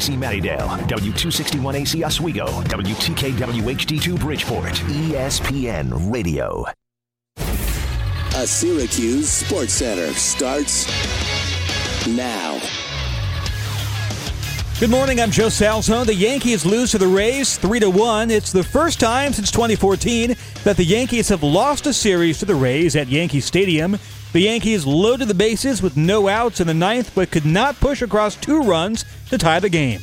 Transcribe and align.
AC 0.00 0.16
Mattydale, 0.16 0.66
W261AC 0.88 2.06
Oswego, 2.06 2.46
WTKWHD2 2.46 4.18
Bridgeport, 4.18 4.72
ESPN 4.72 6.10
Radio. 6.10 6.64
A 7.36 8.46
Syracuse 8.46 9.28
Sports 9.28 9.74
Center 9.74 10.10
starts 10.14 10.86
now. 12.06 12.58
Good 14.78 14.88
morning. 14.88 15.20
I'm 15.20 15.30
Joe 15.30 15.48
Salzone. 15.48 16.06
The 16.06 16.14
Yankees 16.14 16.64
lose 16.64 16.92
to 16.92 16.98
the 16.98 17.06
Rays 17.06 17.58
3 17.58 17.80
to 17.80 17.90
1. 17.90 18.30
It's 18.30 18.52
the 18.52 18.64
first 18.64 19.00
time 19.00 19.34
since 19.34 19.50
2014 19.50 20.34
that 20.64 20.78
the 20.78 20.84
Yankees 20.84 21.28
have 21.28 21.42
lost 21.42 21.86
a 21.86 21.92
series 21.92 22.38
to 22.38 22.46
the 22.46 22.54
Rays 22.54 22.96
at 22.96 23.08
Yankee 23.08 23.40
Stadium. 23.40 23.98
The 24.32 24.40
Yankees 24.40 24.86
loaded 24.86 25.26
the 25.26 25.34
bases 25.34 25.82
with 25.82 25.96
no 25.96 26.28
outs 26.28 26.60
in 26.60 26.68
the 26.68 26.74
ninth 26.74 27.12
but 27.16 27.32
could 27.32 27.44
not 27.44 27.80
push 27.80 28.00
across 28.00 28.36
two 28.36 28.62
runs 28.62 29.04
to 29.28 29.38
tie 29.38 29.58
the 29.58 29.68
game. 29.68 30.02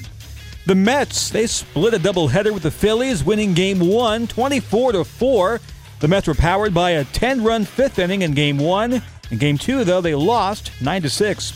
The 0.66 0.76
Mets, 0.76 1.30
they 1.30 1.48
split 1.48 1.94
a 1.94 1.98
doubleheader 1.98 2.54
with 2.54 2.64
the 2.64 2.72
Phillies, 2.72 3.24
winning 3.24 3.54
game 3.54 3.80
1 3.80 4.28
24 4.28 4.92
to 4.92 5.04
4. 5.06 5.62
The 6.02 6.08
Mets 6.10 6.28
were 6.28 6.34
powered 6.34 6.74
by 6.74 6.92
a 6.92 7.06
10-run 7.06 7.64
fifth 7.64 8.00
inning 8.00 8.22
in 8.22 8.34
game 8.34 8.58
1. 8.58 9.02
In 9.32 9.38
game 9.38 9.58
2 9.58 9.86
though, 9.86 10.02
they 10.02 10.14
lost 10.14 10.72
9 10.82 11.04
to 11.04 11.10
6. 11.10 11.54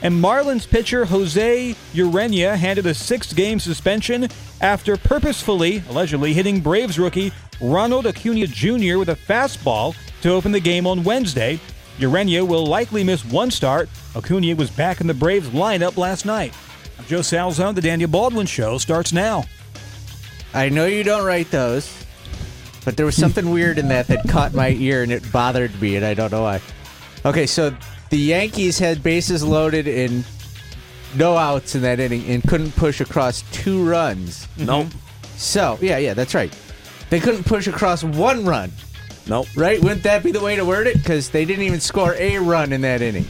And 0.00 0.22
Marlins 0.22 0.68
pitcher 0.68 1.04
Jose 1.04 1.74
Urena 1.92 2.56
handed 2.56 2.86
a 2.86 2.94
six 2.94 3.34
game 3.34 3.60
suspension 3.60 4.28
after 4.62 4.96
purposefully, 4.96 5.82
allegedly, 5.90 6.32
hitting 6.32 6.60
Braves 6.60 6.98
rookie 6.98 7.32
Ronald 7.60 8.06
Acuna 8.06 8.46
Jr. 8.46 8.98
with 8.98 9.10
a 9.10 9.18
fastball 9.28 9.94
to 10.22 10.30
open 10.30 10.52
the 10.52 10.60
game 10.60 10.86
on 10.86 11.04
Wednesday. 11.04 11.60
Urena 11.98 12.46
will 12.46 12.66
likely 12.66 13.04
miss 13.04 13.24
one 13.24 13.50
start. 13.50 13.88
Acuna 14.16 14.54
was 14.56 14.70
back 14.70 15.00
in 15.00 15.06
the 15.06 15.14
Braves 15.14 15.48
lineup 15.50 15.96
last 15.96 16.26
night. 16.26 16.52
I'm 16.98 17.04
Joe 17.06 17.20
Salzone. 17.20 17.74
The 17.74 17.80
Daniel 17.80 18.10
Baldwin 18.10 18.46
Show 18.46 18.78
starts 18.78 19.12
now. 19.12 19.44
I 20.52 20.68
know 20.68 20.86
you 20.86 21.04
don't 21.04 21.24
write 21.24 21.50
those, 21.50 21.92
but 22.84 22.96
there 22.96 23.06
was 23.06 23.16
something 23.16 23.50
weird 23.52 23.78
in 23.78 23.88
that 23.88 24.08
that 24.08 24.28
caught 24.28 24.54
my 24.54 24.70
ear 24.70 25.02
and 25.02 25.12
it 25.12 25.30
bothered 25.32 25.80
me, 25.80 25.96
and 25.96 26.04
I 26.04 26.14
don't 26.14 26.32
know 26.32 26.42
why. 26.42 26.60
Okay, 27.24 27.46
so 27.46 27.74
the 28.10 28.18
Yankees 28.18 28.78
had 28.78 29.02
bases 29.02 29.44
loaded 29.44 29.86
and 29.86 30.24
no 31.16 31.36
outs 31.36 31.74
in 31.74 31.82
that 31.82 32.00
inning 32.00 32.24
and 32.26 32.42
couldn't 32.42 32.74
push 32.76 33.00
across 33.00 33.42
two 33.52 33.88
runs. 33.88 34.48
Nope. 34.56 34.88
So, 35.36 35.78
yeah, 35.80 35.98
yeah, 35.98 36.14
that's 36.14 36.34
right. 36.34 36.56
They 37.10 37.20
couldn't 37.20 37.44
push 37.44 37.66
across 37.66 38.02
one 38.02 38.44
run, 38.44 38.72
Nope. 39.26 39.46
right? 39.56 39.80
Wouldn't 39.80 40.02
that 40.02 40.22
be 40.22 40.32
the 40.32 40.40
way 40.40 40.56
to 40.56 40.64
word 40.64 40.86
it? 40.86 40.94
Because 40.98 41.30
they 41.30 41.44
didn't 41.44 41.64
even 41.64 41.80
score 41.80 42.14
a 42.18 42.38
run 42.38 42.72
in 42.72 42.82
that 42.82 43.00
inning. 43.02 43.26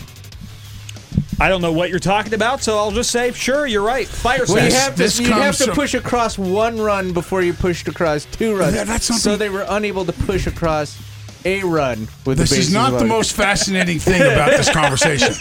I 1.41 1.49
don't 1.49 1.61
know 1.63 1.73
what 1.73 1.91
you're 1.91 1.99
talking 1.99 2.33
about, 2.35 2.63
so 2.63 2.77
I'll 2.79 2.91
just 2.93 3.11
say, 3.11 3.33
sure, 3.33 3.67
you're 3.67 3.83
right. 3.83 4.07
Fire 4.07 4.45
Well, 4.49 4.65
you 4.65 4.71
sale. 4.71 4.81
have 4.81 4.93
to, 4.95 4.99
this 5.03 5.19
you 5.21 5.31
have 5.33 5.57
to 5.59 5.65
from- 5.67 5.75
push 5.75 5.95
across 5.95 6.39
one 6.39 6.81
run 6.81 7.13
before 7.13 7.43
you 7.43 7.53
pushed 7.53 7.89
across 7.89 8.25
two 8.25 8.57
runs. 8.57 8.75
Yeah, 8.77 8.85
that's 8.85 9.07
so 9.07 9.15
something- 9.15 9.39
they 9.39 9.49
were 9.51 9.67
unable 9.69 10.05
to 10.05 10.13
push 10.13 10.47
across 10.47 10.97
a 11.45 11.63
run 11.63 12.09
with 12.25 12.39
This 12.39 12.51
the 12.51 12.57
is 12.57 12.61
bases 12.61 12.73
not 12.75 12.99
the 12.99 13.05
most 13.05 13.33
fascinating 13.33 13.99
thing 13.99 14.23
about 14.23 14.51
this 14.53 14.71
conversation. 14.73 15.35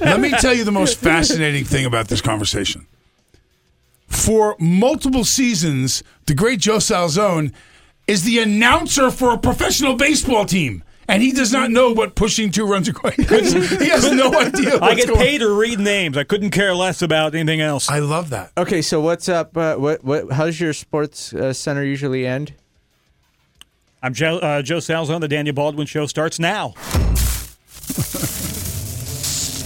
Let 0.00 0.20
me 0.20 0.30
tell 0.30 0.54
you 0.54 0.64
the 0.64 0.72
most 0.72 0.98
fascinating 0.98 1.64
thing 1.64 1.84
about 1.84 2.08
this 2.08 2.20
conversation. 2.20 2.86
For 4.06 4.56
multiple 4.58 5.24
seasons, 5.24 6.02
the 6.26 6.34
great 6.34 6.60
Joe 6.60 6.78
Salzone 6.78 7.52
is 8.10 8.24
the 8.24 8.40
announcer 8.40 9.08
for 9.08 9.32
a 9.32 9.38
professional 9.38 9.94
baseball 9.94 10.44
team. 10.44 10.82
And 11.06 11.22
he 11.22 11.30
does 11.30 11.52
not 11.52 11.70
know 11.70 11.92
what 11.92 12.16
pushing 12.16 12.50
two 12.50 12.66
runs 12.66 12.88
across. 12.88 13.14
He 13.16 13.22
has 13.88 14.10
no 14.12 14.32
idea. 14.36 14.80
I 14.80 14.94
get 14.96 15.06
going- 15.08 15.20
paid 15.20 15.38
to 15.38 15.56
read 15.56 15.78
names. 15.78 16.16
I 16.16 16.24
couldn't 16.24 16.50
care 16.50 16.74
less 16.74 17.02
about 17.02 17.36
anything 17.36 17.60
else. 17.60 17.88
I 17.88 18.00
love 18.00 18.30
that. 18.30 18.50
Okay, 18.58 18.82
so 18.82 19.00
what's 19.00 19.28
up? 19.28 19.56
Uh, 19.56 19.76
what 19.76 20.02
what? 20.04 20.32
How's 20.32 20.58
your 20.60 20.72
sports 20.72 21.32
uh, 21.32 21.52
center 21.52 21.84
usually 21.84 22.26
end? 22.26 22.52
I'm 24.02 24.12
Joe, 24.14 24.38
uh, 24.38 24.62
Joe 24.62 24.78
Salzone. 24.78 25.20
The 25.20 25.28
Daniel 25.28 25.54
Baldwin 25.54 25.86
Show 25.86 26.06
starts 26.06 26.38
now. 26.40 26.74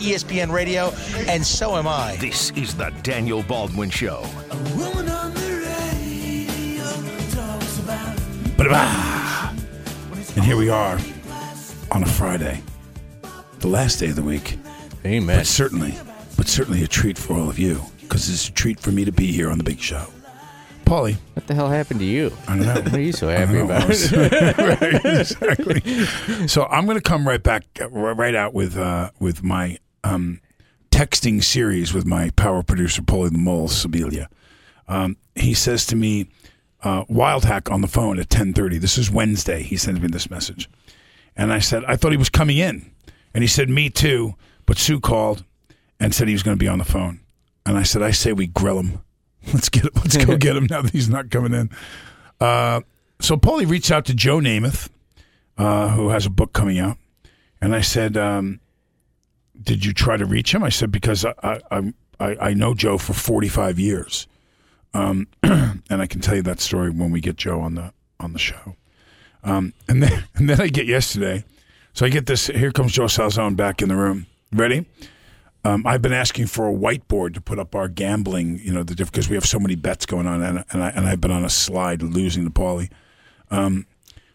E 0.00 0.12
ESPN 0.12 0.50
Radio, 0.50 0.92
and 1.28 1.44
so 1.44 1.76
am 1.76 1.86
I. 1.86 2.16
This 2.16 2.50
is 2.52 2.74
the 2.74 2.90
Daniel 3.02 3.42
Baldwin 3.42 3.90
Show. 3.90 4.22
Ba-da-ba. 8.56 9.54
And 10.36 10.44
here 10.44 10.56
we 10.56 10.68
are 10.68 10.98
on 11.92 12.02
a 12.02 12.06
Friday, 12.06 12.62
the 13.60 13.68
last 13.68 14.00
day 14.00 14.10
of 14.10 14.16
the 14.16 14.22
week. 14.22 14.58
Amen. 15.06 15.38
But 15.38 15.46
certainly, 15.46 15.94
but 16.36 16.48
certainly 16.48 16.82
a 16.82 16.88
treat 16.88 17.16
for 17.16 17.34
all 17.34 17.48
of 17.48 17.58
you 17.58 17.82
because 18.00 18.28
it's 18.28 18.48
a 18.48 18.52
treat 18.52 18.80
for 18.80 18.90
me 18.90 19.04
to 19.04 19.12
be 19.12 19.32
here 19.32 19.50
on 19.50 19.58
the 19.58 19.64
big 19.64 19.80
show. 19.80 20.06
Paulie, 20.88 21.18
What 21.34 21.46
the 21.46 21.54
hell 21.54 21.68
happened 21.68 22.00
to 22.00 22.06
you? 22.06 22.32
I 22.46 22.56
don't 22.56 22.66
know. 22.66 22.74
What 22.80 22.94
are 22.94 23.00
you 23.00 23.12
so 23.12 23.28
happy 23.28 23.58
about? 23.58 23.88
right, 24.58 25.04
exactly. 25.04 25.80
So 26.48 26.64
I'm 26.64 26.86
going 26.86 26.96
to 26.96 27.02
come 27.02 27.28
right 27.28 27.42
back, 27.42 27.64
uh, 27.78 27.90
right 27.90 28.34
out 28.34 28.54
with 28.54 28.74
uh, 28.74 29.10
with 29.20 29.42
my 29.42 29.76
um, 30.02 30.40
texting 30.90 31.44
series 31.44 31.92
with 31.92 32.06
my 32.06 32.30
power 32.30 32.62
producer, 32.62 33.02
Paulie 33.02 33.30
the 33.30 33.36
Mole, 33.36 33.68
Sibilia. 33.68 34.28
Um, 34.88 35.18
he 35.34 35.52
says 35.52 35.84
to 35.86 35.96
me, 35.96 36.30
uh, 36.82 37.04
"Wildhack 37.04 37.70
on 37.70 37.82
the 37.82 37.86
phone 37.86 38.18
at 38.18 38.30
10:30. 38.30 38.80
This 38.80 38.96
is 38.96 39.10
Wednesday." 39.10 39.62
He 39.62 39.76
sends 39.76 40.00
me 40.00 40.08
this 40.08 40.30
message, 40.30 40.70
and 41.36 41.52
I 41.52 41.58
said, 41.58 41.84
"I 41.84 41.96
thought 41.96 42.12
he 42.12 42.16
was 42.16 42.30
coming 42.30 42.56
in," 42.56 42.90
and 43.34 43.44
he 43.44 43.48
said, 43.48 43.68
"Me 43.68 43.90
too." 43.90 44.36
But 44.64 44.78
Sue 44.78 45.00
called 45.00 45.44
and 46.00 46.14
said 46.14 46.28
he 46.28 46.34
was 46.34 46.42
going 46.42 46.56
to 46.56 46.64
be 46.64 46.68
on 46.68 46.78
the 46.78 46.84
phone, 46.86 47.20
and 47.66 47.76
I 47.76 47.82
said, 47.82 48.02
"I 48.02 48.10
say 48.10 48.32
we 48.32 48.46
grill 48.46 48.78
him. 48.80 49.02
Let's 49.54 49.68
get 49.68 49.94
let's 49.96 50.16
go 50.16 50.36
get 50.36 50.56
him 50.56 50.66
now 50.68 50.82
that 50.82 50.92
he's 50.92 51.08
not 51.08 51.30
coming 51.30 51.54
in." 51.54 51.70
Uh, 52.40 52.82
so 53.20 53.36
Paulie 53.36 53.68
reached 53.68 53.90
out 53.90 54.04
to 54.06 54.14
Joe 54.14 54.38
Namath, 54.38 54.90
uh, 55.56 55.88
who 55.90 56.10
has 56.10 56.26
a 56.26 56.30
book 56.30 56.52
coming 56.52 56.78
out, 56.78 56.98
and 57.60 57.74
I 57.74 57.80
said, 57.80 58.16
um, 58.16 58.60
"Did 59.60 59.84
you 59.84 59.92
try 59.92 60.16
to 60.16 60.26
reach 60.26 60.54
him?" 60.54 60.62
I 60.62 60.68
said 60.68 60.92
because 60.92 61.24
I 61.24 61.60
I, 61.70 61.92
I, 62.20 62.36
I 62.40 62.54
know 62.54 62.74
Joe 62.74 62.98
for 62.98 63.14
forty 63.14 63.48
five 63.48 63.78
years, 63.78 64.26
um, 64.92 65.28
and 65.42 65.82
I 65.90 66.06
can 66.06 66.20
tell 66.20 66.36
you 66.36 66.42
that 66.42 66.60
story 66.60 66.90
when 66.90 67.10
we 67.10 67.20
get 67.20 67.36
Joe 67.36 67.60
on 67.60 67.74
the 67.74 67.92
on 68.20 68.32
the 68.32 68.38
show. 68.38 68.76
Um, 69.44 69.72
and 69.88 70.02
then 70.02 70.24
and 70.34 70.48
then 70.48 70.60
I 70.60 70.68
get 70.68 70.86
yesterday, 70.86 71.44
so 71.94 72.04
I 72.04 72.10
get 72.10 72.26
this. 72.26 72.48
Here 72.48 72.72
comes 72.72 72.92
Joe 72.92 73.04
Salzone 73.04 73.56
back 73.56 73.80
in 73.80 73.88
the 73.88 73.96
room. 73.96 74.26
Ready? 74.52 74.86
Um, 75.64 75.86
I've 75.86 76.02
been 76.02 76.12
asking 76.12 76.46
for 76.46 76.68
a 76.68 76.72
whiteboard 76.72 77.34
to 77.34 77.40
put 77.40 77.58
up 77.58 77.74
our 77.74 77.88
gambling, 77.88 78.58
you 78.60 78.72
know, 78.72 78.82
the 78.82 78.94
because 78.94 79.28
we 79.28 79.34
have 79.34 79.44
so 79.44 79.58
many 79.58 79.74
bets 79.74 80.06
going 80.06 80.26
on, 80.26 80.42
and 80.42 80.64
and, 80.70 80.82
I, 80.82 80.90
and 80.90 81.06
I've 81.06 81.20
been 81.20 81.32
on 81.32 81.44
a 81.44 81.50
slide 81.50 82.02
losing 82.02 82.44
to 82.44 82.50
Paulie. 82.50 82.90
Um, 83.50 83.86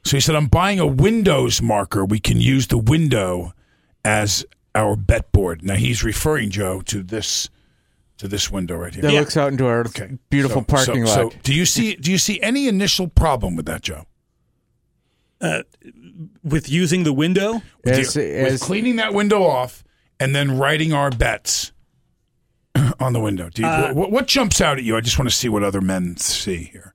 so 0.03 0.17
he 0.17 0.21
said, 0.21 0.35
"I'm 0.35 0.47
buying 0.47 0.79
a 0.79 0.87
Windows 0.87 1.61
marker. 1.61 2.03
We 2.03 2.19
can 2.19 2.39
use 2.41 2.67
the 2.67 2.77
window 2.77 3.53
as 4.03 4.45
our 4.75 4.95
bet 4.97 5.31
board." 5.31 5.63
Now 5.63 5.75
he's 5.75 6.03
referring 6.03 6.49
Joe 6.49 6.81
to 6.81 7.01
this 7.01 7.49
to 8.17 8.27
this 8.27 8.51
window 8.51 8.75
right 8.75 8.93
here. 8.93 9.03
That 9.03 9.13
looks 9.13 9.37
out 9.37 9.51
into 9.51 9.65
our 9.65 9.85
beautiful 10.29 10.61
So- 10.61 10.65
parking 10.65 11.05
so, 11.05 11.23
lot. 11.23 11.33
So 11.33 11.39
do 11.43 11.53
you 11.53 11.65
see 11.65 11.95
do 11.95 12.11
you 12.11 12.17
see 12.17 12.41
any 12.41 12.67
initial 12.67 13.07
problem 13.07 13.55
with 13.55 13.65
that, 13.67 13.81
Joe? 13.81 14.05
Uh, 15.39 15.63
with 16.43 16.69
using 16.69 17.03
the 17.03 17.13
window? 17.13 17.61
With, 17.83 17.93
As- 17.93 18.15
you- 18.15 18.43
with 18.43 18.61
cleaning 18.61 18.97
that 18.97 19.13
window 19.13 19.43
off 19.43 19.82
and 20.19 20.35
then 20.35 20.57
writing 20.57 20.93
our 20.93 21.09
bets 21.09 21.71
on 22.99 23.13
the 23.13 23.19
window. 23.19 23.49
Do 23.49 23.61
you, 23.61 23.67
Uh, 23.67 23.93
what, 23.93 24.11
what 24.11 24.27
jumps 24.27 24.61
out 24.61 24.77
at 24.77 24.83
you? 24.83 24.95
I 24.95 25.01
just 25.01 25.17
want 25.19 25.29
to 25.29 25.35
see 25.35 25.49
what 25.49 25.63
other 25.63 25.81
men 25.81 26.17
see 26.17 26.69
here. 26.71 26.93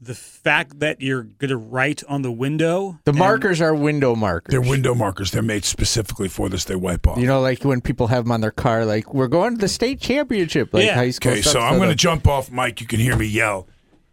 The 0.00 0.14
fact 0.14 0.78
that 0.78 1.00
you're 1.00 1.24
going 1.24 1.48
to 1.48 1.56
write 1.56 2.04
on 2.08 2.22
the 2.22 2.30
window. 2.30 3.00
the 3.04 3.12
markers 3.12 3.60
are 3.60 3.74
window 3.74 4.14
markers. 4.14 4.52
They're 4.52 4.60
window 4.60 4.94
markers. 4.94 5.32
They're 5.32 5.42
made 5.42 5.64
specifically 5.64 6.28
for 6.28 6.48
this. 6.48 6.64
They 6.66 6.76
wipe 6.76 7.08
off. 7.08 7.18
You 7.18 7.26
know, 7.26 7.40
like 7.40 7.64
when 7.64 7.80
people 7.80 8.06
have 8.06 8.22
them 8.24 8.30
on 8.30 8.40
their 8.40 8.52
car, 8.52 8.84
like 8.84 9.12
we're 9.12 9.26
going 9.26 9.56
to 9.56 9.60
the 9.60 9.66
state 9.66 10.00
championship, 10.00 10.72
like 10.72 10.84
Yeah. 10.86 10.94
high 10.94 11.10
school. 11.10 11.32
okay, 11.32 11.40
stuff, 11.42 11.54
so 11.54 11.60
I'm 11.60 11.78
going 11.78 11.88
to 11.88 11.96
jump 11.96 12.28
off 12.28 12.48
Mike. 12.52 12.80
You 12.80 12.86
can 12.86 13.00
hear 13.00 13.16
me 13.16 13.26
yell. 13.26 13.66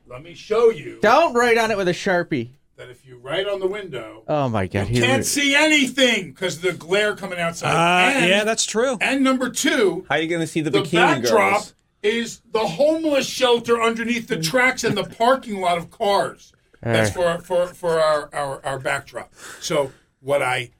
Let 0.08 0.24
me 0.24 0.34
show 0.34 0.70
you 0.72 0.98
Don't 1.02 1.34
write 1.36 1.58
on 1.60 1.70
it 1.70 1.78
with 1.78 1.88
a 1.88 1.92
sharpie. 1.94 2.50
That 2.78 2.90
if 2.90 3.06
you 3.06 3.18
write 3.18 3.48
on 3.48 3.60
the 3.60 3.68
window, 3.68 4.24
Oh 4.28 4.50
my 4.50 4.68
god! 4.68 4.90
you 4.90 5.02
can't 5.02 5.20
we- 5.20 5.24
see 5.24 5.56
anything 5.56 6.32
because 6.32 6.58
of 6.58 6.62
the 6.64 6.74
glare 6.74 7.16
coming 7.16 7.40
outside. 7.40 7.72
Uh, 7.74 8.10
and, 8.20 8.30
yeah, 8.30 8.44
that's 8.44 8.66
true. 8.66 8.98
And 9.02 9.24
number 9.24 9.50
two, 9.50 10.06
How 10.10 10.16
are 10.16 10.22
you 10.22 10.28
going 10.28 10.42
to 10.42 10.48
see 10.48 10.62
the, 10.62 10.70
the 10.70 10.82
bikini 10.82 10.92
backdrop 10.92 11.52
girls? 11.54 11.76
is 12.04 12.42
the 12.52 12.60
homeless 12.68 13.28
shelter 13.28 13.82
underneath 13.82 14.28
the 14.28 14.40
tracks 14.40 14.84
and 14.84 14.96
the 14.98 15.04
parking 15.18 15.60
lot 15.62 15.78
of 15.78 15.90
cars. 15.90 16.52
That's 16.82 17.10
for 17.12 17.40
for 17.40 17.68
for 17.68 18.00
our, 18.00 18.30
our 18.34 18.64
our 18.66 18.80
backdrop. 18.80 19.34
So 19.60 19.92
what 20.20 20.42
I 20.44 20.72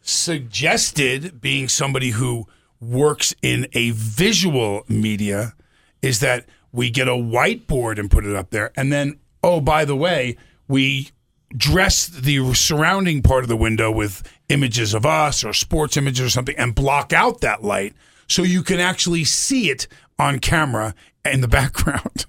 suggested, 0.00 1.40
being 1.40 1.68
somebody 1.68 2.10
who 2.10 2.46
works 2.80 3.34
in 3.42 3.66
a 3.72 3.90
visual 3.90 4.84
media, 4.88 5.54
is 6.00 6.20
that 6.20 6.46
we 6.72 6.90
get 6.90 7.08
a 7.08 7.12
whiteboard 7.12 7.98
and 7.98 8.10
put 8.10 8.24
it 8.24 8.34
up 8.34 8.50
there, 8.50 8.72
and 8.76 8.92
then 8.92 9.18
oh 9.42 9.60
by 9.60 9.84
the 9.84 9.96
way, 9.96 10.36
we 10.66 11.10
dress 11.56 12.06
the 12.06 12.54
surrounding 12.54 13.22
part 13.22 13.44
of 13.44 13.48
the 13.48 13.56
window 13.56 13.90
with 13.90 14.22
images 14.48 14.94
of 14.94 15.06
us 15.06 15.44
or 15.44 15.52
sports 15.52 15.96
images 15.96 16.26
or 16.26 16.30
something, 16.30 16.56
and 16.56 16.74
block 16.74 17.12
out 17.12 17.40
that 17.40 17.62
light 17.62 17.94
so 18.28 18.42
you 18.42 18.62
can 18.62 18.80
actually 18.80 19.24
see 19.24 19.70
it 19.70 19.86
on 20.18 20.38
camera 20.38 20.94
in 21.24 21.40
the 21.40 21.48
background. 21.60 22.26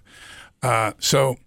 Uh, 0.61 0.93
so 0.99 1.37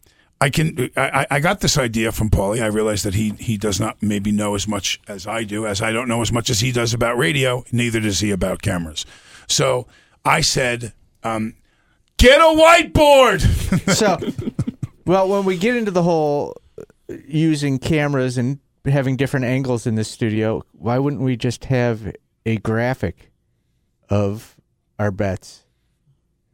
I 0.40 0.50
can 0.50 0.90
I, 0.96 1.26
I 1.30 1.40
got 1.40 1.60
this 1.60 1.76
idea 1.76 2.12
from 2.12 2.30
Paulie. 2.30 2.62
I 2.62 2.66
realized 2.66 3.04
that 3.04 3.14
he 3.14 3.30
he 3.30 3.56
does 3.56 3.80
not 3.80 4.00
maybe 4.00 4.30
know 4.30 4.54
as 4.54 4.69
much 4.69 5.00
as 5.08 5.26
I 5.26 5.44
do, 5.44 5.66
as 5.66 5.82
I 5.82 5.92
don't 5.92 6.08
know 6.08 6.22
as 6.22 6.32
much 6.32 6.48
as 6.50 6.60
he 6.60 6.70
does 6.70 6.94
about 6.94 7.19
radio. 7.19 7.64
Neither 7.72 8.00
does 8.00 8.20
he 8.20 8.30
about 8.30 8.62
cameras. 8.62 9.04
So 9.48 9.88
I 10.25 10.40
said, 10.42 10.92
um, 11.25 11.54
"Get 12.19 12.40
a 12.40 12.44
whiteboard." 12.44 13.40
so, 13.94 14.19
well, 15.04 15.28
when 15.28 15.44
we 15.44 15.58
get 15.58 15.75
into 15.75 15.90
the 15.90 16.04
whole 16.04 16.56
using 17.08 17.78
cameras 17.78 18.38
and 18.38 18.58
having 18.84 19.16
different 19.16 19.46
angles 19.46 19.87
in 19.87 19.94
this 19.94 20.08
studio, 20.08 20.62
why 20.72 20.99
wouldn't 20.99 21.22
we 21.22 21.37
just 21.37 21.66
have 21.66 22.12
a 22.46 22.56
graphic 22.58 23.31
of 24.08 24.56
our 24.99 25.10
bets 25.10 25.64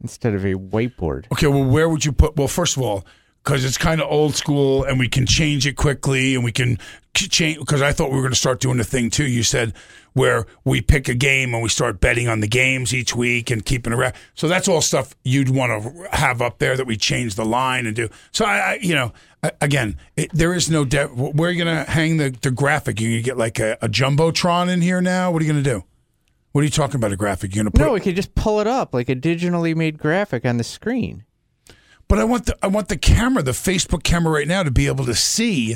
instead 0.01 0.33
of 0.33 0.45
a 0.45 0.53
whiteboard? 0.53 1.25
Okay, 1.31 1.47
well, 1.47 1.63
where 1.63 1.89
would 1.89 2.05
you 2.05 2.11
put? 2.11 2.35
Well, 2.35 2.47
first 2.47 2.77
of 2.77 2.83
all, 2.83 3.05
because 3.43 3.63
it's 3.63 3.77
kind 3.77 4.01
of 4.01 4.09
old 4.09 4.35
school 4.35 4.83
and 4.83 4.99
we 4.99 5.07
can 5.07 5.25
change 5.25 5.67
it 5.67 5.75
quickly 5.75 6.35
and 6.35 6.43
we 6.43 6.51
can 6.51 6.79
change. 7.13 7.59
Because 7.59 7.81
I 7.81 7.91
thought 7.91 8.09
we 8.09 8.15
were 8.15 8.23
going 8.23 8.33
to 8.33 8.39
start 8.39 8.59
doing 8.59 8.77
the 8.77 8.83
thing 8.83 9.09
too. 9.09 9.25
You 9.25 9.43
said 9.43 9.73
where 10.15 10.45
we 10.63 10.81
pick 10.81 11.09
a 11.09 11.13
game 11.13 11.53
and 11.53 11.61
we 11.61 11.67
start 11.67 11.99
betting 11.99 12.27
on 12.29 12.39
the 12.39 12.47
games 12.47 12.93
each 12.93 13.13
week 13.13 13.51
and 13.51 13.65
keeping 13.65 13.91
a 13.91 13.97
record. 13.97 14.17
So 14.33 14.47
that's 14.47 14.67
all 14.67 14.81
stuff 14.81 15.13
you'd 15.23 15.49
want 15.49 15.83
to 15.83 16.07
have 16.15 16.41
up 16.41 16.57
there 16.59 16.77
that 16.77 16.87
we 16.87 16.95
change 16.95 17.35
the 17.35 17.45
line 17.45 17.85
and 17.85 17.93
do. 17.93 18.07
So 18.31 18.45
I, 18.45 18.57
I 18.57 18.79
you 18.81 18.95
know, 18.95 19.11
again, 19.59 19.97
it, 20.15 20.31
there 20.33 20.53
is 20.53 20.69
no. 20.69 20.85
De- 20.85 21.07
where 21.07 21.49
are 21.49 21.51
you 21.51 21.63
going 21.63 21.85
to 21.85 21.91
hang 21.91 22.15
the, 22.15 22.29
the 22.29 22.49
graphic? 22.49 23.01
You 23.01 23.09
going 23.09 23.23
to 23.23 23.23
get 23.23 23.37
like 23.37 23.59
a, 23.59 23.77
a 23.81 23.89
jumbotron 23.89 24.69
in 24.69 24.81
here 24.81 25.01
now? 25.01 25.31
What 25.31 25.41
are 25.41 25.45
you 25.45 25.51
going 25.51 25.63
to 25.63 25.69
do? 25.69 25.83
What 26.53 26.61
are 26.61 26.63
you 26.63 26.71
talking 26.71 26.95
about? 26.95 27.11
A 27.11 27.17
graphic? 27.17 27.53
You're 27.53 27.65
going 27.65 27.71
to 27.73 27.77
put 27.77 27.85
No, 27.85 27.91
we 27.91 27.99
could 27.99 28.15
just 28.15 28.33
pull 28.35 28.61
it 28.61 28.67
up 28.67 28.93
like 28.93 29.09
a 29.09 29.15
digitally 29.17 29.75
made 29.75 29.97
graphic 29.97 30.45
on 30.45 30.55
the 30.55 30.63
screen. 30.63 31.25
But 32.07 32.19
I 32.19 32.23
want 32.23 32.45
the 32.45 32.57
I 32.61 32.67
want 32.67 32.87
the 32.87 32.97
camera, 32.97 33.43
the 33.43 33.51
Facebook 33.51 34.03
camera 34.03 34.31
right 34.31 34.47
now, 34.47 34.63
to 34.63 34.71
be 34.71 34.87
able 34.87 35.05
to 35.05 35.15
see 35.15 35.75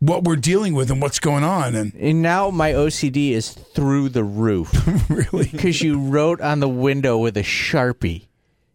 what 0.00 0.24
we're 0.24 0.36
dealing 0.36 0.74
with 0.74 0.90
and 0.90 1.00
what's 1.00 1.18
going 1.18 1.44
on. 1.44 1.74
And, 1.74 1.94
and 1.98 2.22
now 2.22 2.50
my 2.50 2.72
OCD 2.72 3.30
is 3.30 3.50
through 3.50 4.10
the 4.10 4.24
roof. 4.24 4.72
really? 5.10 5.48
Because 5.48 5.82
you 5.82 5.98
wrote 5.98 6.40
on 6.40 6.60
the 6.60 6.68
window 6.68 7.18
with 7.18 7.36
a 7.36 7.42
sharpie. 7.42 8.26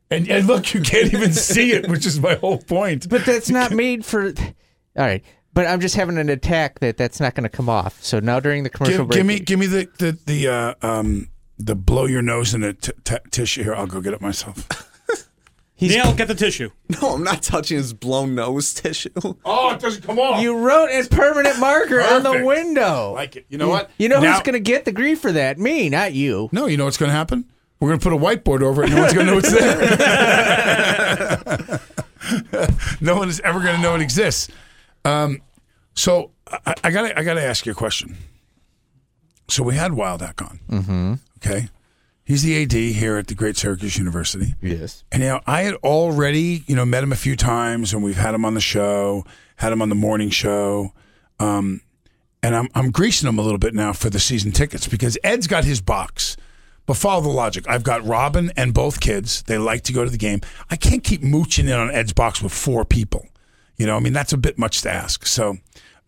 And, 0.09 0.29
and 0.29 0.45
look, 0.45 0.73
you 0.73 0.81
can't 0.81 1.13
even 1.13 1.31
see 1.31 1.71
it, 1.71 1.87
which 1.89 2.05
is 2.05 2.19
my 2.19 2.35
whole 2.35 2.57
point. 2.57 3.07
But 3.07 3.25
that's 3.25 3.49
not 3.49 3.71
made 3.71 4.03
for. 4.03 4.25
All 4.27 4.33
right. 4.97 5.23
But 5.53 5.67
I'm 5.67 5.79
just 5.79 5.95
having 5.95 6.17
an 6.17 6.29
attack 6.29 6.79
that 6.79 6.97
that's 6.97 7.19
not 7.19 7.35
going 7.35 7.43
to 7.43 7.49
come 7.49 7.69
off. 7.69 8.01
So 8.03 8.19
now 8.19 8.39
during 8.39 8.63
the 8.63 8.69
commercial 8.69 9.05
give, 9.05 9.07
break, 9.07 9.17
give 9.17 9.25
me 9.25 9.39
give 9.39 9.59
me 9.59 9.67
the 9.67 9.87
the 9.97 10.17
the 10.25 10.47
uh, 10.47 10.73
um 10.81 11.29
the 11.57 11.75
blow 11.75 12.05
your 12.05 12.21
nose 12.21 12.53
in 12.53 12.63
a 12.63 12.73
t- 12.73 12.91
t- 13.03 13.15
tissue 13.31 13.63
here. 13.63 13.75
I'll 13.75 13.87
go 13.87 14.01
get 14.01 14.13
it 14.13 14.21
myself. 14.21 14.67
He's, 15.81 15.95
Neil, 15.95 16.13
get 16.13 16.27
the 16.27 16.35
tissue. 16.35 16.69
No, 17.01 17.15
I'm 17.15 17.23
not 17.23 17.41
touching 17.41 17.77
his 17.77 17.91
blown 17.91 18.35
nose 18.35 18.71
tissue. 18.75 19.09
Oh, 19.43 19.73
it 19.73 19.79
doesn't 19.79 20.03
come 20.03 20.19
off. 20.19 20.39
You 20.41 20.55
wrote 20.57 20.91
in 20.91 21.07
permanent 21.07 21.57
marker 21.59 21.99
on 22.01 22.21
the 22.21 22.43
window. 22.45 23.13
Like 23.15 23.35
it. 23.35 23.47
You 23.49 23.57
know 23.57 23.67
what? 23.67 23.89
You 23.97 24.07
know 24.07 24.19
Now- 24.19 24.33
who's 24.33 24.43
going 24.43 24.53
to 24.53 24.59
get 24.59 24.85
the 24.85 24.91
grief 24.91 25.19
for 25.21 25.31
that? 25.31 25.57
Me, 25.57 25.89
not 25.89 26.13
you. 26.13 26.49
No, 26.51 26.67
you 26.67 26.77
know 26.77 26.85
what's 26.85 26.97
going 26.97 27.09
to 27.09 27.15
happen? 27.15 27.45
We're 27.79 27.89
going 27.89 27.99
to 27.99 28.03
put 28.09 28.13
a 28.13 28.17
whiteboard 28.17 28.61
over 28.61 28.83
it. 28.83 28.91
No 28.91 29.01
one's 29.01 29.13
going 29.13 29.25
to 29.25 29.31
know 29.31 29.39
it's 29.39 29.51
there. 29.51 29.89
no 33.01 33.15
one 33.15 33.27
is 33.27 33.39
ever 33.39 33.59
going 33.59 33.75
to 33.75 33.81
know 33.81 33.95
it 33.95 34.01
exists. 34.01 34.49
Um, 35.03 35.41
so 35.95 36.29
I, 36.47 36.75
I 36.83 36.91
got 36.91 37.17
I 37.17 37.23
got 37.23 37.33
to 37.33 37.43
ask 37.43 37.65
you 37.65 37.71
a 37.71 37.75
question. 37.75 38.17
So 39.47 39.63
we 39.63 39.73
had 39.75 39.93
Wildhack 39.93 40.47
on. 40.47 40.59
Mm-hmm. 40.69 41.13
Okay. 41.39 41.69
He's 42.31 42.43
the 42.43 42.63
AD 42.63 42.71
here 42.71 43.17
at 43.17 43.27
the 43.27 43.35
Great 43.35 43.57
Syracuse 43.57 43.97
University. 43.97 44.55
Yes. 44.61 45.03
And 45.11 45.21
you 45.21 45.27
know, 45.27 45.41
I 45.45 45.63
had 45.63 45.73
already, 45.83 46.63
you 46.65 46.77
know, 46.77 46.85
met 46.85 47.03
him 47.03 47.11
a 47.11 47.17
few 47.17 47.35
times 47.35 47.93
and 47.93 48.01
we've 48.01 48.15
had 48.15 48.33
him 48.33 48.45
on 48.45 48.53
the 48.53 48.61
show, 48.61 49.25
had 49.57 49.73
him 49.73 49.81
on 49.81 49.89
the 49.89 49.95
morning 49.95 50.29
show. 50.29 50.93
Um, 51.41 51.81
and 52.41 52.55
I'm 52.55 52.69
I'm 52.73 52.89
greasing 52.89 53.27
him 53.27 53.37
a 53.37 53.41
little 53.41 53.57
bit 53.57 53.73
now 53.73 53.91
for 53.91 54.09
the 54.09 54.17
season 54.17 54.53
tickets 54.53 54.87
because 54.87 55.17
Ed's 55.25 55.45
got 55.45 55.65
his 55.65 55.81
box. 55.81 56.37
But 56.85 56.95
follow 56.95 57.19
the 57.19 57.27
logic. 57.27 57.65
I've 57.67 57.83
got 57.83 58.01
Robin 58.05 58.49
and 58.55 58.73
both 58.73 59.01
kids. 59.01 59.43
They 59.43 59.57
like 59.57 59.83
to 59.83 59.91
go 59.91 60.05
to 60.05 60.09
the 60.09 60.17
game. 60.17 60.39
I 60.69 60.77
can't 60.77 61.03
keep 61.03 61.21
mooching 61.21 61.65
in 61.65 61.73
on 61.73 61.91
Ed's 61.91 62.13
box 62.13 62.41
with 62.41 62.53
four 62.53 62.85
people. 62.85 63.27
You 63.75 63.87
know, 63.87 63.97
I 63.97 63.99
mean, 63.99 64.13
that's 64.13 64.31
a 64.31 64.37
bit 64.37 64.57
much 64.57 64.83
to 64.83 64.89
ask. 64.89 65.25
So, 65.25 65.57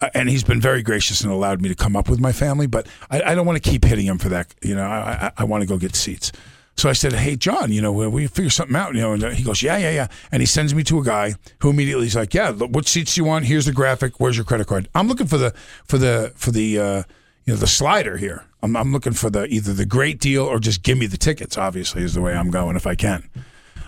uh, 0.02 0.10
and 0.14 0.30
he's 0.30 0.44
been 0.44 0.62
very 0.62 0.82
gracious 0.82 1.22
and 1.22 1.32
allowed 1.32 1.62
me 1.62 1.70
to 1.70 1.76
come 1.76 1.96
up 1.96 2.10
with 2.10 2.20
my 2.20 2.32
family, 2.32 2.68
but 2.68 2.88
I, 3.10 3.22
I 3.22 3.36
don't 3.36 3.46
want 3.46 3.62
to 3.62 3.70
keep 3.70 3.86
hitting 3.86 4.06
him 4.06 4.18
for 4.18 4.30
that. 4.30 4.54
You 4.62 4.76
know, 4.76 4.84
I, 4.84 5.28
I, 5.28 5.32
I 5.38 5.44
want 5.46 5.62
to 5.62 5.68
go 5.68 5.78
get 5.78 5.96
seats. 5.96 6.32
So 6.76 6.90
I 6.90 6.94
said, 6.94 7.14
"Hey, 7.14 7.36
John, 7.36 7.72
you 7.72 7.82
know, 7.82 7.92
we 7.92 8.28
figure 8.28 8.50
something 8.50 8.76
out." 8.76 8.96
You 8.96 9.02
know, 9.02 9.14
and 9.14 9.24
he 9.36 9.44
goes, 9.44 9.62
"Yeah, 9.62 9.78
yeah, 9.78 9.92
yeah." 9.92 10.08
And 10.32 10.42
he 10.42 10.46
sends 10.46 10.74
me 10.74 10.84
to 10.86 11.00
a 11.00 11.04
guy 11.04 11.36
who 11.60 11.70
immediately 11.70 12.08
is 12.08 12.16
like, 12.16 12.34
"Yeah, 12.34 12.52
what 12.52 12.88
seats 12.88 13.14
do 13.16 13.22
you 13.22 13.26
want? 13.26 13.46
Here's 13.46 13.66
the 13.66 13.74
graphic. 13.74 14.20
Where's 14.20 14.36
your 14.36 14.46
credit 14.46 14.68
card?" 14.68 14.90
I'm 14.96 15.08
looking 15.08 15.28
for 15.28 15.38
the 15.38 15.54
for 15.86 15.98
the 15.98 16.34
for 16.36 16.52
the 16.52 16.80
uh, 16.80 17.04
you 17.46 17.54
know 17.54 17.58
the 17.58 17.68
slider 17.68 18.18
here. 18.18 18.46
I'm 18.64 18.76
I'm 18.76 18.92
looking 18.92 19.14
for 19.14 19.30
the 19.30 19.46
either 19.46 19.74
the 19.74 19.86
great 19.86 20.20
deal 20.20 20.46
or 20.46 20.60
just 20.60 20.82
give 20.82 20.98
me 20.98 21.06
the 21.06 21.18
tickets. 21.18 21.58
Obviously, 21.58 22.02
is 22.02 22.16
the 22.16 22.22
way 22.22 22.34
I'm 22.34 22.50
going 22.50 22.76
if 22.76 22.88
I 22.88 22.96
can. 22.96 23.30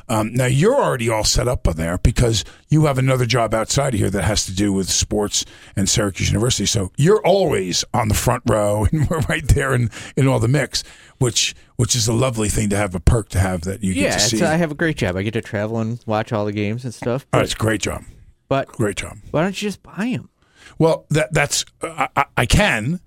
Um, 0.08 0.34
now 0.34 0.46
you're 0.46 0.76
already 0.76 1.10
all 1.10 1.24
set 1.24 1.48
up 1.48 1.68
on 1.68 1.76
there 1.78 1.98
because 1.98 2.44
you 2.70 2.86
have 2.86 2.98
another 2.98 3.26
job 3.26 3.54
outside 3.54 3.94
of 3.96 4.00
here 4.00 4.10
that 4.12 4.24
has 4.24 4.46
to 4.46 4.54
do 4.54 4.72
with 4.72 4.90
sports 4.90 5.46
and 5.76 5.90
Syracuse 5.90 6.30
University. 6.30 6.66
So 6.68 6.92
you're 6.98 7.26
always 7.26 7.84
on 7.94 8.08
the 8.10 8.14
front 8.14 8.44
row 8.48 8.86
and 8.92 9.10
we're 9.10 9.20
right 9.22 9.48
there 9.48 9.74
in, 9.74 9.90
in 10.16 10.28
all 10.28 10.40
the 10.40 10.48
mix, 10.48 10.84
which 11.18 11.56
which 11.78 11.96
is 11.96 12.08
a 12.08 12.14
lovely 12.14 12.50
thing 12.50 12.70
to 12.70 12.78
have 12.78 12.96
a 12.96 13.00
perk 13.00 13.30
to 13.30 13.40
have 13.40 13.62
that 13.62 13.84
you 13.84 13.94
Yeah, 13.94 14.10
get 14.12 14.14
to 14.30 14.38
see. 14.38 14.44
I 14.44 14.56
have 14.58 14.72
a 14.72 14.76
great 14.76 14.98
job. 14.98 15.16
I 15.18 15.24
get 15.24 15.34
to 15.34 15.42
travel 15.42 15.80
and 15.80 16.00
watch 16.06 16.32
all 16.32 16.46
the 16.46 16.52
games 16.54 16.86
and 16.86 16.94
stuff. 16.94 17.26
oh, 17.34 17.40
it's 17.40 17.54
a 17.54 17.58
great 17.58 17.82
job. 17.82 18.04
But 18.48 18.68
Great 18.68 18.98
job. 18.98 19.18
why 19.32 19.42
don't 19.42 19.60
you 19.62 19.68
just 19.68 19.82
buy 19.82 20.12
them? 20.16 20.30
Well, 20.78 21.06
that 21.10 21.34
that's 21.34 21.66
I, 21.82 22.10
I- 22.16 22.26
I 22.38 22.46
can, 22.46 23.00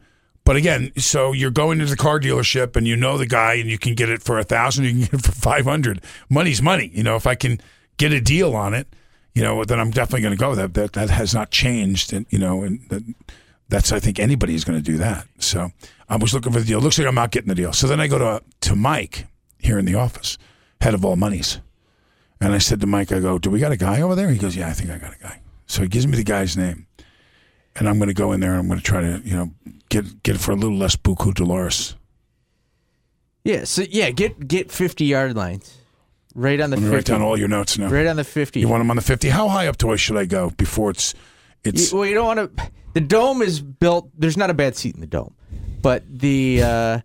but 0.49 0.57
again, 0.57 0.93
so 0.97 1.33
you're 1.33 1.50
going 1.50 1.78
to 1.78 1.85
the 1.85 1.95
car 1.95 2.19
dealership 2.19 2.75
and 2.75 2.88
you 2.88 2.97
know 2.97 3.19
the 3.19 3.26
guy 3.26 3.52
and 3.57 3.69
you 3.69 3.76
can 3.76 3.95
get 3.95 4.09
it 4.09 4.23
for 4.23 4.38
a 4.38 4.43
thousand, 4.43 4.85
you 4.85 4.93
can 4.93 5.00
get 5.00 5.12
it 5.12 5.23
for 5.23 5.33
five 5.33 5.67
hundred. 5.67 6.00
Money's 6.31 6.62
money. 6.62 6.90
You 6.95 7.02
know, 7.02 7.17
if 7.17 7.26
I 7.26 7.35
can 7.35 7.61
get 7.99 8.12
a 8.12 8.21
deal 8.23 8.57
on 8.57 8.73
it, 8.73 8.88
you 9.35 9.43
know, 9.43 9.62
then 9.62 9.78
I'm 9.78 9.90
definitely 9.90 10.23
going 10.23 10.35
to 10.35 10.40
go. 10.40 10.55
That 10.55 10.73
that 10.73 10.95
that 10.95 11.11
has 11.11 11.35
not 11.35 11.50
changed, 11.50 12.14
and 12.14 12.25
you 12.31 12.38
know, 12.38 12.62
and 12.62 12.81
that, 12.88 13.02
that's 13.69 13.93
I 13.93 14.00
think 14.00 14.19
anybody 14.19 14.55
is 14.55 14.64
going 14.64 14.78
to 14.78 14.83
do 14.83 14.97
that. 14.97 15.26
So 15.38 15.71
I 16.09 16.17
was 16.17 16.33
looking 16.33 16.55
for 16.55 16.61
the 16.61 16.64
deal. 16.64 16.81
Looks 16.81 16.99
like 16.99 17.07
I'm 17.07 17.14
not 17.14 17.31
getting 17.31 17.50
the 17.50 17.55
deal. 17.55 17.75
So 17.75 17.87
then 17.87 18.00
I 18.00 18.07
go 18.07 18.17
to 18.17 18.43
to 18.62 18.75
Mike 18.75 19.26
here 19.59 19.78
in 19.78 19.85
the 19.85 19.97
office, 19.97 20.38
head 20.81 20.95
of 20.95 21.05
all 21.05 21.17
monies, 21.17 21.61
and 22.40 22.55
I 22.55 22.59
said 22.59 22.81
to 22.81 22.87
Mike, 22.87 23.12
I 23.12 23.21
go, 23.21 23.38
"Do 23.38 23.50
we 23.50 23.61
got 23.61 23.73
a 23.73 23.76
guy 23.76 24.00
over 24.00 24.14
there?" 24.14 24.31
He 24.31 24.38
goes, 24.38 24.57
"Yeah, 24.57 24.69
I 24.69 24.73
think 24.73 24.88
I 24.88 24.97
got 24.97 25.12
a 25.12 25.23
guy." 25.23 25.43
So 25.67 25.83
he 25.83 25.88
gives 25.88 26.07
me 26.07 26.17
the 26.17 26.25
guy's 26.25 26.57
name 26.57 26.88
and 27.78 27.88
I'm 27.88 27.99
going 27.99 28.08
to 28.08 28.14
go 28.14 28.32
in 28.32 28.40
there 28.40 28.50
and 28.52 28.61
I'm 28.61 28.66
going 28.68 28.78
to 28.78 28.85
try 28.85 29.00
to, 29.00 29.20
you 29.25 29.35
know, 29.37 29.50
get 29.88 30.23
get 30.23 30.37
it 30.37 30.38
for 30.40 30.52
a 30.52 30.56
little 30.56 30.76
less 30.76 30.97
buku 30.97 31.35
Dolores. 31.35 31.94
Yeah, 33.44 33.64
so 33.64 33.82
yeah, 33.88 34.11
get 34.11 34.47
get 34.49 34.70
50 34.70 35.04
yard 35.04 35.37
lines. 35.37 35.75
Right 36.35 36.61
on 36.61 36.70
the 36.70 36.76
I'm 36.76 36.82
50. 36.82 36.94
write 36.94 37.04
down 37.06 37.23
all 37.23 37.38
your 37.38 37.49
notes 37.49 37.78
now. 37.78 37.88
Right 37.88 38.06
on 38.06 38.16
the 38.16 38.25
50. 38.25 38.61
You 38.61 38.68
want 38.68 38.80
them 38.80 38.90
on 38.90 38.97
the 38.97 39.02
50? 39.02 39.28
How 39.30 39.49
high 39.49 39.66
up 39.66 39.76
to 39.78 39.90
I 39.90 39.97
should 39.97 40.16
I 40.16 40.25
go 40.26 40.50
before 40.50 40.90
it's 40.90 41.14
it's 41.64 41.90
You- 41.92 41.99
well, 41.99 42.06
you 42.06 42.14
don't 42.14 42.26
want 42.26 42.56
to. 42.56 42.70
The 42.94 43.00
dome 43.00 43.42
is 43.42 43.61
built. 43.61 44.11
There's 44.16 44.37
not 44.37 44.50
a 44.50 44.54
bad 44.54 44.76
seat 44.76 44.94
in 44.94 45.00
the 45.00 45.06
dome, 45.06 45.35
but 45.82 46.02
the 46.08 46.62
uh, 46.62 47.00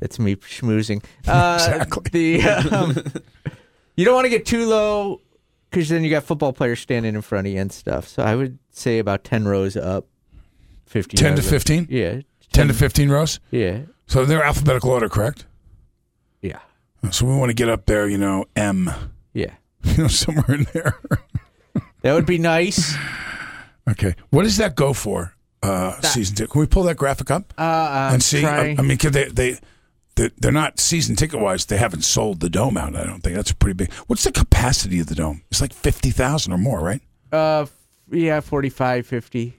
that's 0.00 0.18
me 0.18 0.36
schmoozing. 0.36 1.02
Uh, 1.26 1.58
Exactly. 1.60 2.38
The 2.38 2.42
um, 2.70 2.94
you 3.96 4.04
don't 4.04 4.14
want 4.14 4.24
to 4.26 4.30
get 4.30 4.44
too 4.46 4.66
low 4.66 5.20
because 5.72 5.88
then 5.88 6.04
you 6.04 6.10
got 6.10 6.22
football 6.24 6.52
players 6.52 6.78
standing 6.80 7.14
in 7.14 7.22
front 7.22 7.46
of 7.46 7.52
you 7.52 7.58
and 7.60 7.72
stuff. 7.72 8.06
So 8.06 8.22
I 8.22 8.36
would 8.36 8.58
say 8.70 8.98
about 8.98 9.24
ten 9.24 9.46
rows 9.48 9.76
up, 9.76 10.06
fifty. 10.86 11.16
10 11.16 11.36
to 11.36 11.42
15? 11.42 11.86
Yeah, 11.90 12.20
10 12.52 12.68
to 12.68 12.74
15 12.74 13.08
rows? 13.10 13.40
Yeah, 13.50 13.80
So 14.06 14.24
they're 14.26 14.44
alphabetical 14.44 14.90
order, 14.90 15.08
correct? 15.08 15.46
yeah, 16.42 16.58
So 17.10 17.24
we 17.26 17.34
want 17.36 17.48
to 17.50 17.54
get 17.54 17.68
up 17.70 17.86
there, 17.86 18.06
you 18.08 18.18
know, 18.18 18.44
M, 18.54 18.90
yeah. 19.32 19.54
you 19.84 20.02
know, 20.02 20.08
somewhere 20.08 20.44
in 20.54 20.66
there. 20.72 20.94
That 22.02 22.14
would 22.14 22.26
be 22.26 22.36
nice. 22.38 22.94
okay. 23.88 24.16
What 24.30 24.42
does 24.42 24.56
that 24.56 24.74
go 24.74 24.92
for? 24.92 25.34
Uh, 25.62 26.00
season 26.00 26.34
two. 26.34 26.48
Can 26.48 26.60
we 26.60 26.66
pull 26.66 26.82
that 26.82 26.96
graphic 26.96 27.30
up 27.30 27.54
Uh, 27.56 28.10
and 28.12 28.20
see? 28.20 28.38
I, 28.38 28.42
trying- 28.42 28.80
I 28.80 28.82
mean, 28.82 28.98
could 28.98 29.12
they 29.12 29.28
they 29.28 29.58
they're, 30.16 30.30
they're 30.38 30.52
not 30.52 30.78
season 30.78 31.16
ticket 31.16 31.40
wise. 31.40 31.64
They 31.66 31.78
haven't 31.78 32.02
sold 32.02 32.40
the 32.40 32.50
dome 32.50 32.76
out. 32.76 32.94
I 32.96 33.04
don't 33.04 33.20
think 33.20 33.36
that's 33.36 33.50
a 33.50 33.56
pretty 33.56 33.74
big. 33.74 33.92
What's 34.06 34.24
the 34.24 34.32
capacity 34.32 35.00
of 35.00 35.06
the 35.06 35.14
dome? 35.14 35.42
It's 35.50 35.60
like 35.60 35.72
fifty 35.72 36.10
thousand 36.10 36.52
or 36.52 36.58
more, 36.58 36.80
right? 36.80 37.00
Uh, 37.32 37.66
yeah, 38.10 38.40
45, 38.40 39.06
50. 39.06 39.54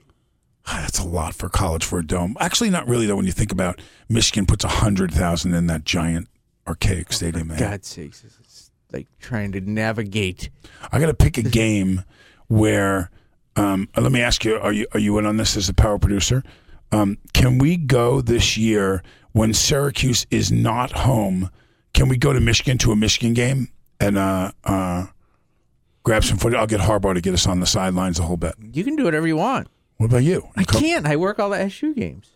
Ah, 0.66 0.78
That's 0.82 1.00
a 1.00 1.04
lot 1.06 1.34
for 1.34 1.48
college 1.48 1.84
for 1.84 1.98
a 1.98 2.06
dome. 2.06 2.36
Actually, 2.38 2.70
not 2.70 2.86
really 2.86 3.06
though. 3.06 3.16
When 3.16 3.26
you 3.26 3.32
think 3.32 3.50
about 3.52 3.80
Michigan 4.08 4.46
puts 4.46 4.64
a 4.64 4.68
hundred 4.68 5.12
thousand 5.12 5.54
in 5.54 5.66
that 5.66 5.84
giant 5.84 6.28
archaic 6.66 7.12
stadium. 7.12 7.48
For. 7.50 7.58
God's 7.58 7.88
sakes, 7.88 8.24
is 8.24 8.70
like 8.92 9.08
trying 9.20 9.52
to 9.52 9.60
navigate. 9.60 10.50
I 10.92 11.00
got 11.00 11.06
to 11.06 11.14
pick 11.14 11.36
a 11.38 11.42
game 11.62 12.04
where. 12.48 13.10
Um, 13.56 13.88
let 13.96 14.10
me 14.10 14.20
ask 14.20 14.44
you: 14.44 14.56
Are 14.56 14.72
you 14.72 14.86
are 14.94 15.00
you 15.00 15.16
in 15.18 15.26
on 15.26 15.36
this 15.36 15.56
as 15.56 15.68
a 15.68 15.74
power 15.74 15.98
producer? 15.98 16.42
Um, 16.92 17.18
can 17.32 17.58
we 17.58 17.76
go 17.76 18.20
this 18.20 18.56
year 18.56 19.02
when 19.32 19.52
Syracuse 19.52 20.26
is 20.30 20.52
not 20.52 20.92
home? 20.92 21.50
Can 21.92 22.08
we 22.08 22.16
go 22.16 22.32
to 22.32 22.40
Michigan 22.40 22.78
to 22.78 22.92
a 22.92 22.96
Michigan 22.96 23.34
game 23.34 23.68
and 24.00 24.18
uh, 24.18 24.52
uh, 24.64 25.06
grab 26.02 26.24
some 26.24 26.38
footage? 26.38 26.58
I'll 26.58 26.66
get 26.66 26.80
Harbaugh 26.80 27.14
to 27.14 27.20
get 27.20 27.34
us 27.34 27.46
on 27.46 27.60
the 27.60 27.66
sidelines 27.66 28.18
a 28.18 28.22
whole 28.22 28.36
bit. 28.36 28.54
You 28.72 28.84
can 28.84 28.96
do 28.96 29.04
whatever 29.04 29.26
you 29.26 29.36
want. 29.36 29.68
What 29.96 30.06
about 30.06 30.22
you? 30.24 30.48
I 30.56 30.64
can't. 30.64 31.06
I 31.06 31.16
work 31.16 31.38
all 31.38 31.50
the 31.50 31.58
SU 31.58 31.94
games. 31.94 32.30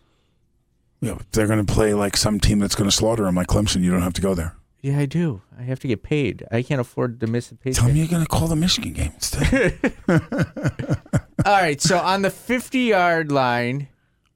You 1.00 1.10
know, 1.10 1.18
they're 1.32 1.46
going 1.46 1.64
to 1.64 1.72
play 1.72 1.94
like 1.94 2.16
some 2.16 2.40
team 2.40 2.58
that's 2.58 2.74
going 2.74 2.90
to 2.90 2.94
slaughter 2.94 3.24
them, 3.24 3.34
like 3.36 3.46
Clemson. 3.46 3.82
You 3.82 3.90
don't 3.90 4.02
have 4.02 4.14
to 4.14 4.22
go 4.22 4.34
there. 4.34 4.56
Yeah, 4.80 4.98
I 4.98 5.06
do. 5.06 5.42
I 5.58 5.62
have 5.62 5.80
to 5.80 5.88
get 5.88 6.02
paid. 6.02 6.44
I 6.52 6.62
can't 6.62 6.80
afford 6.80 7.18
to 7.20 7.26
miss 7.26 7.50
a 7.50 7.56
paycheck. 7.56 7.82
Tell 7.82 7.92
me 7.92 7.98
you're 7.98 8.08
going 8.08 8.22
to 8.22 8.28
call 8.28 8.46
the 8.46 8.56
Michigan 8.56 8.92
game 8.92 9.12
instead. 9.14 9.78
All 11.44 11.52
right, 11.60 11.80
so 11.80 11.98
on 11.98 12.22
the 12.22 12.30
50 12.30 12.78
yard 12.78 13.32
line, 13.32 13.88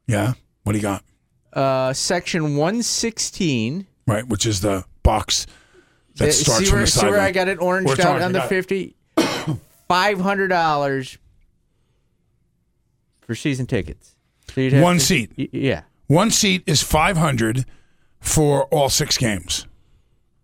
yeah. 0.07 0.33
What 0.65 0.73
do 0.73 0.79
you 0.79 0.83
got? 0.83 1.05
uh, 1.53 1.93
section 1.93 2.57
116. 2.57 3.87
Right, 4.07 4.27
which 4.27 4.47
is 4.47 4.61
the 4.63 4.85
box 5.03 5.47
that 6.17 6.29
Uh, 6.29 6.33
starts 6.33 6.61
see 6.61 6.67
from 6.67 6.77
where, 6.79 6.85
the 6.87 6.91
see 6.91 7.07
where 7.07 7.21
I 7.21 7.31
got 7.31 7.49
it 7.49 7.59
Where 7.61 7.69
oranged 7.69 8.01
out 8.01 8.07
orange, 8.07 8.23
on 8.25 8.33
the 8.33 8.39
got 8.39 8.47
it. 8.53 8.65
50? 8.65 8.97
$500 9.91 11.19
for 13.21 13.35
season 13.35 13.67
tickets. 13.67 14.15
So 14.55 14.69
One 14.83 14.99
to- 14.99 15.01
seat. 15.05 15.33
y- 15.39 15.49
Yeah. 15.53 15.83
One 16.09 16.31
seat 16.31 16.63
is 16.67 16.83
five 16.83 17.17
hundred 17.17 17.65
for 18.21 18.65
all 18.65 18.91
six 18.91 19.17
games. 19.17 19.67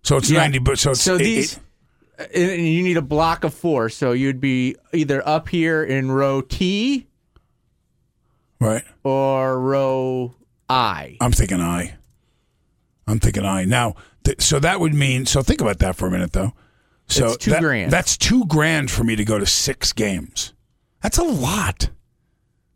So 0.03 0.17
it's 0.17 0.31
Yeah. 0.31 0.38
ninety. 0.41 0.59
But 0.59 0.79
so 0.79 0.93
it's 0.93 1.03
So 1.03 1.17
eight- 1.17 1.19
these, 1.25 1.61
eight- 2.33 2.50
and 2.57 2.67
you 2.67 2.83
need 2.83 2.97
a 2.97 3.03
block 3.03 3.45
of 3.45 3.53
four. 3.53 3.91
So 3.91 4.12
you'd 4.12 4.41
be 4.41 4.77
either 4.95 5.27
up 5.29 5.49
here 5.50 5.83
in 5.85 6.11
row 6.11 6.41
T 6.41 7.07
right. 8.61 8.85
or 9.05 9.61
row 9.61 10.35
I. 10.69 11.17
I'm 11.21 11.33
thinking 11.33 11.61
I. 11.61 11.95
I'm 13.07 13.19
thinking 13.21 13.45
I. 13.45 13.65
Now, 13.65 13.95
th- 14.25 14.41
so 14.43 14.59
that 14.61 14.81
would 14.81 14.95
mean. 14.95 15.27
So 15.27 15.43
think 15.43 15.61
about 15.61 15.79
that 15.79 15.97
for 15.97 16.07
a 16.07 16.11
minute, 16.11 16.33
though. 16.33 16.53
So 17.07 17.29
It's 17.29 17.37
two 17.45 17.50
that- 17.53 17.62
grand. 17.62 17.91
That's 17.91 18.17
two 18.19 18.45
grand 18.47 18.91
for 18.91 19.03
me 19.05 19.17
to 19.17 19.25
go 19.25 19.38
to 19.38 19.47
six 19.47 19.93
games. 19.93 20.53
That's 21.03 21.17
a 21.19 21.23
lot. 21.23 21.88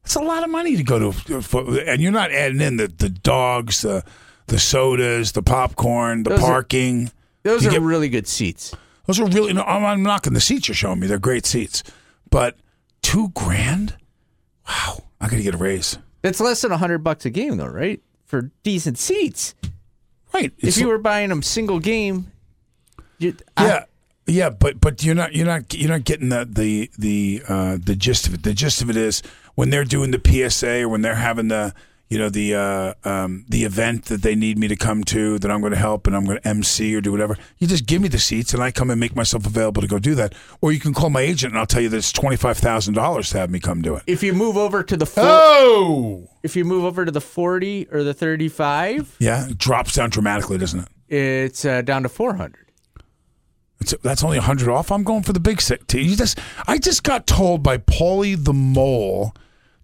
That's 0.03 0.15
a 0.15 0.21
lot 0.23 0.43
of 0.43 0.51
money 0.51 0.77
to 0.77 0.83
go 0.83 1.11
to, 1.13 1.37
uh, 1.37 1.41
for- 1.43 1.79
and 1.81 2.01
you're 2.01 2.13
not 2.13 2.31
adding 2.33 2.61
in 2.61 2.77
the, 2.77 2.89
the 2.89 3.09
dogs, 3.11 3.83
the 3.83 4.03
the 4.49 4.59
sodas, 4.59 5.33
the 5.33 5.43
popcorn, 5.43 6.25
the 6.25 6.31
Those 6.31 6.41
are- 6.41 6.47
parking. 6.47 7.11
Those 7.45 7.63
You 7.65 7.69
are 7.71 7.73
get- 7.73 7.83
really 7.83 8.09
good 8.09 8.27
seats. 8.27 8.75
Those 9.07 9.21
are 9.21 9.27
really. 9.27 9.53
No, 9.53 9.63
I'm, 9.63 9.85
I'm 9.85 10.03
knocking 10.03 10.33
the 10.33 10.41
seats 10.41 10.69
you're 10.69 10.75
showing 10.75 11.01
me. 11.01 11.07
They're 11.09 11.19
great 11.19 11.45
seats, 11.45 11.83
but 12.31 12.57
two 13.03 13.29
grand. 13.31 13.97
Wow, 14.67 15.05
I 15.23 15.29
got 15.29 15.37
to 15.37 15.43
get 15.43 15.55
a 15.55 15.59
raise. 15.59 15.99
That's 16.21 16.41
less 16.41 16.61
than 16.61 16.73
a 16.73 16.77
hundred 16.77 16.99
bucks 16.99 17.25
a 17.25 17.31
game, 17.31 17.57
though, 17.57 17.67
right? 17.67 18.03
For 18.27 18.51
decent 18.63 18.99
seats. 18.99 19.55
Right. 20.35 20.53
If 20.59 20.65
It's- 20.65 20.79
you 20.79 20.89
were 20.89 20.99
buying 20.99 21.29
them 21.31 21.43
single 21.43 21.79
game, 21.79 22.31
you, 23.19 23.37
Yeah, 23.59 23.85
yeah, 24.27 24.51
but 24.51 24.81
but 24.81 25.03
you're 25.05 25.15
not 25.15 25.33
you're 25.35 25.47
not 25.47 25.73
you're 25.75 25.89
not 25.91 26.05
getting 26.05 26.29
the 26.29 26.47
the 26.51 26.91
the 26.99 27.43
uh, 27.49 27.79
the 27.83 27.95
gist 27.95 28.27
of 28.27 28.35
it. 28.35 28.43
The 28.43 28.53
gist 28.55 28.83
of 28.83 28.91
it 28.91 28.97
is 28.97 29.23
when 29.55 29.71
they're 29.71 29.85
doing 29.85 30.11
the 30.11 30.21
PSA 30.25 30.83
or 30.83 30.89
when 30.89 31.03
they're 31.03 31.15
having 31.15 31.49
the 31.49 31.73
you 32.13 32.19
know 32.19 32.29
the 32.29 32.55
uh, 32.55 32.93
um, 33.09 33.47
the 33.49 33.65
event 33.65 34.05
that 34.07 34.21
they 34.21 34.35
need 34.35 34.59
me 34.59 34.69
to 34.69 34.77
come 34.77 35.03
to 35.05 35.39
that 35.39 35.51
I'm 35.51 35.61
going 35.61 35.73
to 35.73 35.79
help 35.79 36.07
and 36.07 36.15
I'm 36.15 36.27
going 36.27 36.37
to 36.39 36.47
MC 36.47 36.95
or 36.95 37.01
do 37.01 37.11
whatever. 37.11 37.39
You 37.57 37.67
just 37.67 37.87
give 37.87 38.03
me 38.03 38.09
the 38.09 38.19
seats 38.19 38.53
and 38.53 38.63
I 38.63 38.71
come 38.71 38.91
and 38.91 39.01
make 39.01 39.17
myself 39.17 39.47
available 39.47 39.81
to 39.81 39.89
go 39.89 39.99
do 39.99 40.15
that. 40.17 40.35
Or 40.61 40.73
you 40.73 40.79
can 40.79 40.93
call 40.93 41.09
my 41.09 41.23
agent 41.23 41.55
and 41.55 41.59
I'll 41.59 41.67
tell 41.67 41.81
you 41.81 41.89
that 41.89 41.97
it's 41.97 42.13
twenty 42.13 42.37
five 42.37 42.59
thousand 42.59 42.93
dollars 42.93 43.31
to 43.31 43.39
have 43.39 43.51
me 43.51 43.61
come 43.61 43.81
do 43.81 43.97
it. 43.97 44.03
if 44.07 44.23
you 44.23 44.35
move 44.35 44.59
over 44.59 44.83
to 44.83 44.95
the 44.95 45.07
four, 45.07 45.25
Oh, 45.27 46.29
if 46.43 46.55
you 46.55 46.67
move 46.67 46.85
over 46.85 47.07
to 47.07 47.11
the 47.11 47.21
forty 47.23 47.89
or 47.91 48.03
the 48.03 48.13
thirty-five, 48.13 49.17
yeah, 49.19 49.49
it 49.49 49.57
drops 49.57 49.95
down 49.95 50.11
dramatically, 50.11 50.59
doesn't 50.59 50.81
it? 50.81 50.89
it's 51.09 51.65
uh, 51.65 51.81
down 51.81 52.03
to 52.03 52.11
four 52.11 52.35
hundred. 52.35 52.69
That's 54.03 54.23
only 54.23 54.37
hundred 54.39 54.69
off. 54.69 54.93
I'm 54.93 55.03
going 55.03 55.23
for 55.23 55.33
the 55.33 55.41
big 55.41 55.63
set. 55.63 55.93
You 55.95 56.15
just, 56.15 56.39
I 56.69 56.77
just 56.79 57.03
got 57.05 57.27
told 57.27 57.63
by 57.63 57.79
Paulie 57.79 58.37
the 58.43 58.53
mole 58.53 59.35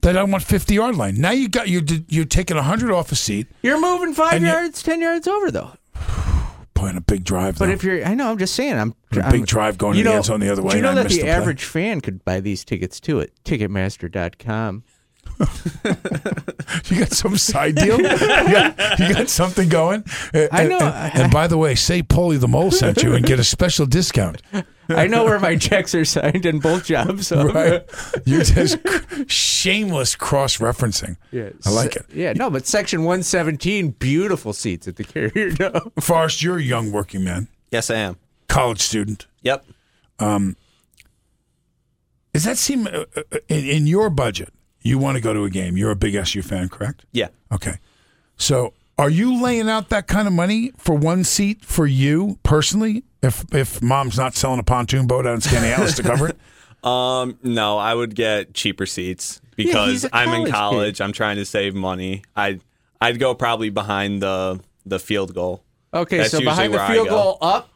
that 0.02 0.16
I 0.16 0.22
want 0.24 0.42
fifty 0.42 0.74
yard 0.74 0.96
line. 0.96 1.20
Now 1.20 1.30
you 1.32 1.48
got 1.48 1.68
you're 1.68 1.82
you're 2.08 2.24
taking 2.24 2.56
hundred 2.56 2.90
off 2.92 3.10
a 3.12 3.16
seat, 3.16 3.46
You're 3.62 3.80
moving 3.80 4.14
five 4.14 4.34
And 4.34 4.42
you- 4.44 4.50
yards, 4.50 4.82
ten 4.82 5.00
yards 5.00 5.26
over, 5.28 5.50
though. 5.50 5.72
Playing 6.74 6.96
a 6.96 7.00
big 7.00 7.24
drive. 7.24 7.58
But 7.58 7.66
though. 7.66 7.72
if 7.72 7.82
you're, 7.82 8.04
I 8.06 8.14
know, 8.14 8.30
I'm 8.30 8.38
just 8.38 8.54
saying, 8.54 8.78
I'm 8.78 8.94
A 9.16 9.20
I'm- 9.20 9.32
big 9.32 9.46
drive 9.46 9.78
going 9.78 9.96
to 9.96 10.02
the 10.04 10.12
end 10.12 10.24
zone 10.24 10.38
the 10.40 10.50
other 10.52 10.62
way 10.62 10.70
Do 10.70 10.76
you 10.76 10.82
know 10.82 10.90
and 10.90 10.98
I 11.00 11.02
that 11.02 11.08
missed 11.08 11.16
the 11.16 11.22
the 11.22 11.32
play. 11.32 11.34
average 11.36 11.64
fan 11.64 12.00
could 12.00 12.24
buy 12.24 12.38
these 12.40 12.64
tickets 12.64 13.00
too 13.00 13.20
at 13.20 13.30
Ticketmaster.com? 13.44 14.84
you 16.90 16.98
got 16.98 17.12
some 17.12 17.36
side 17.36 17.76
deal, 17.76 17.96
you, 17.98 18.02
got, 18.08 18.98
you 18.98 19.14
got 19.14 19.28
something 19.28 19.68
going. 19.68 20.04
Uh, 20.34 20.46
I 20.52 20.62
and- 20.62 20.70
know. 20.70 20.78
And, 20.80 21.22
and 21.22 21.32
by 21.32 21.46
the 21.46 21.56
way, 21.58 21.74
say 21.74 22.02
Paulie 22.02 22.40
the 22.40 22.48
mole 22.48 22.70
sent 22.70 23.02
you 23.02 23.14
and 23.14 23.24
get 23.24 23.38
a 23.38 23.44
special 23.44 23.86
discount. 23.86 24.42
I 24.90 25.06
know 25.06 25.24
where 25.24 25.38
my 25.38 25.54
checks 25.56 25.94
are 25.94 26.04
signed 26.04 26.46
in 26.46 26.60
both 26.60 26.86
jobs. 26.86 27.28
So. 27.28 27.46
Right? 27.52 27.84
You're 28.24 28.42
just 28.42 28.78
shameless 29.30 30.14
cross 30.16 30.58
referencing. 30.58 31.16
Yeah, 31.30 31.50
I 31.66 31.70
like 31.70 31.94
it. 31.96 32.06
Yeah, 32.12 32.32
no, 32.32 32.50
but 32.50 32.66
section 32.66 33.00
117, 33.00 33.90
beautiful 33.92 34.52
seats 34.52 34.88
at 34.88 34.96
the 34.96 35.04
carrier. 35.04 35.52
No. 35.60 35.92
Forrest, 36.00 36.42
you're 36.42 36.56
a 36.58 36.62
young 36.62 36.90
working 36.92 37.22
man, 37.24 37.48
Yes, 37.70 37.90
I 37.90 37.96
am. 37.96 38.16
college 38.48 38.80
student. 38.80 39.26
Yep. 39.42 39.64
Um, 40.18 40.56
does 42.32 42.44
that 42.44 42.56
seem 42.58 42.86
uh, 42.86 43.04
uh, 43.16 43.22
in, 43.48 43.64
in 43.64 43.86
your 43.86 44.10
budget? 44.10 44.52
You 44.82 44.98
want 44.98 45.16
to 45.16 45.20
go 45.20 45.32
to 45.32 45.44
a 45.44 45.50
game? 45.50 45.76
You're 45.76 45.90
a 45.90 45.96
big 45.96 46.14
SU 46.14 46.42
fan, 46.42 46.68
correct? 46.68 47.04
Yeah. 47.12 47.28
Okay. 47.52 47.78
So, 48.36 48.74
are 48.96 49.10
you 49.10 49.40
laying 49.42 49.68
out 49.68 49.88
that 49.90 50.06
kind 50.06 50.26
of 50.28 50.32
money 50.34 50.72
for 50.76 50.94
one 50.94 51.24
seat 51.24 51.64
for 51.64 51.86
you 51.86 52.38
personally? 52.42 53.04
If 53.22 53.44
if 53.52 53.82
mom's 53.82 54.16
not 54.16 54.34
selling 54.34 54.60
a 54.60 54.62
pontoon 54.62 55.06
boat 55.06 55.26
out 55.26 55.34
in 55.34 55.40
Skaneateles 55.40 55.96
to 55.96 56.02
cover 56.02 56.28
it, 56.28 56.38
Um, 56.84 57.36
no, 57.42 57.76
I 57.76 57.92
would 57.92 58.14
get 58.14 58.54
cheaper 58.54 58.86
seats 58.86 59.40
because 59.56 59.90
he's 59.90 60.04
a 60.04 60.14
I'm 60.16 60.28
in 60.28 60.34
college 60.48 60.52
college. 60.52 61.00
I'm 61.00 61.12
trying 61.12 61.34
to 61.36 61.44
save 61.44 61.74
money. 61.74 62.22
I 62.36 62.60
I'd 63.00 63.18
go 63.18 63.34
probably 63.34 63.70
behind 63.70 64.22
the 64.22 64.60
the 64.86 65.00
field 65.00 65.34
goal. 65.34 65.64
Okay, 65.92 66.18
That's 66.18 66.30
so 66.30 66.38
behind 66.38 66.72
the 66.72 66.78
field 66.86 67.08
goal, 67.08 67.36
up, 67.42 67.68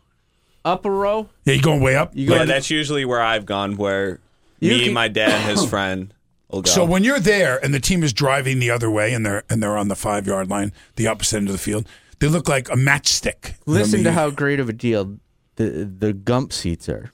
up 0.64 0.84
a 0.84 0.90
row. 0.90 1.28
yeah, 1.44 1.54
you 1.54 1.62
going 1.62 1.80
way 1.80 1.96
up. 1.96 2.12
You 2.14 2.32
Yeah, 2.32 2.44
that's 2.44 2.70
usually 2.70 3.04
where 3.04 3.20
I've 3.20 3.44
gone. 3.44 3.76
Where 3.76 4.20
You 4.60 4.70
me, 4.70 4.84
can- 4.84 4.94
my 4.94 5.08
dad, 5.08 5.30
and 5.32 5.50
his 5.58 5.66
friend 5.68 6.14
Oh, 6.52 6.56
will 6.56 6.62
go. 6.62 6.70
So 6.70 6.84
when 6.84 7.02
you're 7.04 7.20
there 7.20 7.62
and 7.64 7.72
the 7.72 7.80
team 7.80 8.02
is 8.02 8.12
driving 8.12 8.58
the 8.58 8.70
other 8.70 8.90
way 8.90 9.14
and 9.14 9.24
they're 9.24 9.42
and 9.48 9.62
they're 9.62 9.76
on 9.76 9.88
the 9.88 9.96
five 9.96 10.26
yard 10.26 10.48
line, 10.50 10.72
the 10.96 11.06
opposite 11.06 11.38
end 11.38 11.48
of 11.48 11.52
the 11.52 11.58
field, 11.58 11.86
they 12.20 12.28
look 12.28 12.48
like 12.48 12.68
a 12.68 12.76
matchstick. 12.76 13.54
You 13.66 13.72
know 13.74 13.78
I 13.78 13.82
Listen 13.82 14.04
to 14.04 14.12
how 14.12 14.30
great 14.30 14.60
of 14.60 14.68
a 14.68 14.72
deal 14.72 15.18
the 15.56 15.84
the 15.84 16.12
Gump 16.12 16.52
seats 16.52 16.88
are. 16.88 17.10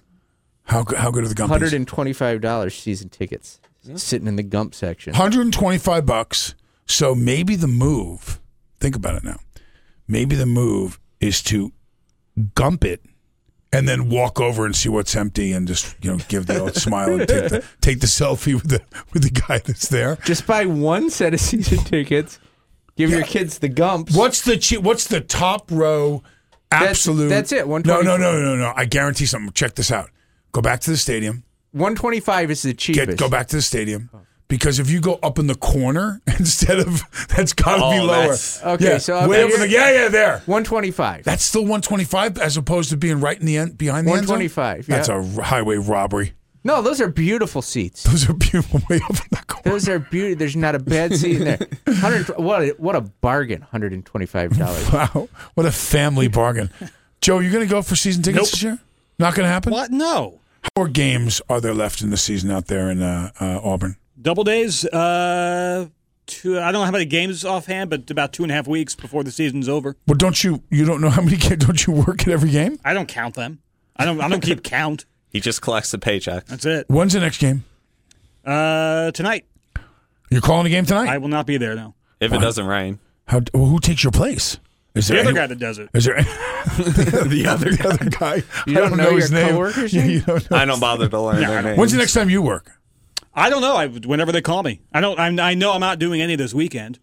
how 0.64 0.84
how 0.96 1.10
good 1.10 1.24
are 1.24 1.28
the 1.28 1.34
gumpies? 1.34 1.48
Hundred 1.48 1.72
and 1.72 1.86
twenty 1.86 2.12
five 2.12 2.40
dollars 2.40 2.74
season 2.74 3.08
tickets, 3.08 3.60
sitting 3.96 4.28
in 4.28 4.36
the 4.36 4.42
Gump 4.42 4.74
section. 4.74 5.12
125 5.12 6.04
bucks. 6.04 6.54
So 6.86 7.14
maybe 7.14 7.54
the 7.56 7.68
move, 7.68 8.40
think 8.80 8.96
about 8.96 9.14
it 9.16 9.24
now. 9.24 9.38
Maybe 10.06 10.36
the 10.36 10.46
move 10.46 10.98
is 11.20 11.42
to 11.44 11.72
gump 12.54 12.84
it 12.84 13.02
and 13.72 13.86
then 13.88 14.08
walk 14.08 14.40
over 14.40 14.64
and 14.64 14.74
see 14.74 14.88
what's 14.88 15.14
empty 15.14 15.52
and 15.52 15.68
just, 15.68 15.94
you 16.02 16.10
know, 16.10 16.18
give 16.28 16.46
the 16.46 16.58
old 16.58 16.74
smile 16.86 17.10
and 17.18 17.28
take 17.28 17.48
the, 17.50 17.64
take 17.80 18.00
the 18.00 18.06
selfie 18.06 18.54
with 18.54 18.68
the 18.68 18.80
with 19.12 19.22
the 19.22 19.30
guy 19.30 19.58
that's 19.58 19.88
there. 19.88 20.16
Just 20.24 20.46
buy 20.46 20.64
one 20.66 21.10
set 21.10 21.34
of 21.34 21.40
season 21.48 21.78
tickets. 21.78 22.38
Give 22.96 23.10
your 23.10 23.22
kids 23.22 23.58
the 23.60 23.68
Gumps. 23.68 24.14
What's 24.16 24.42
the 24.42 24.56
che- 24.56 24.78
what's 24.78 25.06
the 25.06 25.20
top 25.20 25.70
row 25.70 26.22
That's- 26.70 26.90
absolute 26.90 27.28
that's 27.28 27.52
it, 27.52 27.68
One. 27.68 27.82
No, 27.84 28.00
no, 28.00 28.16
no, 28.16 28.40
no, 28.40 28.56
no. 28.56 28.72
I 28.74 28.86
guarantee 28.86 29.26
something. 29.26 29.52
Check 29.52 29.74
this 29.76 29.92
out. 29.92 30.10
Go 30.52 30.60
back 30.62 30.80
to 30.80 30.90
the 30.90 30.96
stadium. 30.96 31.44
One 31.72 31.94
twenty 31.94 32.18
five 32.20 32.50
is 32.50 32.62
the 32.62 32.74
cheapest. 32.74 33.08
Get 33.10 33.16
go 33.18 33.28
back 33.28 33.46
to 33.48 33.56
the 33.56 33.62
stadium. 33.62 34.10
Oh. 34.12 34.20
Because 34.48 34.78
if 34.78 34.90
you 34.90 35.00
go 35.00 35.18
up 35.22 35.38
in 35.38 35.46
the 35.46 35.54
corner 35.54 36.22
instead 36.38 36.78
of 36.78 37.02
that's 37.28 37.52
got 37.52 37.74
to 37.76 37.90
be 37.94 38.00
Oh, 38.00 38.04
lower. 38.06 38.36
Okay, 38.74 38.84
yeah, 38.92 38.98
so 38.98 39.28
way 39.28 39.42
up 39.42 39.50
in 39.50 39.60
the, 39.60 39.68
yeah, 39.68 39.90
yeah, 39.92 40.08
there. 40.08 40.42
One 40.46 40.64
twenty 40.64 40.90
five. 40.90 41.24
That's 41.24 41.44
still 41.44 41.62
125 41.62 42.38
as 42.38 42.56
opposed 42.56 42.88
to 42.90 42.96
being 42.96 43.20
right 43.20 43.38
in 43.38 43.44
the 43.44 43.58
end 43.58 43.76
behind 43.76 44.06
the 44.06 44.12
end 44.12 44.26
zone? 44.26 44.38
125, 44.38 44.86
That's 44.86 45.08
yeah. 45.08 45.14
a 45.16 45.36
r- 45.36 45.42
highway 45.44 45.76
robbery. 45.76 46.32
No, 46.64 46.82
those 46.82 47.00
are 47.00 47.08
beautiful 47.08 47.62
seats. 47.62 48.02
Those 48.04 48.28
are 48.28 48.32
beautiful 48.32 48.80
way 48.90 48.96
up 49.04 49.10
in 49.10 49.28
the 49.30 49.42
corner. 49.46 49.70
Those 49.70 49.88
are 49.88 49.98
beauty. 49.98 50.34
There's 50.34 50.56
not 50.56 50.74
a 50.74 50.78
bad 50.78 51.14
seat 51.14 51.36
in 51.36 51.44
there. 51.44 51.58
100, 51.84 52.38
what 52.38 52.62
a, 52.62 52.68
what 52.78 52.96
a 52.96 53.00
bargain. 53.02 53.60
Hundred 53.62 53.92
and 53.92 54.04
twenty 54.04 54.26
five 54.26 54.56
dollars. 54.56 54.90
Wow, 54.92 55.28
what 55.54 55.66
a 55.66 55.72
family 55.72 56.28
bargain. 56.28 56.70
Joe, 57.20 57.36
are 57.36 57.42
you're 57.42 57.52
going 57.52 57.66
to 57.66 57.70
go 57.70 57.82
for 57.82 57.96
season 57.96 58.22
tickets 58.22 58.44
Nope. 58.44 58.50
this 58.50 58.62
year? 58.62 58.78
Not 59.18 59.34
going 59.34 59.44
to 59.44 59.50
happen. 59.52 59.72
What? 59.72 59.90
No. 59.90 60.40
How 60.62 60.68
more 60.76 60.88
games 60.88 61.40
are 61.48 61.60
there 61.60 61.74
left 61.74 62.00
in 62.02 62.10
the 62.10 62.16
season 62.16 62.50
out 62.50 62.66
there 62.66 62.90
in 62.90 63.02
uh, 63.02 63.30
uh, 63.40 63.60
Auburn? 63.62 63.96
Doubledays. 64.20 64.84
Uh, 64.92 65.88
two, 66.26 66.58
I 66.58 66.64
don't 66.72 66.80
know 66.80 66.84
how 66.84 66.90
many 66.90 67.04
games 67.04 67.44
offhand, 67.44 67.90
but 67.90 68.10
about 68.10 68.32
two 68.32 68.42
and 68.42 68.52
a 68.52 68.54
half 68.54 68.66
weeks 68.66 68.94
before 68.94 69.24
the 69.24 69.30
season's 69.30 69.68
over. 69.68 69.96
Well, 70.06 70.16
don't 70.16 70.42
you? 70.42 70.62
You 70.70 70.84
don't 70.84 71.00
know 71.00 71.10
how 71.10 71.22
many 71.22 71.36
games? 71.36 71.64
Don't 71.64 71.86
you 71.86 71.92
work 71.92 72.22
at 72.22 72.28
every 72.28 72.50
game? 72.50 72.78
I 72.84 72.94
don't 72.94 73.08
count 73.08 73.34
them. 73.34 73.60
I 73.96 74.04
don't. 74.04 74.20
I 74.20 74.28
don't 74.28 74.40
keep 74.42 74.62
count. 74.64 75.04
He 75.30 75.40
just 75.40 75.60
collects 75.62 75.90
the 75.90 75.98
paycheck. 75.98 76.46
That's 76.46 76.64
it. 76.64 76.86
When's 76.88 77.12
the 77.12 77.20
next 77.20 77.38
game? 77.38 77.64
Uh, 78.44 79.10
tonight. 79.12 79.44
You're 80.30 80.40
calling 80.40 80.66
a 80.66 80.70
game 80.70 80.84
tonight. 80.86 81.08
I 81.08 81.18
will 81.18 81.28
not 81.28 81.46
be 81.46 81.56
there 81.58 81.74
now. 81.74 81.94
If 82.20 82.32
it 82.32 82.38
doesn't 82.40 82.66
rain. 82.66 82.98
How? 83.26 83.40
Well, 83.54 83.66
who 83.66 83.78
takes 83.78 84.02
your 84.02 84.10
place? 84.10 84.58
Is 84.94 85.06
The 85.08 85.14
there 85.14 85.20
other 85.20 85.30
any- 85.30 85.38
guy 85.38 85.46
that 85.48 85.58
does 85.58 85.78
it. 85.78 85.90
Is 85.94 86.04
there 86.06 86.16
the 86.22 87.44
other 87.48 87.70
the 87.70 87.88
other 87.88 88.10
guy? 88.10 88.42
You 88.66 88.78
I 88.78 88.88
don't 88.88 88.96
know 88.96 89.14
his 89.16 89.30
your 89.30 89.40
name. 89.40 89.50
coworkers 89.50 89.92
Yeah, 89.94 90.04
you 90.06 90.20
don't 90.22 90.50
know. 90.50 90.56
I 90.56 90.64
don't 90.64 90.80
bother 90.80 91.08
to 91.08 91.20
learn 91.20 91.40
No, 91.42 91.48
their 91.48 91.62
names. 91.62 91.78
When's 91.78 91.92
the 91.92 91.98
next 91.98 92.14
time 92.14 92.30
you 92.30 92.42
work? 92.42 92.72
I 93.38 93.50
don't 93.50 93.60
know. 93.62 93.76
I 93.76 93.86
whenever 93.86 94.32
they 94.32 94.42
call 94.42 94.62
me. 94.62 94.80
I 94.92 95.00
don't. 95.00 95.18
I'm, 95.18 95.38
I 95.38 95.54
know 95.54 95.72
I'm 95.72 95.80
not 95.80 95.98
doing 95.98 96.20
any 96.20 96.36
this 96.36 96.52
weekend. 96.52 96.98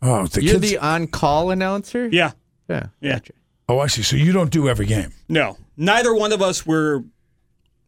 Oh, 0.00 0.26
the 0.26 0.42
You're 0.42 0.54
kids. 0.54 0.70
the 0.70 0.78
on 0.78 1.06
call 1.08 1.50
announcer. 1.50 2.08
Yeah. 2.10 2.32
Yeah. 2.68 2.86
Yeah. 3.00 3.12
Gotcha. 3.14 3.32
oh, 3.68 3.78
I 3.80 3.86
see. 3.88 4.02
So 4.02 4.16
you 4.16 4.32
don't 4.32 4.50
do 4.50 4.68
every 4.68 4.86
game. 4.86 5.12
No. 5.28 5.56
Neither 5.76 6.14
one 6.14 6.32
of 6.32 6.40
us 6.42 6.64
were 6.66 7.04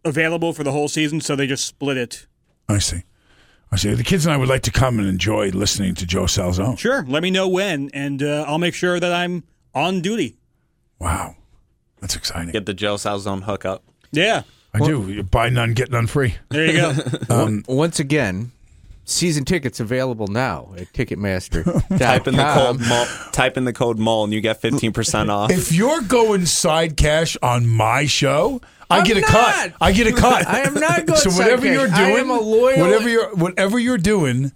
available 0.05 0.53
for 0.53 0.65
the 0.65 0.73
whole 0.73 0.89
season, 0.89 1.21
so 1.21 1.37
they 1.37 1.47
just 1.47 1.65
split 1.67 1.97
it. 1.97 2.27
I 2.69 2.79
see. 2.79 3.03
I 3.73 3.77
see. 3.77 3.95
The 3.95 4.03
kids 4.05 4.27
and 4.27 4.33
I 4.33 4.37
would 4.37 4.49
like 4.49 4.63
to 4.63 4.71
come 4.73 4.99
and 4.99 5.07
enjoy 5.09 5.51
listening 5.51 5.95
to 5.97 6.07
Joe 6.07 6.25
Salzone. 6.25 6.79
Sure. 6.79 7.05
Let 7.07 7.23
me 7.23 7.31
know 7.31 7.49
when, 7.49 7.91
and 7.95 8.23
uh, 8.23 8.45
I'll 8.47 8.59
make 8.59 8.75
sure 8.75 8.99
that 8.99 9.13
I'm 9.13 9.45
on 9.75 10.01
duty. 10.01 10.37
Wow, 10.99 11.37
that's 12.01 12.17
exciting. 12.17 12.51
Get 12.51 12.67
the 12.67 12.75
Joe 12.75 12.97
Salzone 12.97 13.43
hookup. 13.45 13.85
Yeah. 14.13 14.43
I 14.73 14.79
do. 14.79 15.11
You 15.11 15.23
buy 15.23 15.49
none, 15.49 15.75
get 15.75 15.91
none 15.91 16.07
free. 16.07 16.37
There 16.51 16.67
you 16.67 16.73
go. 16.75 16.95
Um, 17.31 17.65
Once 17.69 17.99
again, 17.99 18.53
season 19.05 19.45
tickets 19.45 19.81
available 19.81 20.29
now 20.29 20.73
at 20.77 20.93
Ticketmaster. 20.93 21.65
Type 21.99 22.29
in 22.29 22.37
the 22.37 22.45
code 22.55 22.81
mole, 22.81 23.07
type 23.33 23.57
in 23.57 23.65
the 23.65 23.73
code 23.73 23.99
mole 23.99 24.25
and 24.25 24.33
you 24.33 24.41
get 24.41 24.61
fifteen 24.61 24.93
percent 24.93 25.31
off. 25.37 25.51
if 25.51 25.73
you're 25.73 26.03
going 26.03 26.47
side 26.47 26.97
cash 26.97 27.37
on 27.43 27.67
my 27.67 28.07
show, 28.07 28.61
I 28.89 28.99
I'm 28.99 29.05
get 29.05 29.17
a 29.17 29.21
not. 29.23 29.31
cut. 29.31 29.73
I 29.81 29.93
get 29.93 30.07
a 30.07 30.13
cut. 30.13 30.47
I 30.47 30.61
am 30.61 30.75
not 30.75 31.07
going 31.07 31.19
So 31.19 31.31
whatever 31.31 31.63
cash. 31.63 31.73
you're 31.75 31.87
doing, 31.89 32.17
I 32.17 32.21
am 32.21 32.31
a 32.31 32.39
loyal- 32.41 32.81
whatever 32.81 33.09
you're 33.09 33.35
whatever 33.35 33.79
you're 33.79 33.99
doing, 33.99 34.53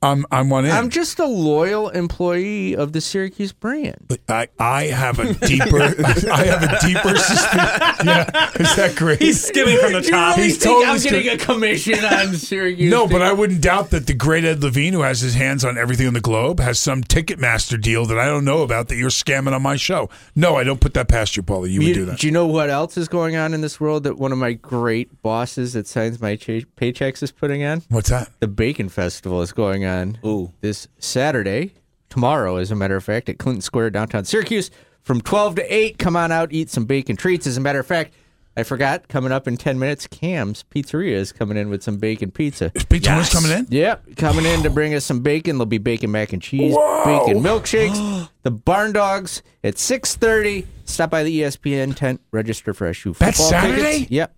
I'm 0.00 0.24
I'm 0.30 0.48
one 0.48 0.64
in. 0.64 0.70
I'm 0.70 0.90
just 0.90 1.18
a 1.18 1.26
loyal 1.26 1.88
employee 1.88 2.76
of 2.76 2.92
the 2.92 3.00
Syracuse 3.00 3.52
brand. 3.52 4.16
I, 4.28 4.46
I 4.56 4.84
have 4.84 5.18
a 5.18 5.34
deeper 5.34 5.82
I 6.32 6.44
have 6.44 6.62
a 6.62 6.78
deeper 6.86 7.16
suspicion. 7.16 8.06
Yeah, 8.06 8.50
is 8.60 8.76
that 8.76 8.94
great? 8.96 9.20
He's 9.20 9.44
skimming 9.44 9.76
from 9.78 9.94
the 9.94 10.02
top. 10.02 10.36
He's 10.38 10.56
totally 10.56 11.00
skimming. 11.00 11.28
a 11.30 11.36
commission 11.36 12.04
on 12.04 12.34
Syracuse? 12.34 12.92
No, 12.92 13.08
but 13.08 13.22
I 13.22 13.32
wouldn't 13.32 13.60
doubt 13.60 13.90
that 13.90 14.06
the 14.06 14.14
great 14.14 14.44
Ed 14.44 14.62
Levine, 14.62 14.92
who 14.92 15.00
has 15.00 15.20
his 15.20 15.34
hands 15.34 15.64
on 15.64 15.76
everything 15.76 16.06
on 16.06 16.14
the 16.14 16.20
globe, 16.20 16.60
has 16.60 16.78
some 16.78 17.02
Ticketmaster 17.02 17.80
deal 17.80 18.06
that 18.06 18.18
I 18.20 18.26
don't 18.26 18.44
know 18.44 18.62
about 18.62 18.88
that 18.88 18.96
you're 18.96 19.10
scamming 19.10 19.52
on 19.52 19.62
my 19.62 19.74
show. 19.74 20.08
No, 20.36 20.54
I 20.54 20.62
don't 20.62 20.80
put 20.80 20.94
that 20.94 21.08
past 21.08 21.36
you, 21.36 21.42
Paulie. 21.42 21.70
You 21.70 21.80
would 21.80 21.94
do 21.94 22.04
that. 22.04 22.20
Do 22.20 22.26
you 22.28 22.32
know 22.32 22.46
what 22.46 22.70
else 22.70 22.96
is 22.96 23.08
going 23.08 23.34
on 23.34 23.52
in 23.52 23.62
this 23.62 23.80
world 23.80 24.04
that 24.04 24.16
one 24.16 24.30
of 24.30 24.38
my 24.38 24.52
great 24.52 25.22
bosses 25.22 25.72
that 25.72 25.88
signs 25.88 26.20
my 26.20 26.36
cha- 26.36 26.66
paychecks 26.76 27.20
is 27.20 27.32
putting 27.32 27.64
on? 27.64 27.82
What's 27.88 28.10
that? 28.10 28.30
The 28.38 28.46
Bacon 28.46 28.88
Festival 28.88 29.42
is 29.42 29.50
going 29.50 29.84
on 29.84 29.87
Ooh. 30.24 30.52
this 30.60 30.88
Saturday, 30.98 31.72
tomorrow, 32.08 32.56
as 32.56 32.70
a 32.70 32.76
matter 32.76 32.96
of 32.96 33.04
fact, 33.04 33.28
at 33.28 33.38
Clinton 33.38 33.62
Square, 33.62 33.90
downtown 33.90 34.24
Syracuse, 34.24 34.70
from 35.02 35.20
12 35.20 35.56
to 35.56 35.74
8. 35.74 35.98
Come 35.98 36.16
on 36.16 36.30
out, 36.32 36.52
eat 36.52 36.70
some 36.70 36.84
bacon 36.84 37.16
treats. 37.16 37.46
As 37.46 37.56
a 37.56 37.60
matter 37.60 37.78
of 37.80 37.86
fact, 37.86 38.12
I 38.56 38.64
forgot, 38.64 39.06
coming 39.06 39.30
up 39.30 39.46
in 39.46 39.56
10 39.56 39.78
minutes, 39.78 40.08
Cam's 40.08 40.64
Pizzeria 40.74 41.12
is 41.12 41.30
coming 41.30 41.56
in 41.56 41.70
with 41.70 41.82
some 41.82 41.96
bacon 41.98 42.32
pizza. 42.32 42.72
Is 42.74 42.84
Big 42.84 43.04
Tony's 43.04 43.30
coming 43.32 43.52
in? 43.52 43.66
Yep, 43.70 44.16
coming 44.16 44.44
in 44.44 44.64
to 44.64 44.70
bring 44.70 44.94
us 44.94 45.04
some 45.04 45.20
bacon. 45.20 45.56
There'll 45.58 45.66
be 45.66 45.78
bacon 45.78 46.10
mac 46.10 46.32
and 46.32 46.42
cheese, 46.42 46.74
Whoa. 46.76 47.04
bacon 47.04 47.40
milkshakes, 47.42 48.28
the 48.42 48.50
barn 48.50 48.92
dogs 48.92 49.42
at 49.62 49.74
6.30. 49.76 50.66
Stop 50.86 51.10
by 51.10 51.22
the 51.22 51.42
ESPN 51.42 51.94
tent, 51.94 52.20
register 52.32 52.74
for 52.74 52.88
SU 52.88 53.14
football 53.14 53.26
That's 53.28 53.48
Saturday? 53.48 53.92
tickets. 53.92 54.10
Yep. 54.10 54.34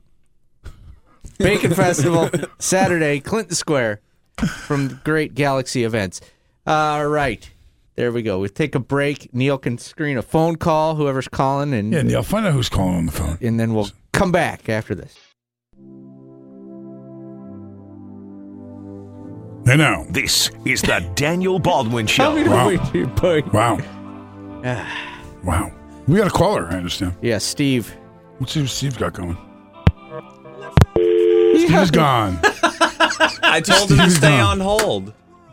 Bacon 1.39 1.73
Festival, 1.75 2.29
Saturday, 2.59 3.21
Clinton 3.21 3.55
Square, 3.55 4.01
from 4.47 4.89
the 4.89 4.95
Great 5.05 5.35
Galaxy 5.35 5.85
Events. 5.85 6.21
All 6.67 7.07
right. 7.07 7.49
There 7.97 8.13
we 8.13 8.23
go. 8.23 8.39
We 8.39 8.49
take 8.49 8.75
a 8.75 8.81
break. 8.81 9.35
Neil 9.35 9.59
can 9.59 9.77
screen 9.79 10.17
a 10.17 10.23
phone 10.23 10.57
call, 10.57 10.95
whoever's 10.95 11.29
calling, 11.29 11.75
and 11.75 11.93
Yeah, 11.93 12.03
Neil, 12.03 12.23
find 12.23 12.47
out 12.47 12.53
who's 12.55 12.69
calling 12.69 12.95
on 12.97 13.07
the 13.07 13.13
phone. 13.13 13.39
and 13.43 13.59
then 13.61 13.75
we'll 13.75 13.91
come 14.13 14.33
back 14.33 14.69
after 14.69 14.95
this. 14.95 15.17
I 19.67 19.77
now. 19.77 20.07
This 20.11 20.51
is 20.65 20.81
the 20.83 21.01
Daniel 21.15 21.59
Baldwin 21.59 22.07
Show. 22.09 22.35
Wow. 22.49 22.71
boy. 23.17 23.43
Wow. 23.53 23.79
wow. 25.45 25.73
We 26.09 26.17
got 26.17 26.27
a 26.27 26.31
caller, 26.31 26.67
I 26.71 26.77
understand. 26.77 27.15
Yeah, 27.21 27.39
Steve. 27.39 27.95
Let's 28.41 28.53
see 28.53 28.63
what 28.63 28.71
Steve's 28.71 28.97
got 28.97 29.13
going. 29.13 29.37
Steve's 31.67 31.91
gone. 31.91 32.41
I 33.51 33.61
told 33.61 33.91
him 33.91 33.97
to 33.99 34.03
Steve's 34.05 34.17
stay 34.17 34.29
gone. 34.39 34.61
on 34.61 34.81
hold. 34.81 35.13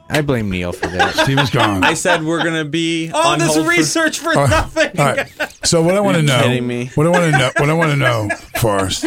I 0.10 0.22
blame 0.22 0.50
Neil 0.50 0.72
for 0.72 0.88
that. 0.88 1.16
Steve 1.16 1.38
is 1.40 1.50
gone. 1.50 1.84
I 1.84 1.94
said 1.94 2.24
we're 2.24 2.44
gonna 2.44 2.64
be 2.64 3.12
All 3.12 3.34
on 3.34 3.40
this 3.40 3.54
hold 3.54 3.66
for- 3.66 3.72
research 3.72 4.20
for, 4.20 4.30
All 4.30 4.44
right. 4.46 4.50
nothing. 4.50 5.00
All 5.00 5.06
right. 5.06 5.58
So 5.66 5.82
what 5.82 5.96
I 5.96 6.00
want 6.00 6.16
to 6.18 6.24
know, 6.24 6.42
kidding 6.44 6.66
me? 6.66 6.92
what 6.96 7.06
I 7.08 7.10
want 7.10 7.26
to 7.34 7.38
know, 7.38 7.52
what 7.58 7.70
I 7.70 7.74
want 7.74 7.92
to 7.92 7.98
know, 7.98 8.30
Forrest, 8.62 9.06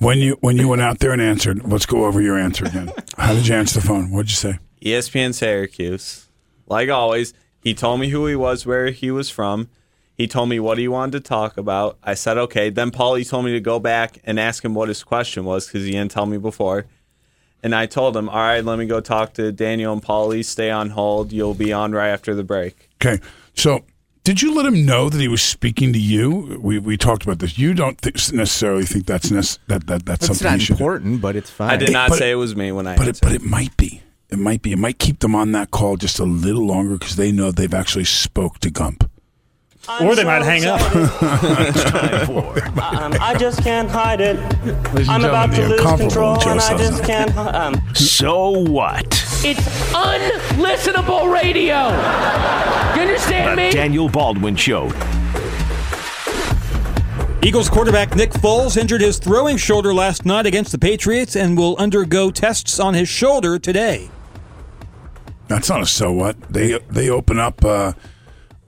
when 0.00 0.18
you 0.18 0.36
when 0.40 0.56
you 0.56 0.68
went 0.68 0.82
out 0.82 0.98
there 0.98 1.12
and 1.12 1.22
answered, 1.22 1.62
let's 1.70 1.86
go 1.86 2.04
over 2.04 2.20
your 2.20 2.36
answer 2.38 2.64
again. 2.64 2.90
How 3.16 3.32
did 3.32 3.46
you 3.46 3.54
answer 3.54 3.80
the 3.80 3.86
phone? 3.86 4.10
What'd 4.10 4.30
you 4.30 4.36
say? 4.36 4.58
ESPN 4.84 5.34
Syracuse. 5.34 6.28
Like 6.66 6.88
always, 6.88 7.32
he 7.60 7.72
told 7.74 8.00
me 8.00 8.08
who 8.08 8.26
he 8.26 8.34
was, 8.36 8.66
where 8.66 8.90
he 8.90 9.10
was 9.10 9.30
from. 9.30 9.68
He 10.14 10.26
told 10.26 10.48
me 10.48 10.58
what 10.58 10.78
he 10.78 10.88
wanted 10.88 11.12
to 11.12 11.20
talk 11.20 11.56
about. 11.58 11.98
I 12.02 12.14
said 12.14 12.38
okay. 12.38 12.70
Then 12.70 12.90
Paulie 12.90 13.28
told 13.28 13.44
me 13.44 13.52
to 13.52 13.60
go 13.60 13.78
back 13.78 14.18
and 14.24 14.40
ask 14.40 14.64
him 14.64 14.74
what 14.74 14.88
his 14.88 15.04
question 15.04 15.44
was 15.44 15.66
because 15.66 15.84
he 15.84 15.92
didn't 15.92 16.10
tell 16.10 16.26
me 16.26 16.38
before. 16.38 16.86
And 17.62 17.74
I 17.74 17.86
told 17.86 18.16
him, 18.16 18.28
all 18.28 18.36
right, 18.36 18.64
let 18.64 18.78
me 18.78 18.86
go 18.86 19.00
talk 19.00 19.32
to 19.34 19.50
Daniel 19.50 19.92
and 19.92 20.02
Paulie. 20.02 20.44
Stay 20.44 20.70
on 20.70 20.90
hold. 20.90 21.32
You'll 21.32 21.54
be 21.54 21.72
on 21.72 21.92
right 21.92 22.08
after 22.10 22.34
the 22.34 22.44
break. 22.44 22.88
Okay. 23.02 23.20
So 23.54 23.84
did 24.24 24.42
you 24.42 24.54
let 24.54 24.66
him 24.66 24.84
know 24.86 25.08
that 25.08 25.20
he 25.20 25.26
was 25.28 25.42
speaking 25.42 25.92
to 25.92 25.98
you? 25.98 26.58
We 26.62 26.78
we 26.78 26.96
talked 26.96 27.22
about 27.24 27.38
this. 27.40 27.58
You 27.58 27.74
don't 27.74 28.00
th- 28.00 28.32
necessarily 28.32 28.84
think 28.84 29.06
that's 29.06 29.30
nec- 29.30 29.58
that 29.68 29.86
that 29.88 30.04
that's 30.06 30.28
It's 30.28 30.38
something 30.38 30.46
not 30.46 30.58
you 30.60 30.66
should. 30.66 30.76
do. 30.78 30.84
important, 30.84 31.20
but 31.20 31.34
it's 31.36 31.50
fine. 31.50 31.70
I 31.70 31.76
did 31.76 31.92
not 31.92 32.10
but- 32.10 32.18
say 32.18 32.30
it 32.30 32.36
was 32.36 32.54
me 32.54 32.72
when 32.72 32.86
I 32.86 32.96
But 32.96 33.08
it, 33.08 33.18
but 33.22 33.32
it 33.32 33.42
might 33.42 33.76
be. 33.76 34.02
It 34.28 34.38
might 34.40 34.60
be. 34.62 34.72
It 34.72 34.78
might 34.78 34.98
keep 34.98 35.20
them 35.20 35.34
on 35.36 35.52
that 35.52 35.70
call 35.70 35.96
just 35.96 36.18
a 36.18 36.24
little 36.24 36.66
longer 36.66 36.94
because 36.98 37.14
they 37.16 37.30
know 37.30 37.52
they've 37.52 37.72
actually 37.72 38.04
spoke 38.04 38.58
to 38.60 38.70
Gump. 38.70 39.05
Or 39.88 40.14
they 40.16 40.24
might 40.24 40.42
hang 40.42 40.64
up. 40.66 40.80
Um, 42.86 43.14
I 43.20 43.34
just 43.38 43.62
can't 43.62 43.88
hide 43.90 44.20
it. 44.20 44.36
Ladies 44.94 45.08
I'm 45.08 45.24
about 45.24 45.52
to 45.54 45.68
lose 45.68 45.80
control, 45.80 46.36
Joe 46.38 46.50
and 46.52 46.60
I 46.60 46.76
just 46.76 47.04
can't. 47.04 47.36
Um, 47.36 47.80
So 47.94 48.50
what? 48.50 49.06
It's 49.44 49.60
unlistenable 49.92 51.32
radio. 51.32 51.88
You 52.94 53.02
understand 53.02 53.52
The 53.58 53.62
me? 53.64 53.70
Daniel 53.70 54.08
Baldwin 54.08 54.56
Show. 54.56 54.86
Eagles 57.42 57.68
quarterback 57.68 58.14
Nick 58.16 58.30
Foles 58.30 58.76
injured 58.76 59.00
his 59.00 59.18
throwing 59.18 59.56
shoulder 59.56 59.94
last 59.94 60.24
night 60.24 60.46
against 60.46 60.72
the 60.72 60.78
Patriots 60.78 61.36
and 61.36 61.56
will 61.56 61.76
undergo 61.76 62.30
tests 62.30 62.80
on 62.80 62.94
his 62.94 63.08
shoulder 63.08 63.58
today. 63.58 64.10
That's 65.48 65.68
not 65.68 65.80
a 65.80 65.86
so 65.86 66.12
what. 66.12 66.40
They 66.52 66.78
they 66.90 67.08
open 67.08 67.38
up 67.38 67.64
uh, 67.64 67.92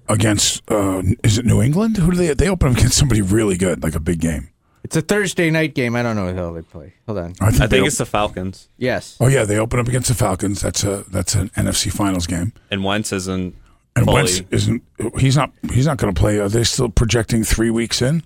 against 0.08 0.62
uh, 0.70 1.02
is 1.22 1.38
it 1.38 1.44
New 1.46 1.60
England? 1.62 1.96
Who 1.98 2.10
do 2.10 2.16
they 2.16 2.34
they 2.34 2.48
open 2.48 2.70
up 2.72 2.76
against 2.78 2.96
somebody 2.98 3.22
really 3.22 3.56
good, 3.56 3.82
like 3.82 3.94
a 3.94 4.00
big 4.00 4.20
game. 4.20 4.50
It's 4.84 4.96
a 4.96 5.02
Thursday 5.02 5.50
night 5.50 5.74
game. 5.74 5.96
I 5.96 6.02
don't 6.02 6.16
know 6.16 6.32
who 6.32 6.54
they 6.54 6.62
play. 6.62 6.94
Hold 7.06 7.18
on. 7.18 7.34
I 7.40 7.50
they 7.50 7.66
think 7.66 7.82
op- 7.82 7.88
it's 7.88 7.98
the 7.98 8.06
Falcons. 8.06 8.68
Yes. 8.78 9.16
Oh 9.20 9.26
yeah, 9.26 9.44
they 9.44 9.58
open 9.58 9.80
up 9.80 9.88
against 9.88 10.08
the 10.08 10.14
Falcons. 10.14 10.60
That's 10.62 10.84
a 10.84 11.04
that's 11.08 11.34
an 11.34 11.50
NFC 11.50 11.92
Finals 11.92 12.26
game. 12.26 12.52
And 12.70 12.84
Wentz 12.84 13.12
isn't 13.12 13.54
And 13.96 14.04
fully. 14.04 14.14
Wentz 14.22 14.42
isn't 14.50 14.82
he's 15.18 15.36
not 15.36 15.52
he's 15.72 15.86
not 15.86 15.98
going 15.98 16.14
to 16.14 16.18
play. 16.18 16.38
Are 16.38 16.48
they 16.48 16.64
still 16.64 16.88
projecting 16.88 17.44
three 17.44 17.70
weeks 17.70 18.00
in? 18.00 18.22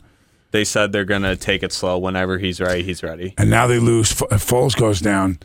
They 0.53 0.65
said 0.65 0.93
they're 0.93 1.07
gonna 1.07 1.35
take 1.35 1.63
it 1.63 1.73
slow. 1.73 1.97
Whenever 1.99 2.39
he's 2.39 2.61
ready, 2.61 2.83
he's 2.83 3.03
ready. 3.03 3.35
And 3.39 3.49
now 3.49 3.67
they 3.67 3.79
lose. 3.79 4.13
F- 4.13 4.31
if 4.31 4.47
Foles 4.47 4.77
goes 4.77 5.01
down. 5.01 5.39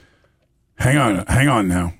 Hang 0.75 0.97
on, 0.97 1.25
hang 1.25 1.47
on 1.47 1.67
now. 1.69 1.93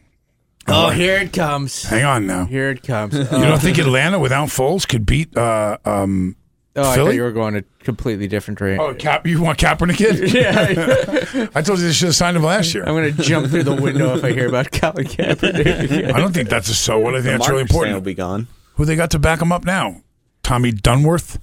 Oh, 0.68 0.90
here 0.90 1.18
it 1.18 1.34
comes. 1.34 1.84
Hang 1.84 2.04
on 2.04 2.28
now. 2.28 2.46
Here 2.46 2.70
it 2.70 2.84
comes. 2.84 3.14
You 3.14 3.24
don't 3.24 3.62
think 3.62 3.78
Atlanta 3.78 4.20
without 4.20 4.50
Foles 4.50 4.88
could 4.88 5.06
beat 5.06 5.36
uh, 5.38 5.78
um, 5.86 6.36
Oh, 6.78 6.84
I 6.84 6.96
thought 6.96 7.16
you 7.16 7.24
were 7.24 7.32
going 7.32 7.56
a 7.56 7.64
completely 7.80 8.28
different 8.28 8.60
direction. 8.60 8.86
Oh, 8.86 8.94
Cap, 8.94 9.26
you 9.26 9.42
want 9.42 9.58
Kaepernick 9.58 10.00
in? 10.00 10.28
Yeah. 10.38 11.48
I 11.56 11.64
told 11.64 11.80
you 11.80 11.88
they 11.88 11.92
should 11.92 12.10
have 12.10 12.16
signed 12.16 12.38
him 12.38 12.44
last 12.44 12.76
year. 12.76 12.84
I'm 12.84 12.94
going 12.94 13.16
to 13.16 13.24
jump 13.24 13.50
through 13.50 13.64
the 13.64 13.74
window 13.76 14.16
if 14.16 14.24
I 14.24 14.32
hear 14.32 14.48
about 14.48 14.72
Colin 14.72 15.06
Kaepernick. 15.06 16.12
I 16.14 16.20
don't 16.20 16.34
think 16.34 16.50
that's 16.50 16.70
a 16.70 16.76
so 16.76 17.00
what. 17.00 17.16
I 17.16 17.22
think 17.22 17.40
that's 17.40 17.50
really 17.50 17.62
Marcus 17.62 17.72
important. 17.72 17.96
will 17.96 18.02
be 18.02 18.14
gone. 18.14 18.48
Who 18.76 18.86
they 18.86 18.96
got 18.96 19.10
to 19.12 19.20
back 19.20 19.42
him 19.42 19.52
up 19.52 19.66
now? 19.66 20.04
Tommy 20.44 20.72
Dunworth? 20.72 21.40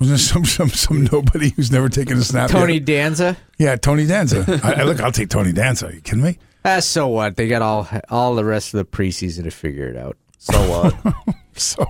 Wasn't 0.00 0.18
it 0.18 0.22
some 0.22 0.44
some 0.44 0.70
some 0.70 1.04
nobody 1.12 1.50
who's 1.50 1.70
never 1.70 1.88
taken 1.88 2.18
a 2.18 2.22
snap? 2.22 2.50
Tony 2.50 2.74
yet? 2.74 2.84
Danza. 2.84 3.36
Yeah, 3.58 3.76
Tony 3.76 4.06
Danza. 4.06 4.44
I, 4.64 4.80
I 4.80 4.82
look, 4.82 5.00
I'll 5.00 5.12
take 5.12 5.28
Tony 5.28 5.52
Danza. 5.52 5.86
Are 5.86 5.92
you 5.92 6.00
kidding 6.00 6.24
me? 6.24 6.38
Ah, 6.64 6.80
so 6.80 7.08
what? 7.08 7.36
They 7.36 7.48
got 7.48 7.62
all 7.62 7.88
all 8.08 8.34
the 8.34 8.44
rest 8.44 8.72
of 8.74 8.78
the 8.78 8.84
preseason 8.84 9.44
to 9.44 9.50
figure 9.50 9.88
it 9.88 9.96
out. 9.96 10.16
So 10.38 10.54
what? 10.70 11.14
so 11.54 11.84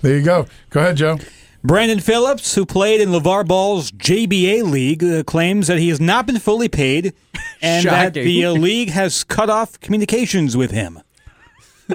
there 0.00 0.18
you 0.18 0.24
go. 0.24 0.46
Go 0.70 0.80
ahead, 0.80 0.96
Joe. 0.96 1.18
Brandon 1.64 1.98
Phillips, 2.00 2.54
who 2.54 2.64
played 2.64 3.00
in 3.00 3.08
LaVar 3.10 3.46
Ball's 3.46 3.90
JBA 3.90 4.62
league, 4.70 5.02
uh, 5.04 5.22
claims 5.24 5.66
that 5.66 5.78
he 5.78 5.88
has 5.88 6.00
not 6.00 6.24
been 6.26 6.38
fully 6.38 6.68
paid 6.68 7.12
and 7.60 7.84
that 7.86 8.14
Shocking. 8.14 8.24
the 8.24 8.44
uh, 8.46 8.52
league 8.52 8.90
has 8.90 9.24
cut 9.24 9.50
off 9.50 9.78
communications 9.80 10.56
with 10.56 10.70
him. 10.70 11.00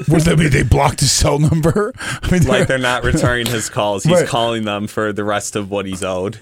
What 0.08 0.26
that 0.26 0.38
mean? 0.40 0.50
They 0.50 0.64
blocked 0.64 1.00
his 1.02 1.12
cell 1.12 1.38
number. 1.40 1.94
I 2.00 2.32
mean, 2.32 2.44
like 2.44 2.68
they're 2.68 2.78
not 2.78 3.04
returning 3.04 3.46
his 3.46 3.70
calls. 3.70 4.04
He's 4.04 4.22
Right. 4.22 4.28
calling 4.28 4.66
them 4.66 4.88
for 4.88 5.14
the 5.14 5.24
rest 5.24 5.56
of 5.56 5.70
what 5.72 5.86
he's 5.86 6.04
owed. 6.04 6.40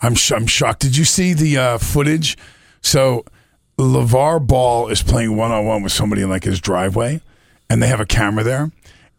I'm 0.00 0.14
sh- 0.14 0.32
I'm 0.32 0.46
shocked. 0.46 0.80
Did 0.80 0.96
you 0.96 1.04
see 1.04 1.34
the 1.34 1.58
uh, 1.58 1.78
footage? 1.78 2.38
So 2.80 3.24
LaVar 3.82 4.46
Ball 4.46 4.88
is 4.88 5.02
playing 5.02 5.36
one 5.36 5.50
on 5.50 5.64
one 5.66 5.82
with 5.82 5.92
somebody 5.92 6.22
in 6.22 6.30
like 6.30 6.44
his 6.44 6.60
driveway, 6.60 7.20
and 7.68 7.82
they 7.82 7.88
have 7.88 8.00
a 8.00 8.06
camera 8.06 8.42
there. 8.42 8.70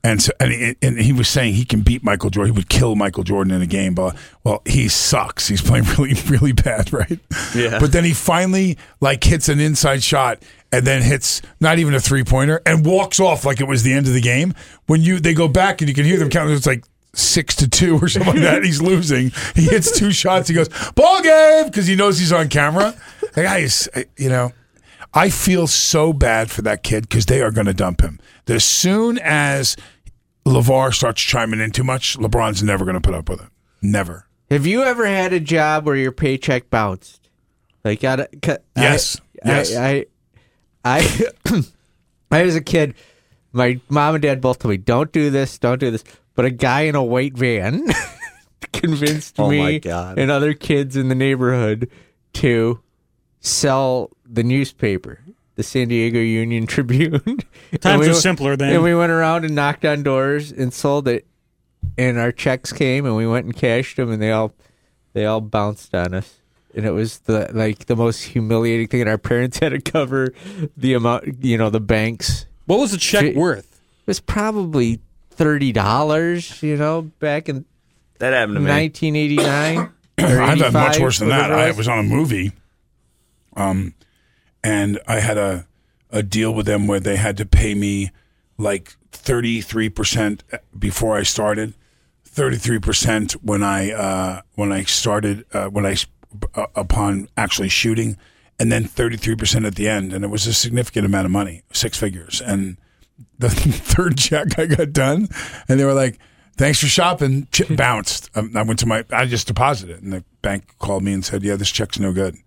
And 0.03 0.19
so, 0.19 0.31
and 0.39 0.51
he, 0.51 0.75
and 0.81 0.99
he 0.99 1.13
was 1.13 1.27
saying 1.27 1.53
he 1.53 1.63
can 1.63 1.81
beat 1.81 2.03
Michael 2.03 2.31
Jordan. 2.31 2.53
He 2.53 2.57
would 2.57 2.69
kill 2.69 2.95
Michael 2.95 3.23
Jordan 3.23 3.53
in 3.53 3.61
a 3.61 3.67
game, 3.67 3.93
but 3.93 4.15
well, 4.43 4.63
he 4.65 4.87
sucks. 4.87 5.47
He's 5.47 5.61
playing 5.61 5.83
really, 5.97 6.15
really 6.27 6.53
bad, 6.53 6.91
right? 6.91 7.19
Yeah. 7.55 7.79
But 7.79 7.91
then 7.91 8.03
he 8.03 8.13
finally 8.13 8.77
like 8.99 9.23
hits 9.23 9.47
an 9.47 9.59
inside 9.59 10.01
shot, 10.01 10.41
and 10.71 10.87
then 10.87 11.03
hits 11.03 11.41
not 11.59 11.77
even 11.77 11.93
a 11.93 11.99
three 11.99 12.23
pointer, 12.23 12.61
and 12.65 12.83
walks 12.83 13.19
off 13.19 13.45
like 13.45 13.61
it 13.61 13.67
was 13.67 13.83
the 13.83 13.93
end 13.93 14.07
of 14.07 14.13
the 14.13 14.21
game. 14.21 14.55
When 14.87 15.01
you 15.01 15.19
they 15.19 15.35
go 15.35 15.47
back 15.47 15.81
and 15.81 15.87
you 15.87 15.93
can 15.93 16.05
hear 16.05 16.17
them 16.17 16.29
counting, 16.29 16.55
it's 16.55 16.65
like 16.65 16.83
six 17.13 17.55
to 17.57 17.69
two 17.69 17.99
or 17.99 18.07
something 18.07 18.33
like 18.33 18.43
that. 18.43 18.63
He's 18.63 18.81
losing. 18.81 19.31
He 19.55 19.63
hits 19.63 19.97
two 19.97 20.11
shots. 20.11 20.47
He 20.47 20.55
goes 20.55 20.69
ball 20.95 21.21
game 21.21 21.65
because 21.65 21.85
he 21.85 21.95
knows 21.95 22.17
he's 22.17 22.31
on 22.31 22.49
camera. 22.49 22.95
The 23.33 23.43
guy 23.43 23.59
is, 23.59 23.89
uh, 23.95 24.03
you 24.17 24.29
know, 24.29 24.51
I 25.13 25.29
feel 25.29 25.67
so 25.67 26.13
bad 26.13 26.49
for 26.51 26.61
that 26.63 26.83
kid 26.83 27.03
because 27.09 27.25
they 27.25 27.41
are 27.41 27.51
going 27.51 27.67
to 27.67 27.73
dump 27.73 28.01
him. 28.01 28.19
That 28.45 28.55
as 28.55 28.63
soon 28.65 29.19
as 29.19 29.75
LaVar 30.45 30.93
starts 30.93 31.21
chiming 31.21 31.59
in 31.59 31.71
too 31.71 31.83
much, 31.83 32.17
LeBron's 32.17 32.63
never 32.63 32.85
going 32.85 32.95
to 32.95 33.01
put 33.01 33.13
up 33.13 33.29
with 33.29 33.41
it. 33.41 33.47
Never. 33.81 34.27
Have 34.49 34.65
you 34.65 34.83
ever 34.83 35.05
had 35.05 35.33
a 35.33 35.39
job 35.39 35.85
where 35.85 35.95
your 35.95 36.11
paycheck 36.11 36.69
bounced? 36.69 37.29
Like, 37.83 38.03
I, 38.03 38.27
Yes. 38.75 39.17
I, 39.43 39.47
Yes. 39.47 39.75
I, 39.75 40.05
I, 40.83 40.99
I, 40.99 41.61
I, 42.31 42.39
as 42.41 42.55
a 42.55 42.61
kid, 42.61 42.93
my 43.53 43.79
mom 43.89 44.15
and 44.15 44.21
dad 44.21 44.39
both 44.39 44.59
told 44.59 44.69
me, 44.71 44.77
"Don't 44.77 45.11
do 45.11 45.29
this, 45.31 45.57
don't 45.57 45.79
do 45.79 45.89
this." 45.89 46.03
But 46.35 46.45
a 46.45 46.51
guy 46.51 46.81
in 46.81 46.95
a 46.95 47.03
white 47.03 47.33
van 47.35 47.87
convinced 48.73 49.39
Oh, 49.39 49.49
me 49.49 49.57
my 49.59 49.77
God. 49.79 50.19
and 50.19 50.29
other 50.31 50.53
kids 50.53 50.95
in 50.95 51.07
the 51.09 51.15
neighborhood 51.15 51.89
to 52.33 52.79
sell 53.41 54.11
the 54.25 54.43
newspaper, 54.43 55.19
the 55.55 55.63
San 55.63 55.89
Diego 55.89 56.19
Union 56.19 56.65
Tribune. 56.67 57.39
Times 57.81 57.99
we 57.99 58.09
are 58.09 58.13
simpler 58.13 58.55
then. 58.55 58.73
And 58.73 58.83
we 58.83 58.95
went 58.95 59.11
around 59.11 59.43
and 59.43 59.53
knocked 59.53 59.83
on 59.83 60.03
doors 60.03 60.51
and 60.51 60.73
sold 60.73 61.07
it. 61.07 61.25
And 61.97 62.17
our 62.17 62.31
checks 62.31 62.71
came, 62.71 63.05
and 63.05 63.15
we 63.17 63.27
went 63.27 63.45
and 63.45 63.55
cashed 63.55 63.97
them, 63.97 64.11
and 64.11 64.21
they 64.21 64.31
all 64.31 64.53
they 65.13 65.25
all 65.25 65.41
bounced 65.41 65.93
on 65.93 66.13
us. 66.13 66.37
And 66.73 66.85
it 66.85 66.91
was 66.91 67.19
the 67.19 67.49
like 67.53 67.87
the 67.87 67.95
most 67.95 68.23
humiliating 68.23 68.87
thing. 68.87 69.01
And 69.01 69.09
our 69.09 69.17
parents 69.17 69.57
had 69.61 69.69
to 69.69 69.81
cover 69.81 70.33
the 70.77 70.93
amount, 70.93 71.43
you 71.43 71.57
know, 71.57 71.69
the 71.69 71.81
banks. 71.81 72.45
What 72.65 72.79
was 72.79 72.91
the 72.91 72.97
check 72.97 73.23
It 73.23 73.35
worth? 73.35 73.81
It 74.01 74.07
was 74.07 74.19
probably 74.19 75.01
thirty 75.31 75.71
dollars. 75.71 76.61
You 76.63 76.77
know, 76.77 77.01
back 77.19 77.49
in 77.49 77.65
That 78.19 78.33
happened 78.33 78.55
to 78.55 78.61
me. 78.61 78.69
1989. 78.69 79.91
I've 80.17 80.59
had 80.59 80.73
much 80.73 80.99
worse 80.99 81.19
than 81.19 81.29
that. 81.29 81.51
I 81.51 81.67
was. 81.69 81.77
was 81.77 81.87
on 81.87 81.99
a 81.99 82.03
movie, 82.03 82.51
um, 83.55 83.93
and 84.63 84.99
I 85.07 85.19
had 85.19 85.37
a 85.37 85.67
a 86.11 86.21
deal 86.21 86.53
with 86.53 86.65
them 86.65 86.87
where 86.87 86.99
they 86.99 87.15
had 87.15 87.37
to 87.37 87.45
pay 87.45 87.73
me 87.73 88.11
like 88.57 88.95
thirty 89.11 89.61
three 89.61 89.89
percent 89.89 90.43
before 90.77 91.17
I 91.17 91.23
started, 91.23 91.73
thirty 92.25 92.57
three 92.57 92.79
percent 92.79 93.33
when 93.43 93.63
I 93.63 93.91
uh, 93.91 94.41
when 94.55 94.71
I 94.71 94.83
started 94.83 95.45
uh, 95.53 95.67
when 95.67 95.85
I 95.85 95.95
uh, 96.55 96.67
upon 96.75 97.29
actually 97.37 97.69
shooting, 97.69 98.17
and 98.59 98.71
then 98.71 98.85
thirty 98.85 99.17
three 99.17 99.35
percent 99.35 99.65
at 99.65 99.75
the 99.75 99.87
end, 99.87 100.13
and 100.13 100.23
it 100.23 100.29
was 100.29 100.47
a 100.47 100.53
significant 100.53 101.05
amount 101.05 101.25
of 101.25 101.31
money, 101.31 101.63
six 101.71 101.97
figures, 101.97 102.41
and 102.41 102.77
the 103.39 103.49
third 103.49 104.17
check 104.17 104.57
I 104.59 104.65
got 104.65 104.93
done, 104.93 105.27
and 105.67 105.79
they 105.79 105.85
were 105.85 105.93
like, 105.93 106.19
"Thanks 106.57 106.79
for 106.79 106.87
shopping." 106.87 107.47
Ch- 107.51 107.75
bounced. 107.75 108.29
Um, 108.35 108.51
I 108.55 108.63
went 108.63 108.79
to 108.79 108.85
my. 108.85 109.03
I 109.11 109.25
just 109.25 109.47
deposited, 109.47 110.03
and 110.03 110.13
the 110.13 110.23
bank 110.41 110.77
called 110.79 111.03
me 111.03 111.13
and 111.13 111.23
said, 111.23 111.43
"Yeah, 111.43 111.55
this 111.55 111.71
check's 111.71 111.99
no 111.99 112.13
good." 112.13 112.37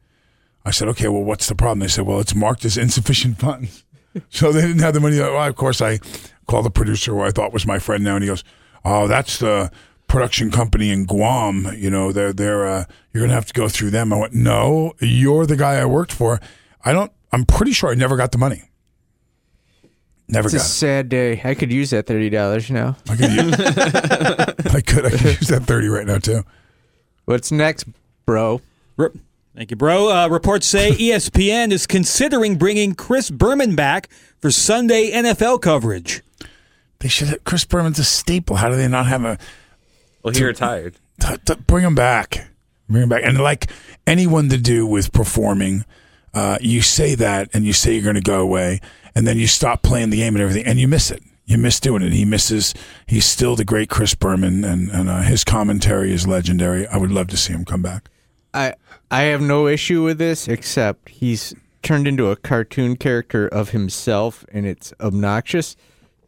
I 0.64 0.70
said, 0.70 0.88
"Okay, 0.88 1.08
well, 1.08 1.22
what's 1.24 1.46
the 1.48 1.54
problem?" 1.54 1.80
They 1.80 1.88
said, 1.88 2.06
"Well, 2.06 2.20
it's 2.20 2.34
marked 2.34 2.64
as 2.64 2.76
insufficient 2.76 3.38
funds." 3.38 3.84
So 4.30 4.52
they 4.52 4.60
didn't 4.60 4.78
have 4.78 4.94
the 4.94 5.00
money. 5.00 5.18
Well, 5.18 5.42
of 5.44 5.56
course, 5.56 5.82
I 5.82 5.98
called 6.46 6.64
the 6.66 6.70
producer, 6.70 7.10
who 7.10 7.20
I 7.22 7.32
thought 7.32 7.52
was 7.52 7.66
my 7.66 7.80
friend 7.80 8.04
now, 8.04 8.14
and 8.14 8.22
he 8.22 8.28
goes, 8.28 8.44
"Oh, 8.84 9.06
that's 9.08 9.38
the." 9.38 9.70
Production 10.06 10.50
company 10.50 10.90
in 10.90 11.06
Guam, 11.06 11.66
you 11.76 11.88
know, 11.90 12.12
they're 12.12 12.34
they're 12.34 12.66
uh, 12.66 12.84
you're 13.12 13.22
gonna 13.24 13.32
have 13.32 13.46
to 13.46 13.54
go 13.54 13.68
through 13.70 13.88
them. 13.90 14.12
I 14.12 14.18
went, 14.20 14.34
no, 14.34 14.92
you're 15.00 15.46
the 15.46 15.56
guy 15.56 15.76
I 15.76 15.86
worked 15.86 16.12
for. 16.12 16.40
I 16.84 16.92
don't. 16.92 17.10
I'm 17.32 17.46
pretty 17.46 17.72
sure 17.72 17.90
I 17.90 17.94
never 17.94 18.14
got 18.16 18.30
the 18.30 18.36
money. 18.38 18.64
Never 20.28 20.46
It's 20.48 20.54
a 20.54 20.58
got 20.58 20.64
it. 20.66 20.68
sad 20.68 21.08
day. 21.08 21.40
I 21.42 21.54
could 21.54 21.72
use 21.72 21.88
that 21.90 22.06
thirty 22.06 22.28
dollars 22.28 22.70
now. 22.70 22.96
I 23.08 23.16
could, 23.16 23.32
use, 23.32 23.54
I 24.74 24.80
could. 24.82 25.06
I 25.06 25.10
could 25.10 25.22
use 25.40 25.48
that 25.48 25.62
thirty 25.66 25.88
right 25.88 26.06
now 26.06 26.18
too. 26.18 26.44
What's 27.24 27.50
next, 27.50 27.86
bro? 28.26 28.60
Thank 29.56 29.70
you, 29.70 29.76
bro. 29.76 30.10
Uh, 30.10 30.28
reports 30.28 30.66
say 30.66 30.90
ESPN 30.98 31.70
is 31.70 31.86
considering 31.86 32.56
bringing 32.56 32.94
Chris 32.94 33.30
Berman 33.30 33.76
back 33.76 34.08
for 34.40 34.50
Sunday 34.50 35.12
NFL 35.12 35.62
coverage. 35.62 36.22
They 36.98 37.08
should. 37.08 37.28
Have, 37.28 37.44
Chris 37.44 37.64
Berman's 37.64 37.98
a 37.98 38.04
staple. 38.04 38.56
How 38.56 38.68
do 38.68 38.76
they 38.76 38.88
not 38.88 39.06
have 39.06 39.24
a? 39.24 39.38
Well, 40.22 40.34
he 40.34 40.42
retired. 40.42 40.96
T- 41.20 41.36
t- 41.44 41.54
bring 41.66 41.84
him 41.84 41.94
back. 41.94 42.48
Bring 42.88 43.04
him 43.04 43.08
back. 43.08 43.22
And 43.24 43.38
like 43.38 43.70
anyone 44.06 44.48
to 44.48 44.58
do 44.58 44.86
with 44.86 45.12
performing, 45.12 45.84
uh, 46.32 46.58
you 46.60 46.82
say 46.82 47.14
that 47.14 47.50
and 47.52 47.64
you 47.64 47.72
say 47.72 47.92
you're 47.92 48.02
going 48.02 48.14
to 48.16 48.20
go 48.22 48.40
away, 48.40 48.80
and 49.14 49.26
then 49.26 49.38
you 49.38 49.46
stop 49.46 49.82
playing 49.82 50.10
the 50.10 50.16
game 50.16 50.34
and 50.34 50.42
everything, 50.42 50.66
and 50.66 50.80
you 50.80 50.88
miss 50.88 51.10
it. 51.10 51.22
You 51.46 51.58
miss 51.58 51.78
doing 51.78 52.02
it. 52.02 52.12
He 52.12 52.24
misses. 52.24 52.74
He's 53.06 53.26
still 53.26 53.54
the 53.54 53.64
great 53.64 53.88
Chris 53.88 54.14
Berman, 54.14 54.64
and 54.64 54.88
and 54.90 55.08
uh, 55.08 55.20
his 55.20 55.44
commentary 55.44 56.12
is 56.12 56.26
legendary. 56.26 56.88
I 56.88 56.96
would 56.96 57.12
love 57.12 57.28
to 57.28 57.36
see 57.36 57.52
him 57.52 57.64
come 57.64 57.82
back. 57.82 58.08
I 58.54 58.74
I 59.10 59.22
have 59.24 59.40
no 59.40 59.66
issue 59.68 60.02
with 60.02 60.18
this 60.18 60.48
except 60.48 61.08
he's 61.08 61.54
turned 61.82 62.08
into 62.08 62.30
a 62.30 62.36
cartoon 62.36 62.96
character 62.96 63.46
of 63.46 63.70
himself 63.70 64.44
and 64.52 64.66
it's 64.66 64.92
obnoxious. 65.00 65.76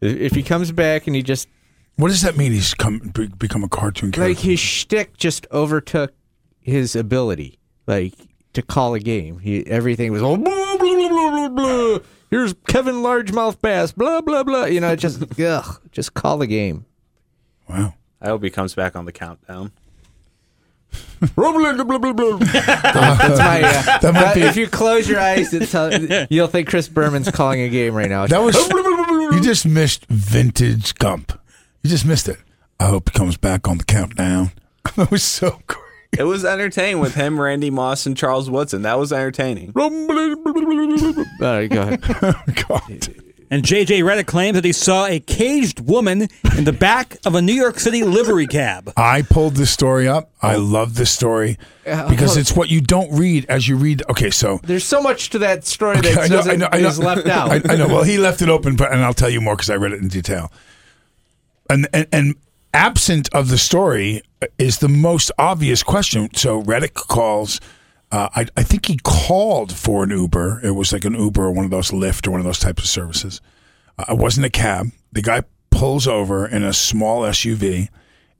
If 0.01 0.15
if 0.17 0.31
he 0.33 0.43
comes 0.43 0.71
back 0.71 1.07
and 1.07 1.15
he 1.15 1.23
just 1.23 1.47
What 1.95 2.09
does 2.09 2.21
that 2.21 2.37
mean? 2.37 2.51
He's 2.51 2.73
come 2.73 2.99
be- 3.13 3.27
become 3.27 3.63
a 3.63 3.69
cartoon 3.69 4.11
character. 4.11 4.29
like 4.29 4.39
his 4.39 4.59
shtick 4.59 5.17
just 5.17 5.47
overtook 5.51 6.13
his 6.61 6.95
ability, 6.95 7.59
like 7.87 8.13
to 8.53 8.61
call 8.61 8.93
a 8.93 8.99
game. 8.99 9.39
He 9.39 9.65
everything 9.67 10.11
was 10.11 10.21
all 10.21 10.37
blah, 10.37 10.77
blah, 10.77 10.77
blah, 10.77 11.09
blah, 11.09 11.29
blah, 11.31 11.49
blah. 11.49 11.99
Here's 12.29 12.53
Kevin 12.67 12.95
Largemouth 12.95 13.59
Bass, 13.61 13.91
blah 13.93 14.21
blah 14.21 14.43
blah. 14.43 14.65
You 14.65 14.79
know, 14.81 14.95
just 14.95 15.39
ugh, 15.39 15.81
just 15.91 16.13
call 16.13 16.37
the 16.37 16.47
game. 16.47 16.85
Wow. 17.67 17.95
I 18.21 18.27
hope 18.29 18.43
he 18.43 18.49
comes 18.49 18.73
back 18.75 18.95
on 18.95 19.05
the 19.05 19.11
countdown. 19.11 19.71
That's 22.39 23.39
my. 23.39 23.61
Uh, 23.63 23.99
That 24.01 24.13
might 24.13 24.35
be- 24.35 24.41
If 24.41 24.55
you 24.55 24.67
close 24.67 25.09
your 25.09 25.19
eyes, 25.19 25.53
it's, 25.53 25.73
uh, 25.73 26.25
you'll 26.29 26.47
think 26.47 26.69
Chris 26.69 26.87
Berman's 26.87 27.29
calling 27.31 27.61
a 27.61 27.69
game 27.69 27.93
right 27.95 28.09
now. 28.09 28.27
That 28.27 28.39
was 28.41 28.55
you 29.35 29.41
just 29.41 29.65
missed 29.65 30.05
vintage 30.07 30.95
Gump. 30.95 31.33
You 31.83 31.89
just 31.89 32.05
missed 32.05 32.27
it. 32.29 32.37
I 32.79 32.85
hope 32.87 33.09
he 33.11 33.17
comes 33.17 33.37
back 33.37 33.67
on 33.67 33.77
the 33.79 33.83
countdown. 33.83 34.51
that 34.95 35.09
was 35.09 35.23
so 35.23 35.59
great. 35.67 35.81
It 36.17 36.23
was 36.23 36.45
entertaining 36.45 36.99
with 36.99 37.15
him, 37.15 37.39
Randy 37.39 37.69
Moss, 37.69 38.05
and 38.05 38.15
Charles 38.15 38.49
Woodson. 38.49 38.83
That 38.83 38.97
was 38.99 39.11
entertaining. 39.11 39.71
All 39.75 39.89
right, 41.41 41.67
go 41.69 41.81
ahead. 41.81 42.01
God. 42.67 43.13
And 43.49 43.63
JJ 43.63 44.03
Redick 44.03 44.27
claims 44.27 44.55
that 44.55 44.65
he 44.65 44.73
saw 44.73 45.05
a 45.05 45.19
caged 45.21 45.79
woman 45.79 46.27
in 46.57 46.65
the 46.65 46.73
back 46.73 47.17
of 47.25 47.33
a 47.33 47.41
New 47.41 47.53
York 47.53 47.79
City 47.79 48.03
livery 48.03 48.45
cab. 48.45 48.91
I 48.97 49.21
pulled 49.21 49.55
this 49.55 49.71
story 49.71 50.05
up. 50.07 50.31
I 50.41 50.57
love 50.57 50.95
this 50.95 51.11
story 51.11 51.57
because 51.85 52.35
it's 52.35 52.53
what 52.53 52.69
you 52.69 52.81
don't 52.81 53.09
read 53.17 53.45
as 53.47 53.67
you 53.67 53.77
read. 53.77 54.03
Okay, 54.09 54.31
so 54.31 54.59
There's 54.63 54.83
so 54.83 55.01
much 55.01 55.29
to 55.29 55.39
that 55.39 55.65
story 55.65 56.01
that 56.01 56.17
I 56.17 56.27
know, 56.27 56.41
I 56.41 56.55
know, 56.57 56.69
I 56.73 56.81
know. 56.81 56.87
is 56.89 56.99
left 56.99 57.27
out. 57.37 57.49
I, 57.51 57.73
I 57.73 57.77
know. 57.77 57.87
Well, 57.87 58.03
he 58.03 58.17
left 58.17 58.41
it 58.41 58.49
open, 58.49 58.75
but 58.75 58.91
and 58.91 59.01
I'll 59.01 59.13
tell 59.13 59.29
you 59.29 59.39
more 59.39 59.55
because 59.55 59.69
I 59.69 59.75
read 59.75 59.93
it 59.93 60.01
in 60.01 60.09
detail. 60.09 60.51
And, 61.69 61.87
and 61.93 62.07
and 62.11 62.35
absent 62.73 63.29
of 63.33 63.49
the 63.49 63.57
story 63.57 64.23
is 64.57 64.79
the 64.79 64.89
most 64.89 65.31
obvious 65.39 65.83
question. 65.83 66.29
So 66.33 66.61
Redick 66.61 66.93
calls. 66.95 67.61
Uh, 68.11 68.29
I, 68.35 68.47
I 68.55 68.63
think 68.63 68.85
he 68.85 68.97
called 69.03 69.75
for 69.75 70.03
an 70.03 70.11
Uber. 70.11 70.61
It 70.63 70.71
was 70.71 70.93
like 70.93 71.05
an 71.05 71.13
Uber 71.13 71.45
or 71.45 71.51
one 71.51 71.65
of 71.65 71.71
those 71.71 71.91
Lyft 71.91 72.27
or 72.27 72.31
one 72.31 72.39
of 72.39 72.45
those 72.45 72.59
types 72.59 72.83
of 72.83 72.89
services. 72.89 73.41
Uh, 73.97 74.05
it 74.09 74.17
wasn't 74.17 74.45
a 74.45 74.49
cab. 74.49 74.87
The 75.11 75.21
guy 75.21 75.43
pulls 75.71 76.07
over 76.07 76.47
in 76.47 76.63
a 76.63 76.73
small 76.73 77.23
SUV, 77.23 77.89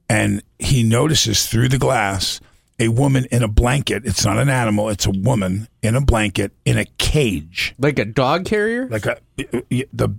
and 0.08 0.42
he 0.58 0.82
notices 0.82 1.46
through 1.46 1.68
the 1.68 1.78
glass 1.78 2.40
a 2.78 2.88
woman 2.88 3.26
in 3.30 3.42
a 3.42 3.48
blanket. 3.48 4.04
It's 4.06 4.24
not 4.24 4.38
an 4.38 4.48
animal. 4.48 4.88
It's 4.88 5.06
a 5.06 5.10
woman 5.10 5.68
in 5.82 5.94
a 5.96 6.00
blanket 6.00 6.52
in 6.64 6.78
a 6.78 6.84
cage, 6.98 7.74
like 7.78 7.98
a 7.98 8.04
dog 8.04 8.44
carrier. 8.44 8.88
Like 8.88 9.06
a 9.06 9.18
the. 9.36 10.14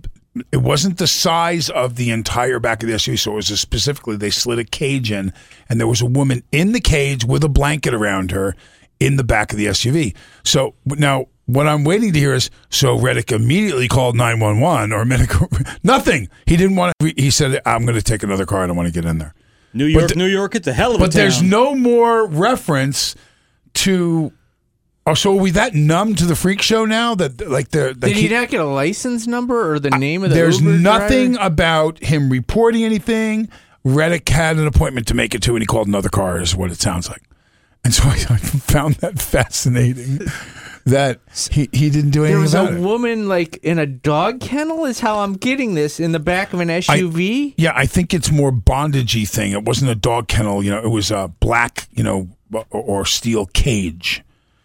It 0.52 0.58
wasn't 0.58 0.98
the 0.98 1.08
size 1.08 1.70
of 1.70 1.96
the 1.96 2.10
entire 2.12 2.60
back 2.60 2.84
of 2.84 2.88
the 2.88 2.94
SUV, 2.94 3.18
so 3.18 3.32
it 3.32 3.34
was 3.34 3.50
a 3.50 3.56
specifically 3.56 4.16
they 4.16 4.30
slid 4.30 4.60
a 4.60 4.64
cage 4.64 5.10
in, 5.10 5.32
and 5.68 5.80
there 5.80 5.88
was 5.88 6.00
a 6.00 6.06
woman 6.06 6.44
in 6.52 6.70
the 6.70 6.80
cage 6.80 7.24
with 7.24 7.42
a 7.42 7.48
blanket 7.48 7.94
around 7.94 8.30
her 8.30 8.54
in 9.00 9.16
the 9.16 9.24
back 9.24 9.50
of 9.52 9.58
the 9.58 9.66
SUV. 9.66 10.14
So 10.44 10.74
now 10.86 11.26
what 11.46 11.66
I'm 11.66 11.82
waiting 11.82 12.12
to 12.12 12.18
hear 12.18 12.34
is 12.34 12.50
so 12.68 12.96
Redick 12.96 13.32
immediately 13.32 13.88
called 13.88 14.14
911 14.14 14.92
or 14.92 15.04
medical. 15.04 15.48
Nothing. 15.82 16.28
He 16.46 16.56
didn't 16.56 16.76
want 16.76 16.92
to. 17.00 17.12
He 17.16 17.30
said, 17.30 17.60
"I'm 17.66 17.84
going 17.84 17.96
to 17.96 18.02
take 18.02 18.22
another 18.22 18.46
car. 18.46 18.62
I 18.62 18.66
don't 18.68 18.76
want 18.76 18.86
to 18.86 18.92
get 18.92 19.04
in 19.04 19.18
there." 19.18 19.34
New 19.72 19.86
York, 19.86 20.16
New 20.16 20.26
York, 20.26 20.54
it's 20.54 20.66
a 20.66 20.72
hell 20.72 20.94
of 20.94 21.00
a 21.00 21.04
But 21.04 21.12
there's 21.12 21.42
no 21.42 21.74
more 21.74 22.26
reference 22.26 23.14
to. 23.74 24.32
Oh, 25.06 25.14
so 25.14 25.32
are 25.36 25.40
we 25.40 25.50
that 25.52 25.74
numb 25.74 26.14
to 26.16 26.26
the 26.26 26.36
freak 26.36 26.60
show 26.60 26.84
now 26.84 27.14
that 27.14 27.48
like 27.48 27.70
the 27.70 27.94
Did 27.94 28.16
he 28.16 28.28
not 28.28 28.48
get 28.48 28.60
a 28.60 28.64
license 28.66 29.26
number 29.26 29.72
or 29.72 29.78
the 29.80 29.90
name 29.90 30.22
of 30.22 30.30
the 30.30 30.36
There's 30.36 30.60
Uber 30.60 30.78
nothing 30.78 31.32
driver? 31.32 31.46
about 31.46 31.98
him 32.02 32.30
reporting 32.30 32.84
anything. 32.84 33.48
Redick 33.84 34.28
had 34.28 34.58
an 34.58 34.66
appointment 34.66 35.06
to 35.08 35.14
make 35.14 35.34
it 35.34 35.42
to, 35.44 35.52
and 35.52 35.62
he 35.62 35.66
called 35.66 35.88
another 35.88 36.10
car. 36.10 36.40
Is 36.40 36.54
what 36.54 36.70
it 36.70 36.80
sounds 36.80 37.08
like. 37.08 37.22
And 37.84 37.94
so 37.94 38.04
I 38.08 38.16
found 38.36 38.96
that 38.96 39.20
fascinating 39.20 40.20
that 40.86 41.20
he, 41.50 41.68
he 41.72 41.90
didn't 41.90 42.10
do 42.10 42.24
anything. 42.24 42.34
There 42.34 42.40
was 42.40 42.54
about 42.54 42.72
a 42.72 42.76
it. 42.76 42.80
woman 42.80 43.28
like 43.28 43.58
in 43.58 43.78
a 43.78 43.86
dog 43.86 44.40
kennel. 44.40 44.84
Is 44.84 45.00
how 45.00 45.20
I'm 45.20 45.34
getting 45.34 45.74
this 45.74 46.00
in 46.00 46.12
the 46.12 46.18
back 46.18 46.52
of 46.52 46.60
an 46.60 46.68
SUV. 46.68 47.54
Yeah, 47.56 47.72
I 47.74 47.86
think 47.86 48.14
it's 48.14 48.30
more 48.30 48.52
bondagey 48.52 49.28
thing. 49.28 49.52
It 49.52 49.64
wasn't 49.64 49.90
a 49.90 49.94
dog 49.94 50.28
kennel, 50.28 50.62
you 50.62 50.70
know. 50.70 50.78
It 50.78 50.88
was 50.88 51.10
a 51.10 51.28
black, 51.40 51.88
you 51.92 52.02
know, 52.02 52.28
or, 52.52 52.64
or 52.70 53.04
steel 53.06 53.46
cage. 53.46 54.22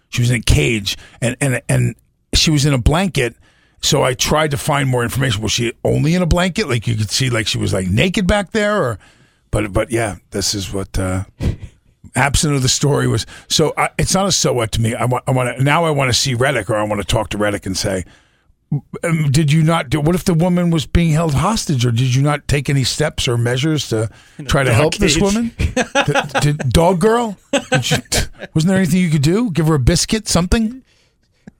She 0.09 0.21
was 0.21 0.29
in 0.29 0.37
a 0.37 0.41
cage, 0.43 0.97
and 1.21 1.35
and 1.41 1.61
and 1.67 1.95
she 2.33 2.51
was 2.51 2.65
in 2.65 2.73
a 2.73 2.79
blanket. 2.79 3.35
So 3.81 4.03
I 4.03 4.13
tried 4.13 4.51
to 4.51 4.57
find 4.57 4.89
more 4.89 5.03
information. 5.03 5.41
Was 5.41 5.51
she 5.51 5.73
only 5.83 6.15
in 6.15 6.21
a 6.21 6.25
blanket? 6.25 6.67
Like 6.67 6.87
you 6.87 6.95
could 6.95 7.11
see, 7.11 7.29
like 7.29 7.45
she 7.47 7.57
was 7.57 7.73
like 7.73 7.87
naked 7.87 8.25
back 8.25 8.51
there, 8.51 8.81
or 8.81 8.99
but 9.51 9.71
but 9.73 9.91
yeah, 9.91 10.17
this 10.31 10.53
is 10.53 10.73
what. 10.73 10.97
uh 10.97 11.25
Absent 12.15 12.53
of 12.55 12.61
the 12.61 12.69
story 12.69 13.07
was 13.07 13.25
so 13.47 13.73
I, 13.77 13.89
it's 13.97 14.13
not 14.13 14.27
a 14.27 14.31
so 14.31 14.53
what 14.53 14.71
to 14.73 14.81
me. 14.81 14.93
I 14.95 15.05
want 15.05 15.23
I 15.27 15.31
want 15.31 15.57
to 15.57 15.63
now 15.63 15.85
I 15.85 15.89
want 15.91 16.09
to 16.09 16.13
see 16.13 16.35
Redick 16.35 16.69
or 16.69 16.75
I 16.75 16.83
want 16.83 17.01
to 17.01 17.07
talk 17.07 17.29
to 17.29 17.37
Redick 17.37 17.65
and 17.65 17.77
say, 17.77 18.03
um, 19.03 19.31
did 19.31 19.51
you 19.51 19.63
not 19.63 19.89
do? 19.89 20.01
What 20.01 20.15
if 20.15 20.25
the 20.25 20.33
woman 20.33 20.69
was 20.71 20.85
being 20.85 21.11
held 21.11 21.33
hostage, 21.35 21.85
or 21.85 21.91
did 21.91 22.13
you 22.15 22.21
not 22.21 22.47
take 22.47 22.69
any 22.69 22.83
steps 22.83 23.27
or 23.27 23.37
measures 23.37 23.87
to 23.89 24.09
try 24.47 24.63
to 24.63 24.69
dog 24.71 24.77
help 24.79 24.95
this 24.95 25.17
woman? 25.19 25.51
did, 25.57 26.29
did- 26.41 26.69
dog 26.73 26.99
girl? 26.99 27.37
Did 27.51 27.91
you- 27.91 27.97
wasn't 28.53 28.69
there 28.69 28.77
anything 28.77 28.99
you 29.01 29.09
could 29.09 29.21
do? 29.21 29.51
Give 29.51 29.67
her 29.67 29.75
a 29.75 29.79
biscuit, 29.79 30.27
something? 30.27 30.83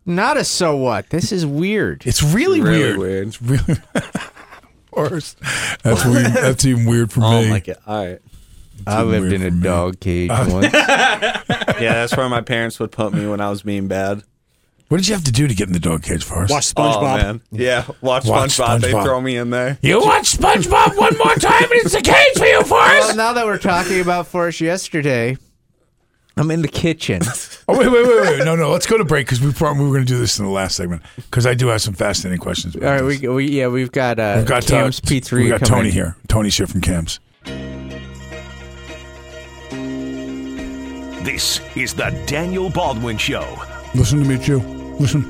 Not 0.06 0.38
a 0.38 0.44
so 0.44 0.76
what. 0.76 1.10
This 1.10 1.32
is 1.32 1.46
weird. 1.46 2.04
It's 2.06 2.22
really, 2.22 2.60
Really 2.62 2.80
weird. 2.80 2.98
weird. 2.98 3.28
It's 3.30 3.42
really 3.42 3.76
worse. 4.92 5.36
That's 5.84 6.06
weird. 6.06 6.26
That's 6.34 6.66
even 6.66 6.86
weird 6.86 7.12
for 7.12 7.22
Oh 7.24 7.42
me. 7.44 7.50
my 7.50 7.60
god! 7.60 7.78
All 7.88 8.06
right. 8.06 8.20
I 8.88 9.04
lived 9.04 9.34
in 9.34 9.42
a 9.42 9.52
dog 9.52 10.00
cage 10.00 10.30
once. 10.48 10.72
yeah, 10.74 11.42
that's 11.94 12.16
where 12.16 12.30
my 12.30 12.42
parents 12.42 12.80
would 12.80 12.92
put 12.92 13.14
me 13.14 13.28
when 13.28 13.42
I 13.42 13.50
was 13.50 13.64
being 13.64 13.88
bad. 13.88 14.24
What 14.88 14.98
did 14.98 15.08
you 15.08 15.16
have 15.16 15.24
to 15.24 15.32
do 15.32 15.48
to 15.48 15.56
get 15.56 15.66
in 15.68 15.74
the 15.74 15.80
dog 15.80 16.04
cage, 16.04 16.24
Forrest? 16.24 16.52
Watch 16.52 16.72
Oh 16.78 16.82
SpongeBob. 16.82 17.18
man, 17.24 17.42
yeah. 17.52 17.86
Watch, 18.02 18.26
Watch 18.26 18.52
SpongeBob. 18.52 18.82
They 18.82 18.92
throw 18.92 19.20
me 19.20 19.36
in 19.38 19.50
there. 19.50 19.80
You 19.82 20.00
watch 20.00 20.38
SpongeBob 20.38 20.96
one 20.96 21.18
more 21.18 21.34
time, 21.36 21.64
and 21.64 21.72
it's 21.74 21.94
the 21.94 22.02
cage 22.04 22.38
for 22.38 22.46
you, 22.46 22.62
Forrest. 22.64 23.08
Well, 23.08 23.16
now 23.16 23.34
that 23.34 23.46
we're 23.46 23.58
talking 23.58 24.00
about 24.00 24.28
Forrest 24.28 24.62
yesterday, 24.62 25.38
I'm 26.38 26.52
in 26.52 26.62
the 26.62 26.68
kitchen. 26.68 27.22
Oh 27.68 27.76
wait, 27.80 27.92
wait, 27.92 28.06
wait, 28.08 28.22
wait! 28.22 28.46
No, 28.46 28.56
no. 28.56 28.70
Let's 28.70 28.86
go 28.86 28.96
to 28.96 29.04
break 29.04 29.26
because 29.26 29.42
we 29.42 29.52
probably 29.52 29.86
we 29.86 29.90
were 29.90 29.96
going 29.96 30.06
to 30.06 30.14
do 30.14 30.20
this 30.20 30.38
in 30.38 30.46
the 30.46 30.52
last 30.52 30.76
segment 30.76 31.02
because 31.16 31.48
I 31.48 31.56
do 31.56 31.66
have 31.70 31.82
some 31.82 31.96
fascinating 31.96 32.40
questions. 32.40 32.76
All 32.76 32.84
right, 32.84 33.02
we, 33.02 33.28
we 33.28 33.48
yeah 33.48 33.70
we've 33.70 33.92
got 33.92 34.20
uh, 34.20 34.36
We've 34.38 34.46
got 34.46 34.68
Cam's 34.68 35.00
uh, 35.00 35.02
Pizzeria. 35.02 35.42
We 35.42 35.50
got 35.50 35.62
coming 35.62 35.76
Tony 35.78 35.88
in. 35.88 35.94
here. 35.96 36.16
Tony's 36.28 36.56
here 36.56 36.68
from 36.68 36.82
Cam's. 36.82 37.20
This 41.26 41.60
is 41.76 41.96
the 41.96 42.12
Daniel 42.28 42.70
Baldwin 42.70 43.18
Show. 43.18 43.58
Listen 43.96 44.20
to 44.22 44.30
me, 44.30 44.38
Joe. 44.38 44.58
Listen. 45.00 45.26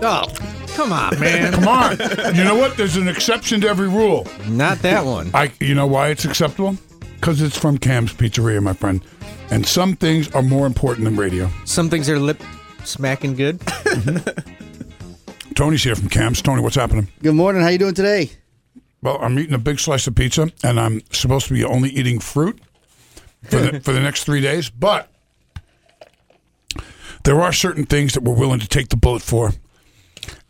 Oh, 0.00 0.32
come 0.76 0.92
on, 0.92 1.18
man! 1.18 1.54
Come 1.54 1.66
on. 1.66 1.98
you 2.36 2.44
know 2.44 2.54
what? 2.54 2.76
There's 2.76 2.94
an 2.94 3.08
exception 3.08 3.60
to 3.62 3.68
every 3.68 3.88
rule. 3.88 4.28
Not 4.46 4.78
that 4.82 5.04
one. 5.04 5.32
I. 5.34 5.50
You 5.58 5.74
know 5.74 5.88
why 5.88 6.10
it's 6.10 6.24
acceptable? 6.24 6.76
Because 7.16 7.42
it's 7.42 7.58
from 7.58 7.78
Cam's 7.78 8.14
Pizzeria, 8.14 8.62
my 8.62 8.74
friend. 8.74 9.02
And 9.50 9.66
some 9.66 9.96
things 9.96 10.30
are 10.36 10.42
more 10.42 10.68
important 10.68 11.04
than 11.04 11.16
radio. 11.16 11.50
Some 11.64 11.90
things 11.90 12.08
are 12.08 12.20
lip 12.20 12.40
smacking 12.84 13.34
good. 13.34 13.60
Tony's 15.56 15.82
here 15.82 15.96
from 15.96 16.10
Cam's. 16.10 16.40
Tony, 16.40 16.62
what's 16.62 16.76
happening? 16.76 17.08
Good 17.24 17.34
morning. 17.34 17.62
How 17.62 17.70
you 17.70 17.78
doing 17.78 17.94
today? 17.94 18.30
Well, 19.02 19.18
I'm 19.20 19.36
eating 19.36 19.54
a 19.54 19.58
big 19.58 19.80
slice 19.80 20.06
of 20.06 20.14
pizza, 20.14 20.52
and 20.62 20.78
I'm 20.78 21.02
supposed 21.10 21.48
to 21.48 21.54
be 21.54 21.64
only 21.64 21.90
eating 21.90 22.20
fruit 22.20 22.60
for 23.44 23.58
the, 23.60 23.80
for 23.80 23.92
the 23.92 24.00
next 24.00 24.24
three 24.24 24.40
days. 24.40 24.70
But 24.70 25.08
there 27.24 27.40
are 27.40 27.52
certain 27.52 27.84
things 27.84 28.14
that 28.14 28.22
we're 28.22 28.34
willing 28.34 28.60
to 28.60 28.68
take 28.68 28.88
the 28.88 28.96
bullet 28.96 29.22
for, 29.22 29.52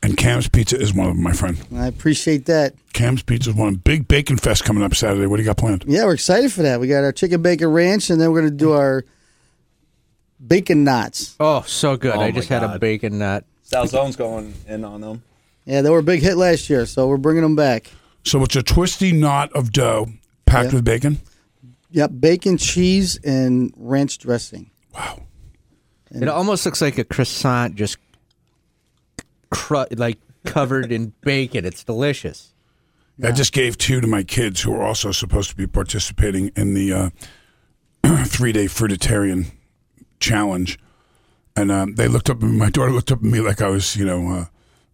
and 0.02 0.16
Cam's 0.16 0.48
Pizza 0.48 0.80
is 0.80 0.94
one 0.94 1.08
of 1.08 1.14
them, 1.14 1.22
my 1.22 1.32
friend. 1.32 1.58
I 1.74 1.86
appreciate 1.86 2.46
that. 2.46 2.74
Cam's 2.92 3.22
Pizza 3.22 3.50
is 3.50 3.56
one. 3.56 3.76
Big 3.76 4.06
Bacon 4.08 4.36
Fest 4.36 4.64
coming 4.64 4.82
up 4.82 4.94
Saturday. 4.94 5.26
What 5.26 5.36
do 5.36 5.42
you 5.42 5.46
got 5.46 5.56
planned? 5.56 5.84
Yeah, 5.86 6.04
we're 6.04 6.14
excited 6.14 6.52
for 6.52 6.62
that. 6.62 6.80
We 6.80 6.88
got 6.88 7.04
our 7.04 7.12
chicken 7.12 7.42
bacon 7.42 7.68
ranch, 7.68 8.10
and 8.10 8.20
then 8.20 8.30
we're 8.32 8.40
going 8.40 8.52
to 8.52 8.56
do 8.56 8.72
our 8.72 9.04
bacon 10.44 10.84
knots. 10.84 11.34
Oh, 11.40 11.62
so 11.66 11.96
good! 11.96 12.14
Oh 12.14 12.20
I 12.20 12.26
my 12.26 12.30
just 12.32 12.48
had 12.48 12.62
a 12.62 12.68
God. 12.68 12.80
bacon 12.80 13.18
nut. 13.18 13.44
Salzone's 13.64 14.16
going 14.16 14.54
in 14.66 14.84
on 14.84 15.00
them. 15.00 15.22
Yeah, 15.66 15.82
they 15.82 15.90
were 15.90 15.98
a 15.98 16.02
big 16.02 16.22
hit 16.22 16.36
last 16.38 16.70
year, 16.70 16.86
so 16.86 17.06
we're 17.08 17.18
bringing 17.18 17.42
them 17.42 17.54
back. 17.56 17.90
So 18.24 18.42
it's 18.42 18.56
a 18.56 18.62
twisty 18.62 19.12
knot 19.12 19.52
of 19.52 19.72
dough 19.72 20.06
packed 20.46 20.70
Yeah. 20.70 20.76
with 20.76 20.84
bacon. 20.84 21.18
Yep, 21.90 22.10
bacon, 22.20 22.58
cheese, 22.58 23.18
and 23.24 23.72
ranch 23.76 24.18
dressing. 24.18 24.70
Wow. 24.94 25.22
It 26.10 26.28
almost 26.28 26.64
looks 26.64 26.80
like 26.80 26.98
a 26.98 27.04
croissant, 27.04 27.76
just 27.76 27.98
cru- 29.50 29.86
like 29.90 30.18
covered 30.44 30.92
in 30.92 31.12
bacon. 31.22 31.64
It's 31.64 31.84
delicious. 31.84 32.52
I 33.22 33.32
just 33.32 33.52
gave 33.52 33.76
two 33.76 34.00
to 34.00 34.06
my 34.06 34.22
kids 34.22 34.62
who 34.62 34.72
are 34.72 34.82
also 34.82 35.10
supposed 35.10 35.50
to 35.50 35.56
be 35.56 35.66
participating 35.66 36.52
in 36.54 36.74
the 36.74 36.92
uh, 36.92 37.10
three 38.26 38.52
day 38.52 38.66
fruitarian 38.66 39.50
challenge. 40.20 40.78
And 41.56 41.72
um, 41.72 41.94
they 41.96 42.06
looked 42.06 42.30
up, 42.30 42.36
at 42.36 42.48
me, 42.48 42.56
my 42.56 42.70
daughter 42.70 42.92
looked 42.92 43.10
up 43.10 43.18
at 43.18 43.24
me 43.24 43.40
like 43.40 43.60
I 43.60 43.68
was, 43.68 43.96
you 43.96 44.04
know, 44.04 44.28
uh, 44.30 44.44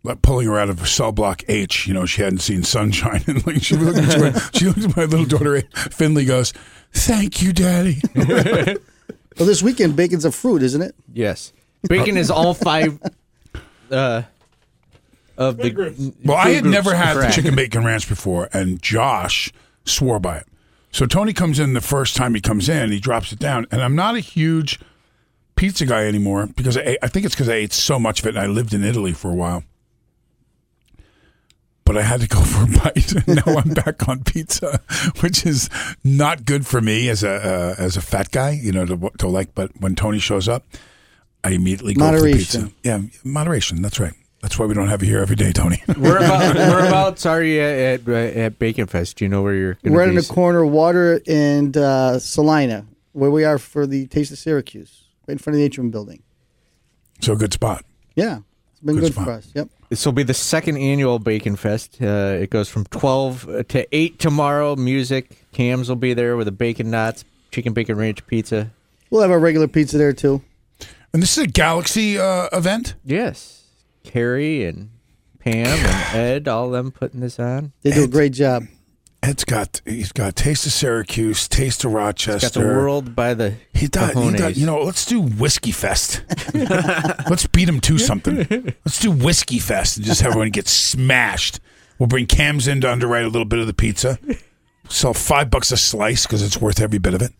like 0.05 0.23
pulling 0.23 0.47
her 0.47 0.59
out 0.59 0.69
of 0.71 0.87
cell 0.89 1.11
block 1.11 1.43
H. 1.49 1.89
You 1.89 1.95
know, 1.95 2.07
she 2.07 2.23
hadn't 2.23 2.39
seen 2.39 2.63
sunshine. 2.63 3.25
And 3.27 3.45
like 3.47 3.63
she 3.63 3.77
looked 3.77 3.99
at 3.99 4.21
my, 4.21 4.41
she 4.55 4.67
looked 4.67 4.85
at 4.85 4.97
my 4.97 5.05
little 5.05 5.27
daughter, 5.27 5.61
Finley 5.91 6.25
goes, 6.25 6.53
Thank 6.93 7.43
you, 7.43 7.53
Daddy. 7.53 8.01
Well, 9.37 9.49
this 9.49 9.63
weekend, 9.65 9.97
bacon's 9.97 10.25
a 10.25 10.31
fruit, 10.31 10.63
isn't 10.63 10.81
it? 10.81 10.95
Yes, 11.13 11.53
bacon 11.89 12.17
is 12.17 12.31
all 12.31 12.55
five 12.55 13.01
uh, 13.91 14.23
of 15.37 15.57
the. 15.57 16.15
Well, 16.25 16.37
I 16.37 16.51
had 16.51 16.65
never 16.65 16.95
had 16.95 17.17
the 17.17 17.33
chicken 17.33 17.57
bacon 17.57 17.85
ranch 17.85 18.09
before, 18.09 18.49
and 18.53 18.81
Josh 18.81 19.53
swore 19.85 20.21
by 20.21 20.39
it. 20.39 20.47
So 20.93 21.07
Tony 21.07 21.33
comes 21.33 21.59
in 21.59 21.73
the 21.73 21.81
first 21.81 22.15
time 22.15 22.35
he 22.37 22.41
comes 22.41 22.69
in, 22.69 22.93
he 22.93 23.01
drops 23.01 23.33
it 23.33 23.41
down, 23.41 23.67
and 23.73 23.83
I'm 23.83 23.97
not 23.97 24.15
a 24.15 24.21
huge 24.21 24.79
pizza 25.57 25.85
guy 25.85 26.07
anymore 26.07 26.47
because 26.47 26.77
I, 26.77 26.83
ate- 26.83 26.99
I 27.03 27.09
think 27.09 27.27
it's 27.27 27.35
because 27.35 27.49
I 27.49 27.55
ate 27.55 27.73
so 27.73 27.99
much 27.99 28.21
of 28.21 28.27
it, 28.27 28.37
and 28.37 28.39
I 28.39 28.47
lived 28.47 28.73
in 28.73 28.85
Italy 28.85 29.13
for 29.13 29.33
a 29.33 29.35
while. 29.35 29.65
But 31.85 31.99
I 31.99 32.03
had 32.03 32.21
to 32.23 32.29
go 32.29 32.41
for 32.43 32.65
a 32.65 32.67
bite, 32.79 33.13
and 33.13 33.29
now 33.45 33.59
I'm 33.59 33.75
back 33.75 34.09
on 34.09 34.25
pizza, 34.25 34.81
which 35.21 35.45
is 35.45 35.69
not 36.03 36.45
good 36.47 36.67
for 36.67 36.81
me 36.81 37.09
as 37.11 37.23
a 37.23 37.31
uh, 37.31 37.75
as 37.79 37.97
a 37.97 38.01
fat 38.01 38.31
guy, 38.31 38.51
you 38.53 38.73
know, 38.73 38.87
to, 38.87 39.11
to 39.19 39.29
like. 39.29 39.55
But 39.55 39.71
when 39.81 39.95
Tony 39.95 40.19
shows 40.19 40.49
up, 40.49 40.65
I 41.43 41.51
immediately 41.51 41.95
go 41.95 42.01
for 42.07 42.13
Moderation. 42.13 42.39
pizza. 42.39 42.73
Yeah, 42.83 43.01
moderation. 43.23 43.83
That's 43.83 44.01
right. 44.01 44.15
That's 44.41 44.59
why 44.59 44.67
we 44.67 44.75
don't 44.75 44.89
have 44.89 45.03
you 45.03 45.09
here 45.09 45.21
every 45.21 45.37
day, 45.37 45.53
Tony. 45.53 45.83
Where 45.97 46.19
about, 46.19 46.55
whereabouts 46.55 47.25
are 47.25 47.43
you 47.43 47.61
at, 47.63 48.07
at, 48.07 48.37
at 48.37 48.59
Bacon 48.59 48.87
Fest? 48.87 49.17
Do 49.17 49.25
you 49.25 49.29
know 49.31 49.43
where 49.43 49.55
you're? 49.55 49.79
Gonna 49.83 49.97
Right 49.97 50.09
in 50.09 50.15
be? 50.17 50.21
the 50.21 50.27
corner 50.33 50.63
of 50.65 50.71
Water 50.71 51.21
and 51.27 51.75
uh, 51.77 52.19
Salina, 52.19 52.85
where 53.13 53.31
we 53.31 53.45
are 53.45 53.59
for 53.59 53.87
the 53.87 54.07
Taste 54.09 54.33
of 54.33 54.39
Syracuse, 54.39 55.05
right 55.27 55.33
in 55.33 55.39
front 55.39 55.55
of 55.55 55.59
the 55.61 55.65
Atrium 55.65 55.91
Building. 55.91 56.23
So 57.21 57.37
good 57.37 57.55
spot. 57.55 57.85
Yeah, 58.17 58.39
it's 58.39 58.45
been 58.85 58.97
Good 58.97 59.15
good, 59.15 59.25
for 59.25 59.31
us. 59.31 59.51
Yep. 59.55 59.69
This 59.89 60.05
will 60.05 60.13
be 60.13 60.23
the 60.23 60.35
second 60.35 60.77
annual 60.77 61.19
Bacon 61.19 61.57
Fest. 61.57 61.99
Uh, 62.01 62.39
it 62.41 62.51
goes 62.51 62.69
from 62.69 62.85
12 62.87 63.67
to 63.69 63.97
8 63.97 64.19
tomorrow. 64.19 64.77
Music. 64.77 65.31
Cams 65.53 65.89
will 65.89 65.97
be 65.97 66.15
there 66.15 66.37
with 66.37 66.47
the 66.47 66.53
bacon 66.53 66.91
knots. 66.91 67.25
chicken 67.51 67.73
bacon 67.73 67.97
ranch 67.97 68.27
pizza. 68.27 68.71
We'll 69.11 69.23
have 69.23 69.31
our 69.31 69.39
regular 69.39 69.69
pizza 69.69 69.99
there 69.99 70.13
too. 70.13 70.43
And 71.13 71.23
this 71.23 71.39
is 71.39 71.45
a 71.45 71.47
Galaxy 71.47 72.19
uh, 72.19 72.49
event. 72.53 72.97
Yes, 73.05 73.63
Carrie 74.03 74.65
and 74.65 74.91
Pam 75.39 75.67
and 75.67 76.17
Ed, 76.17 76.49
all 76.49 76.67
of 76.67 76.73
them 76.73 76.91
putting 76.91 77.21
this 77.21 77.39
on. 77.39 77.73
They 77.83 77.93
do 77.93 78.03
a 78.05 78.09
great 78.09 78.33
job. 78.33 78.65
Ed's 79.25 79.45
got 79.45 79.81
he's 79.87 80.13
got 80.13 80.37
Taste 80.37 80.67
of 80.67 80.73
Syracuse, 80.73 81.49
Taste 81.49 81.85
of 81.85 81.93
Rochester. 81.95 82.61
Got 82.61 82.69
the 82.69 82.75
world 82.75 83.17
by 83.17 83.33
the 83.33 83.55
He 83.73 83.87
does. 83.87 84.13
He 84.13 84.33
does. 84.33 84.59
You 84.59 84.67
know, 84.67 84.83
let's 84.83 85.07
do 85.07 85.23
Whiskey 85.23 85.73
Fest. 85.73 86.23
let's 86.55 87.47
beat 87.47 87.67
him 87.67 87.81
to 87.81 87.99
something. 87.99 88.37
Let's 88.85 89.01
do 89.01 89.11
Whiskey 89.11 89.59
Fest 89.59 89.97
and 89.97 90.05
just 90.05 90.21
have 90.21 90.33
everyone 90.33 90.51
get 90.51 90.69
smashed. 90.69 91.61
We'll 91.99 92.07
bring 92.07 92.27
Cams 92.27 92.69
in 92.69 92.83
to 92.83 92.93
underwrite 92.93 93.25
a 93.25 93.29
little 93.29 93.47
bit 93.47 93.61
of 93.61 93.67
the 93.67 93.73
pizza. 93.73 94.19
Sell 94.91 95.15
five 95.15 95.49
bucks 95.49 95.73
a 95.73 95.79
slice 95.79 96.27
because 96.27 96.43
it's 96.43 96.61
worth 96.61 96.81
every 96.81 96.99
bit 96.99 97.15
of 97.15 97.23
it. 97.23 97.33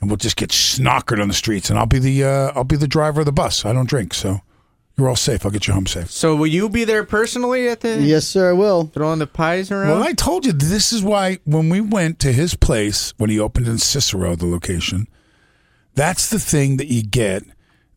And 0.00 0.10
we'll 0.10 0.18
just 0.18 0.36
get 0.36 0.50
snockered 0.50 1.20
on 1.20 1.28
the 1.28 1.34
streets. 1.34 1.70
And 1.70 1.78
I'll 1.78 1.86
be 1.86 1.98
the 1.98 2.24
uh, 2.24 2.52
I'll 2.54 2.64
be 2.64 2.76
the 2.76 2.88
driver 2.88 3.20
of 3.20 3.26
the 3.26 3.32
bus. 3.32 3.64
I 3.64 3.72
don't 3.72 3.88
drink, 3.88 4.12
so 4.12 4.42
you're 5.00 5.08
all 5.08 5.16
safe. 5.16 5.44
I'll 5.44 5.50
get 5.50 5.66
you 5.66 5.72
home 5.72 5.86
safe. 5.86 6.10
So 6.10 6.36
will 6.36 6.46
you 6.46 6.68
be 6.68 6.84
there 6.84 7.04
personally 7.04 7.68
at 7.68 7.80
the? 7.80 8.00
Yes, 8.00 8.28
sir. 8.28 8.50
I 8.50 8.52
will. 8.52 8.84
Throwing 8.84 9.18
the 9.18 9.26
pies 9.26 9.70
around. 9.70 9.88
Well, 9.88 10.02
I 10.02 10.12
told 10.12 10.44
you 10.44 10.52
this 10.52 10.92
is 10.92 11.02
why 11.02 11.38
when 11.44 11.68
we 11.70 11.80
went 11.80 12.18
to 12.20 12.32
his 12.32 12.54
place 12.54 13.14
when 13.16 13.30
he 13.30 13.40
opened 13.40 13.66
in 13.66 13.78
Cicero, 13.78 14.36
the 14.36 14.46
location, 14.46 15.08
that's 15.94 16.28
the 16.28 16.38
thing 16.38 16.76
that 16.76 16.88
you 16.88 17.02
get 17.02 17.44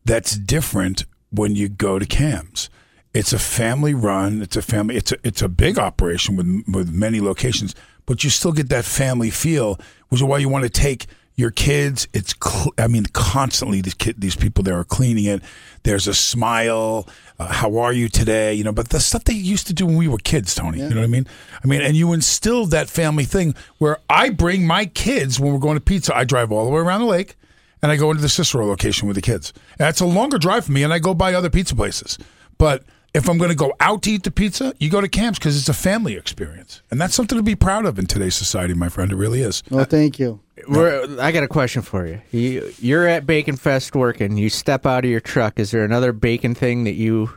that's 0.04 0.36
different 0.36 1.04
when 1.30 1.54
you 1.54 1.68
go 1.68 1.98
to 1.98 2.06
Cam's. 2.06 2.70
It's 3.12 3.32
a 3.32 3.38
family 3.38 3.94
run. 3.94 4.42
It's 4.42 4.56
a 4.56 4.62
family. 4.62 4.96
It's 4.96 5.12
a 5.12 5.16
it's 5.22 5.42
a 5.42 5.48
big 5.48 5.78
operation 5.78 6.36
with 6.36 6.64
with 6.66 6.92
many 6.92 7.20
locations, 7.20 7.74
but 8.06 8.24
you 8.24 8.30
still 8.30 8.52
get 8.52 8.70
that 8.70 8.84
family 8.84 9.30
feel, 9.30 9.78
which 10.08 10.20
is 10.20 10.24
why 10.24 10.38
you 10.38 10.48
want 10.48 10.64
to 10.64 10.70
take 10.70 11.06
your 11.36 11.50
kids. 11.50 12.06
It's 12.12 12.34
cl- 12.42 12.72
I 12.78 12.86
mean, 12.86 13.06
constantly 13.12 13.80
these 13.80 13.94
kid, 13.94 14.16
these 14.20 14.36
people 14.36 14.62
there 14.62 14.78
are 14.78 14.84
cleaning 14.84 15.24
it. 15.24 15.42
There's 15.82 16.06
a 16.06 16.14
smile. 16.14 17.08
Uh, 17.38 17.52
how 17.52 17.76
are 17.78 17.92
you 17.92 18.08
today? 18.08 18.54
You 18.54 18.64
know, 18.64 18.72
but 18.72 18.90
the 18.90 19.00
stuff 19.00 19.24
they 19.24 19.34
used 19.34 19.66
to 19.66 19.72
do 19.72 19.86
when 19.86 19.96
we 19.96 20.08
were 20.08 20.18
kids, 20.18 20.54
Tony. 20.54 20.78
You 20.78 20.88
know 20.90 20.96
what 20.96 21.04
I 21.04 21.08
mean? 21.08 21.26
I 21.62 21.66
mean, 21.66 21.82
and 21.82 21.96
you 21.96 22.12
instilled 22.12 22.70
that 22.70 22.88
family 22.88 23.24
thing 23.24 23.54
where 23.78 23.98
I 24.08 24.30
bring 24.30 24.66
my 24.66 24.86
kids 24.86 25.40
when 25.40 25.52
we're 25.52 25.58
going 25.58 25.76
to 25.76 25.80
pizza. 25.84 26.16
I 26.16 26.24
drive 26.24 26.52
all 26.52 26.64
the 26.64 26.70
way 26.70 26.80
around 26.80 27.00
the 27.00 27.06
lake 27.06 27.36
and 27.84 27.92
I 27.92 27.96
go 27.96 28.10
into 28.10 28.22
the 28.22 28.30
Cicero 28.30 28.64
location 28.64 29.06
with 29.06 29.14
the 29.14 29.20
kids. 29.20 29.52
And 29.78 29.86
it's 29.88 30.00
a 30.00 30.06
longer 30.06 30.38
drive 30.38 30.64
for 30.64 30.72
me, 30.72 30.84
and 30.84 30.92
I 30.92 30.98
go 30.98 31.12
by 31.12 31.34
other 31.34 31.50
pizza 31.50 31.76
places. 31.76 32.16
But 32.56 32.82
if 33.14 33.28
I'm 33.28 33.38
going 33.38 33.50
to 33.50 33.56
go 33.56 33.72
out 33.80 34.02
to 34.02 34.10
eat 34.10 34.24
the 34.24 34.30
pizza, 34.30 34.74
you 34.78 34.90
go 34.90 35.00
to 35.00 35.08
Cam's 35.08 35.38
because 35.38 35.56
it's 35.56 35.68
a 35.68 35.74
family 35.74 36.14
experience, 36.16 36.82
and 36.90 37.00
that's 37.00 37.14
something 37.14 37.38
to 37.38 37.42
be 37.44 37.54
proud 37.54 37.86
of 37.86 37.98
in 37.98 38.06
today's 38.06 38.34
society, 38.34 38.74
my 38.74 38.88
friend. 38.88 39.12
It 39.12 39.16
really 39.16 39.40
is. 39.40 39.62
Well, 39.70 39.80
uh, 39.82 39.84
thank 39.84 40.18
you. 40.18 40.40
We're, 40.68 41.20
I 41.20 41.30
got 41.32 41.42
a 41.42 41.48
question 41.48 41.82
for 41.82 42.06
you. 42.06 42.20
you. 42.30 42.72
You're 42.78 43.06
at 43.06 43.26
Bacon 43.26 43.56
Fest 43.56 43.94
working. 43.94 44.36
You 44.36 44.48
step 44.50 44.84
out 44.86 45.04
of 45.04 45.10
your 45.10 45.20
truck. 45.20 45.58
Is 45.58 45.70
there 45.70 45.84
another 45.84 46.12
bacon 46.12 46.54
thing 46.54 46.84
that 46.84 46.94
you? 46.94 47.30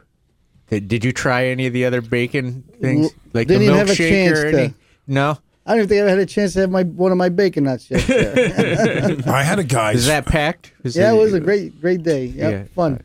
That, 0.68 0.88
did 0.88 1.06
you 1.06 1.13
try 1.13 1.46
any 1.46 1.68
of 1.68 1.74
the 1.74 1.86
other 1.86 2.02
bacon 2.02 2.63
things, 2.82 3.08
W- 3.12 3.22
like 3.34 3.48
didn't 3.48 3.62
the 3.62 3.66
even 3.68 3.78
have 3.78 3.90
a 3.90 3.94
milkshake 3.94 4.10
chance 4.10 4.40
or 4.40 4.52
to- 4.52 4.60
any? 4.63 4.74
No. 5.08 5.38
I 5.66 5.72
don't 5.72 5.80
even 5.80 5.90
think 5.90 5.98
I 6.00 6.02
ever 6.02 6.10
had 6.12 6.20
a 6.20 6.26
chance 6.26 6.54
to 6.54 6.60
have 6.62 6.70
my 6.72 6.84
one 6.84 7.12
of 7.12 7.18
my 7.18 7.28
bacon 7.30 7.66
nuts 7.66 7.90
yet. 7.92 8.02
I 9.28 9.44
had 9.44 9.60
a 9.60 9.63
guy. 9.66 9.92
Is 9.94 10.08
that 10.08 10.26
packed? 10.26 10.72
Is 10.84 10.96
yeah, 10.96 11.12
it 11.13 11.18
was 11.18 11.34
a 11.34 11.40
great, 11.42 11.80
great 11.82 12.04
day. 12.04 12.26
Yep, 12.26 12.52
Yeah. 12.52 12.63
fun. 12.74 13.02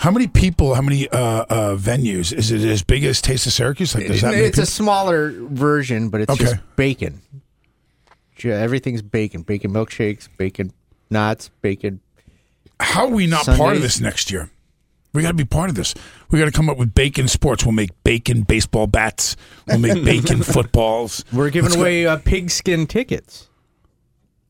How 0.00 0.10
many 0.10 0.28
people? 0.28 0.74
How 0.74 0.80
many 0.80 1.08
uh, 1.10 1.18
uh, 1.18 1.76
venues? 1.76 2.32
Is 2.32 2.50
it 2.50 2.62
as 2.62 2.82
big 2.82 3.04
as 3.04 3.20
Taste 3.20 3.46
of 3.46 3.52
Syracuse? 3.52 3.94
Like, 3.94 4.06
does 4.06 4.22
that 4.22 4.32
it's 4.32 4.56
a 4.56 4.64
smaller 4.64 5.30
version, 5.30 6.08
but 6.08 6.22
it's 6.22 6.32
Okay. 6.32 6.44
just 6.44 6.56
bacon. 6.74 7.20
Everything's 8.42 9.02
bacon. 9.02 9.42
Bacon 9.42 9.70
milkshakes, 9.70 10.26
bacon 10.38 10.72
knots, 11.10 11.50
bacon. 11.60 12.00
How 12.80 13.04
are 13.04 13.10
we 13.10 13.26
not 13.26 13.44
part 13.44 13.76
of 13.76 13.82
this 13.82 14.00
next 14.00 14.30
year? 14.30 14.48
We 15.12 15.20
got 15.20 15.32
to 15.32 15.34
be 15.34 15.44
part 15.44 15.68
of 15.68 15.76
this. 15.76 15.92
We 16.30 16.38
got 16.38 16.46
to 16.46 16.50
come 16.50 16.70
up 16.70 16.78
with 16.78 16.94
bacon 16.94 17.28
sports. 17.28 17.66
We'll 17.66 17.72
make 17.72 17.90
bacon 18.02 18.40
baseball 18.44 18.86
bats. 18.86 19.36
We'll 19.66 19.80
make 19.80 20.02
bacon 20.02 20.42
footballs. 20.42 21.26
We're 21.30 21.50
giving 21.50 21.72
Let's 21.72 21.78
away 21.78 22.06
uh, 22.06 22.16
pigskin 22.16 22.86
tickets. 22.86 23.50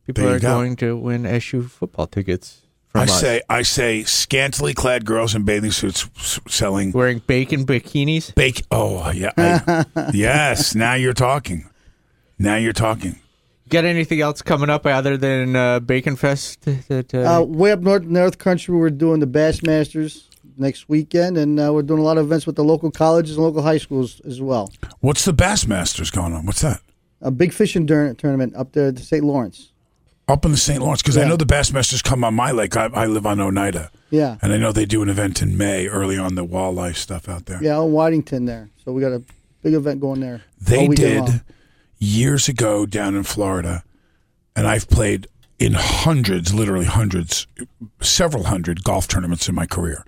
People 0.07 0.29
are 0.29 0.39
go. 0.39 0.49
going 0.49 0.77
to 0.77 0.97
win 0.97 1.27
SU 1.27 1.63
football 1.67 2.07
tickets. 2.07 2.61
From 2.93 3.03
I 3.03 3.05
us. 3.05 3.21
say, 3.21 3.41
I 3.49 3.63
say, 3.63 4.03
scantily 4.03 4.75
clad 4.75 5.05
girls 5.05 5.35
in 5.37 5.45
bathing 5.45 5.71
suits 5.71 6.09
s- 6.17 6.41
selling 6.49 6.91
wearing 6.91 7.21
bacon 7.27 7.65
bikinis. 7.65 8.35
bacon. 8.35 8.67
Oh 8.73 9.11
yeah, 9.13 9.31
I- 9.37 10.11
yes. 10.15 10.75
Now 10.75 10.95
you're 10.95 11.13
talking. 11.13 11.69
Now 12.39 12.57
you're 12.57 12.73
talking. 12.73 13.17
Got 13.69 13.85
anything 13.85 14.21
else 14.21 14.43
coming 14.43 14.69
up 14.71 14.85
other 14.87 15.17
than 15.17 15.55
uh, 15.55 15.79
Bacon 15.79 16.17
Fest? 16.17 16.63
That, 16.89 17.15
uh, 17.15 17.39
Uh, 17.39 17.45
way 17.45 17.71
up 17.71 17.79
north, 17.81 18.03
North 18.03 18.39
Country, 18.39 18.75
we're 18.75 18.91
doing 18.91 19.21
the 19.21 19.29
Bassmasters 19.29 20.25
next 20.59 20.89
weekend, 20.89 21.39
and 21.39 21.61
uh, 21.61 21.73
we're 21.73 21.83
doing 21.83 22.01
a 22.01 22.03
lot 22.03 22.19
of 22.19 22.27
events 22.27 22.47
with 22.47 22.57
the 22.57 22.65
local 22.65 22.91
colleges 22.91 23.37
and 23.37 23.45
local 23.45 23.63
high 23.63 23.79
schools 23.79 24.21
as 24.27 24.41
well. 24.41 24.73
What's 24.99 25.25
the 25.25 25.33
Bassmasters 25.33 26.11
going 26.13 26.33
on? 26.33 26.47
What's 26.47 26.63
that? 26.63 26.81
A 27.21 27.31
big 27.31 27.53
fishing 27.53 27.87
dur- 27.87 28.13
tournament 28.15 28.57
up 28.57 28.73
there 28.73 28.89
at 28.89 28.99
St. 28.99 29.23
Lawrence. 29.23 29.70
Up 30.31 30.45
in 30.45 30.53
the 30.53 30.57
St. 30.57 30.81
Lawrence, 30.81 31.03
because 31.03 31.17
I 31.19 31.27
know 31.27 31.37
the 31.37 31.45
Bassmasters 31.45 32.05
come 32.05 32.23
on 32.23 32.35
my 32.35 32.53
lake. 32.53 32.77
I, 32.77 32.87
I 32.95 33.07
live 33.07 33.27
on 33.27 33.41
Oneida, 33.41 33.91
Yeah, 34.11 34.37
and 34.41 34.53
I 34.53 34.59
know 34.59 34.71
they 34.71 34.87
do 34.87 35.03
an 35.03 35.09
event 35.09 35.43
in 35.43 35.57
May, 35.59 35.89
early 35.89 36.17
on 36.17 36.37
the 36.37 36.45
walleye 36.45 36.95
stuff 36.95 37.29
out 37.29 37.47
there. 37.47 37.63
yeah, 37.63 37.79
on 37.79 37.91
Waddington 37.93 38.45
there. 38.45 38.69
So 38.85 38.93
we 38.93 39.01
got 39.01 39.13
a 39.13 39.23
big 39.63 39.75
event 39.75 40.01
going 40.01 40.21
there. 40.21 40.43
They 40.61 40.87
did 40.89 41.43
years 41.99 42.49
ago 42.49 42.87
down 42.87 43.17
in 43.17 43.25
Florida, 43.25 43.83
and 44.55 44.69
I've 44.69 44.89
played 44.89 45.27
in 45.59 45.75
hundreds, 45.75 46.55
literally 46.55 46.87
hundreds, 46.87 47.47
several 48.01 48.45
hundred 48.45 48.85
golf 48.85 49.09
tournaments 49.09 49.49
in 49.49 49.55
my 49.55 49.67
career. 49.67 50.05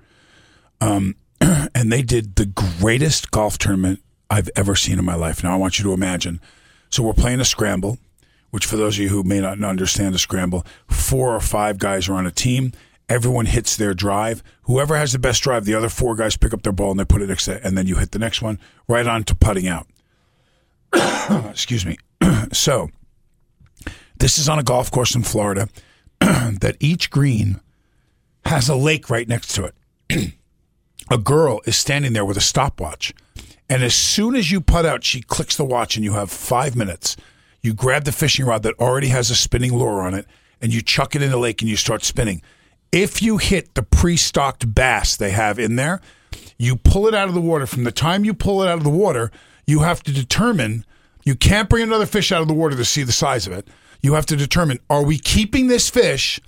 Um, 0.80 1.16
and 1.40 1.92
they 1.92 2.02
did 2.02 2.36
the 2.36 2.46
greatest 2.46 3.30
golf 3.30 3.58
tournament 3.58 4.00
I've 4.30 4.48
ever 4.56 4.74
seen 4.76 4.98
in 4.98 5.04
my 5.04 5.14
life. 5.14 5.42
Now 5.44 5.52
I 5.52 5.56
want 5.56 5.78
you 5.78 5.84
to 5.84 5.92
imagine. 5.92 6.40
So 6.90 7.02
we're 7.02 7.12
playing 7.12 7.40
a 7.40 7.44
scramble, 7.44 7.98
which 8.52 8.66
for 8.66 8.76
those 8.76 8.96
of 8.96 9.02
you 9.02 9.08
who 9.08 9.22
may 9.22 9.40
not 9.40 9.64
understand 9.64 10.14
a 10.14 10.18
scramble, 10.18 10.64
four 10.86 11.34
or 11.34 11.40
five 11.40 11.78
guys 11.78 12.06
are 12.06 12.14
on 12.14 12.26
a 12.26 12.30
team. 12.30 12.70
Everyone 13.08 13.46
hits 13.46 13.76
their 13.76 13.94
drive. 13.94 14.42
Whoever 14.64 14.94
has 14.94 15.12
the 15.12 15.18
best 15.18 15.42
drive, 15.42 15.64
the 15.64 15.74
other 15.74 15.88
four 15.88 16.14
guys 16.14 16.36
pick 16.36 16.52
up 16.52 16.62
their 16.62 16.72
ball 16.72 16.90
and 16.90 17.00
they 17.00 17.06
put 17.06 17.22
it 17.22 17.30
next 17.30 17.46
to, 17.46 17.66
and 17.66 17.76
then 17.76 17.86
you 17.86 17.96
hit 17.96 18.12
the 18.12 18.18
next 18.18 18.42
one 18.42 18.60
right 18.86 19.06
on 19.06 19.24
to 19.24 19.34
putting 19.34 19.68
out. 19.68 19.86
Excuse 21.50 21.86
me. 21.86 21.96
so 22.52 22.90
this 24.18 24.38
is 24.38 24.50
on 24.50 24.58
a 24.58 24.62
golf 24.62 24.90
course 24.90 25.14
in 25.14 25.22
Florida 25.22 25.68
that 26.20 26.76
each 26.78 27.10
green 27.10 27.58
has 28.44 28.68
a 28.68 28.76
lake 28.76 29.08
right 29.08 29.28
next 29.28 29.54
to 29.54 29.64
it. 29.64 30.34
a 31.10 31.16
girl 31.16 31.62
is 31.64 31.76
standing 31.76 32.12
there 32.12 32.24
with 32.24 32.36
a 32.36 32.42
stopwatch. 32.42 33.14
And 33.70 33.82
as 33.82 33.94
soon 33.94 34.36
as 34.36 34.50
you 34.50 34.60
putt 34.60 34.84
out, 34.84 35.04
she 35.04 35.22
clicks 35.22 35.56
the 35.56 35.64
watch 35.64 35.96
and 35.96 36.04
you 36.04 36.12
have 36.12 36.30
five 36.30 36.76
minutes. 36.76 37.16
You 37.62 37.74
grab 37.74 38.04
the 38.04 38.12
fishing 38.12 38.44
rod 38.44 38.64
that 38.64 38.78
already 38.78 39.08
has 39.08 39.30
a 39.30 39.36
spinning 39.36 39.76
lure 39.76 40.02
on 40.02 40.14
it 40.14 40.26
and 40.60 40.72
you 40.72 40.82
chuck 40.82 41.14
it 41.14 41.22
in 41.22 41.30
the 41.30 41.36
lake 41.36 41.62
and 41.62 41.68
you 41.68 41.76
start 41.76 42.04
spinning. 42.04 42.42
If 42.90 43.22
you 43.22 43.38
hit 43.38 43.74
the 43.74 43.82
pre 43.82 44.16
stocked 44.16 44.74
bass 44.74 45.16
they 45.16 45.30
have 45.30 45.58
in 45.58 45.76
there, 45.76 46.00
you 46.58 46.76
pull 46.76 47.06
it 47.06 47.14
out 47.14 47.28
of 47.28 47.34
the 47.34 47.40
water. 47.40 47.66
From 47.66 47.84
the 47.84 47.92
time 47.92 48.24
you 48.24 48.34
pull 48.34 48.62
it 48.62 48.68
out 48.68 48.78
of 48.78 48.84
the 48.84 48.90
water, 48.90 49.30
you 49.66 49.80
have 49.80 50.02
to 50.02 50.12
determine 50.12 50.84
you 51.24 51.34
can't 51.34 51.68
bring 51.68 51.84
another 51.84 52.06
fish 52.06 52.32
out 52.32 52.42
of 52.42 52.48
the 52.48 52.54
water 52.54 52.76
to 52.76 52.84
see 52.84 53.02
the 53.02 53.12
size 53.12 53.46
of 53.46 53.52
it. 53.52 53.68
You 54.02 54.14
have 54.14 54.26
to 54.26 54.36
determine 54.36 54.80
are 54.90 55.04
we 55.04 55.18
keeping 55.18 55.68
this 55.68 55.88
fish 55.88 56.40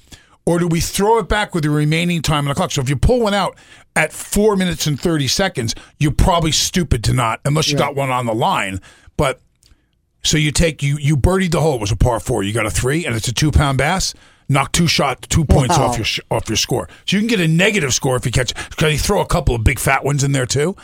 or 0.47 0.59
do 0.59 0.67
we 0.67 0.81
throw 0.81 1.19
it 1.19 1.29
back 1.29 1.55
with 1.55 1.63
the 1.63 1.71
remaining 1.71 2.23
time 2.23 2.45
on 2.45 2.49
the 2.49 2.55
clock? 2.55 2.73
So 2.73 2.83
if 2.83 2.89
you 2.89 2.97
pull 2.97 3.21
one 3.21 3.35
out 3.35 3.57
at 3.97 4.13
four 4.13 4.57
minutes 4.57 4.87
and 4.87 5.01
30 5.01 5.29
seconds, 5.29 5.75
you're 5.99 6.13
probably 6.13 6.53
stupid 6.53 7.03
to 7.05 7.13
not, 7.13 7.41
unless 7.45 7.71
you 7.71 7.79
got 7.79 7.95
one 7.95 8.11
on 8.11 8.27
the 8.27 8.35
line. 8.35 8.81
But 9.17 9.41
so 10.25 10.37
you 10.39 10.51
take, 10.51 10.83
you, 10.83 10.97
you 10.99 11.17
birdied 11.17 11.53
the 11.53 11.61
hole, 11.61 11.75
it 11.77 11.81
was 11.81 11.93
a 11.93 11.97
par 11.97 12.19
four. 12.21 12.43
You 12.43 12.53
got 12.53 12.67
a 12.67 12.71
three 12.71 13.05
and 13.07 13.15
it's 13.15 13.29
a 13.29 13.33
two 13.35 13.51
pound 13.53 13.79
bass. 13.79 14.15
Knock 14.49 14.73
two 14.73 14.87
shot, 14.87 15.23
two 15.31 15.45
points 15.45 15.79
Wow. 15.79 15.87
off 15.87 15.97
your 15.97 16.05
sh- 16.05 16.21
off 16.31 16.49
your 16.51 16.57
score. 16.57 16.87
So 17.07 17.17
you 17.17 17.21
can 17.23 17.29
get 17.29 17.41
a 17.41 17.49
negative 17.49 17.95
score 17.95 18.17
if 18.17 18.27
you 18.27 18.33
catch. 18.33 18.53
Because 18.71 18.93
you 18.93 18.99
throw 18.99 19.21
a 19.23 19.27
couple 19.27 19.55
of 19.55 19.65
big 19.65 19.79
fat 19.79 20.05
ones 20.05 20.23
in 20.23 20.33
there 20.33 20.45
too. 20.47 20.77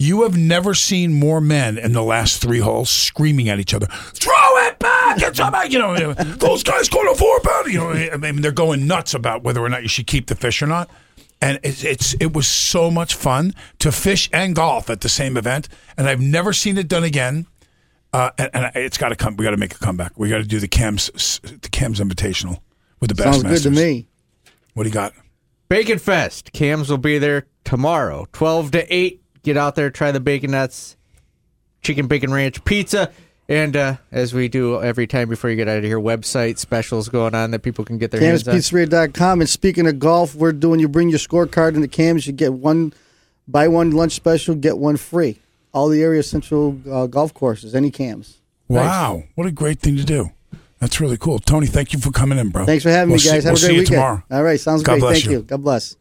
You 0.00 0.22
have 0.22 0.36
never 0.36 0.74
seen 0.74 1.12
more 1.14 1.40
men 1.40 1.76
in 1.78 1.92
the 1.92 2.02
last 2.02 2.40
three 2.42 2.60
holes 2.60 2.88
screaming 2.90 3.48
at 3.48 3.58
each 3.58 3.72
other. 3.74 3.86
Throw 3.86 4.32
it 4.66 4.78
back! 4.78 5.20
It's 5.22 5.38
about 5.40 5.72
you 5.72 5.78
know 5.78 6.12
those 6.14 6.62
guys 6.62 6.88
going 6.88 7.08
a 7.08 7.14
four 7.14 7.40
pound. 7.40 7.72
You 7.72 7.78
know, 7.78 7.90
I 7.92 8.16
mean 8.18 8.42
they're 8.42 8.52
going 8.52 8.86
nuts 8.86 9.14
about 9.14 9.42
whether 9.42 9.60
or 9.60 9.68
not 9.70 9.82
you 9.82 9.88
should 9.88 10.06
keep 10.06 10.26
the 10.26 10.34
fish 10.36 10.60
or 10.62 10.66
not. 10.66 10.88
And 11.40 11.58
it's, 11.62 11.82
it's 11.84 12.14
it 12.20 12.32
was 12.34 12.46
so 12.46 12.90
much 12.90 13.14
fun 13.14 13.54
to 13.78 13.90
fish 13.90 14.28
and 14.32 14.54
golf 14.54 14.90
at 14.90 15.00
the 15.00 15.08
same 15.08 15.36
event, 15.36 15.68
and 15.96 16.08
I've 16.08 16.20
never 16.20 16.52
seen 16.52 16.76
it 16.78 16.88
done 16.88 17.04
again. 17.04 17.46
Uh, 18.12 18.30
and, 18.38 18.50
and 18.54 18.70
it's 18.74 18.96
got 18.96 19.10
to 19.10 19.16
come. 19.16 19.36
We 19.36 19.44
got 19.44 19.50
to 19.50 19.56
make 19.56 19.74
a 19.74 19.78
comeback. 19.78 20.18
We 20.18 20.28
got 20.28 20.38
to 20.38 20.44
do 20.44 20.60
the 20.60 20.68
Cams 20.68 21.40
the 21.42 21.68
Cams 21.68 22.00
Invitational 22.00 22.60
with 23.00 23.08
the 23.08 23.14
best. 23.14 23.40
Sounds 23.40 23.44
Bassmasters. 23.44 23.50
good 23.50 23.62
to 23.62 23.70
me. 23.70 24.08
What 24.74 24.84
do 24.84 24.88
you 24.88 24.94
got? 24.94 25.12
Bacon 25.68 25.98
Fest. 25.98 26.52
Cams 26.52 26.88
will 26.88 26.98
be 26.98 27.18
there 27.18 27.46
tomorrow, 27.64 28.26
12 28.32 28.70
to 28.72 28.94
8. 28.94 29.22
Get 29.42 29.56
out 29.56 29.74
there, 29.74 29.90
try 29.90 30.12
the 30.12 30.20
bacon 30.20 30.52
nuts, 30.52 30.96
chicken 31.82 32.06
bacon 32.06 32.32
ranch 32.32 32.64
pizza. 32.64 33.10
And 33.50 33.76
uh, 33.76 33.96
as 34.12 34.34
we 34.34 34.48
do 34.48 34.82
every 34.82 35.06
time 35.06 35.28
before 35.28 35.48
you 35.48 35.56
get 35.56 35.68
out 35.68 35.78
of 35.78 35.84
here, 35.84 35.98
website 35.98 36.58
specials 36.58 37.08
going 37.08 37.34
on 37.34 37.50
that 37.52 37.60
people 37.60 37.84
can 37.84 37.96
get 37.96 38.10
their 38.10 38.20
hands 38.20 38.46
on. 38.46 38.54
CamsPizzeria.com. 38.54 39.40
And 39.40 39.48
speaking 39.48 39.86
of 39.86 39.98
golf, 39.98 40.34
we're 40.34 40.52
doing 40.52 40.80
you 40.80 40.88
bring 40.88 41.08
your 41.08 41.18
scorecard 41.18 41.74
into 41.74 41.88
Cams, 41.88 42.26
you 42.26 42.32
get 42.32 42.52
one, 42.52 42.92
buy 43.46 43.68
one 43.68 43.90
lunch 43.92 44.12
special, 44.12 44.54
get 44.54 44.76
one 44.76 44.96
free. 44.98 45.38
All 45.72 45.88
the 45.88 46.02
area 46.02 46.22
central 46.22 46.78
uh, 46.90 47.06
golf 47.06 47.34
courses, 47.34 47.74
any 47.74 47.90
Cams. 47.90 48.38
Wow, 48.68 49.24
what 49.34 49.46
a 49.46 49.50
great 49.52 49.80
thing 49.80 49.96
to 49.96 50.04
do. 50.04 50.30
That's 50.78 51.00
really 51.00 51.16
cool. 51.16 51.38
Tony, 51.38 51.66
thank 51.66 51.92
you 51.92 51.98
for 51.98 52.10
coming 52.10 52.38
in, 52.38 52.50
bro. 52.50 52.64
Thanks 52.64 52.84
for 52.84 52.90
having 52.90 53.10
We'll 53.10 53.18
me, 53.18 53.24
guys. 53.24 53.42
see- 53.42 53.48
Have 53.48 53.54
we'll 53.54 53.54
a 53.54 53.54
great 53.54 53.60
see 53.60 53.72
you 53.74 53.78
weekend. 53.80 53.94
tomorrow. 53.96 54.22
All 54.30 54.42
right, 54.42 54.60
sounds 54.60 54.82
God 54.82 54.92
great. 54.92 55.00
bless 55.00 55.12
Thank 55.14 55.24
you. 55.26 55.30
you. 55.38 55.42
God 55.42 55.62
bless. 55.62 55.96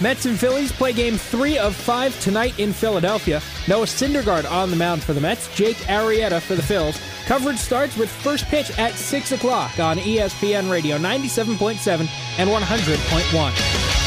Mets 0.00 0.26
and 0.26 0.38
Phillies 0.38 0.70
play 0.70 0.92
game 0.92 1.16
three 1.18 1.58
of 1.58 1.74
five 1.74 2.18
tonight 2.20 2.56
in 2.60 2.72
Philadelphia. 2.72 3.42
Noah 3.66 3.86
Syndergaard 3.86 4.48
on 4.50 4.70
the 4.70 4.76
mound 4.76 5.02
for 5.02 5.12
the 5.12 5.20
Mets, 5.20 5.52
Jake 5.56 5.76
Arrieta 5.88 6.40
for 6.40 6.54
the 6.54 6.62
Phils. 6.62 7.00
Coverage 7.26 7.58
starts 7.58 7.96
with 7.96 8.08
first 8.08 8.44
pitch 8.46 8.76
at 8.78 8.94
6 8.94 9.32
o'clock 9.32 9.80
on 9.80 9.98
ESPN 9.98 10.70
Radio 10.70 10.98
97.7 10.98 12.08
and 12.38 12.48
100.1. 12.48 14.01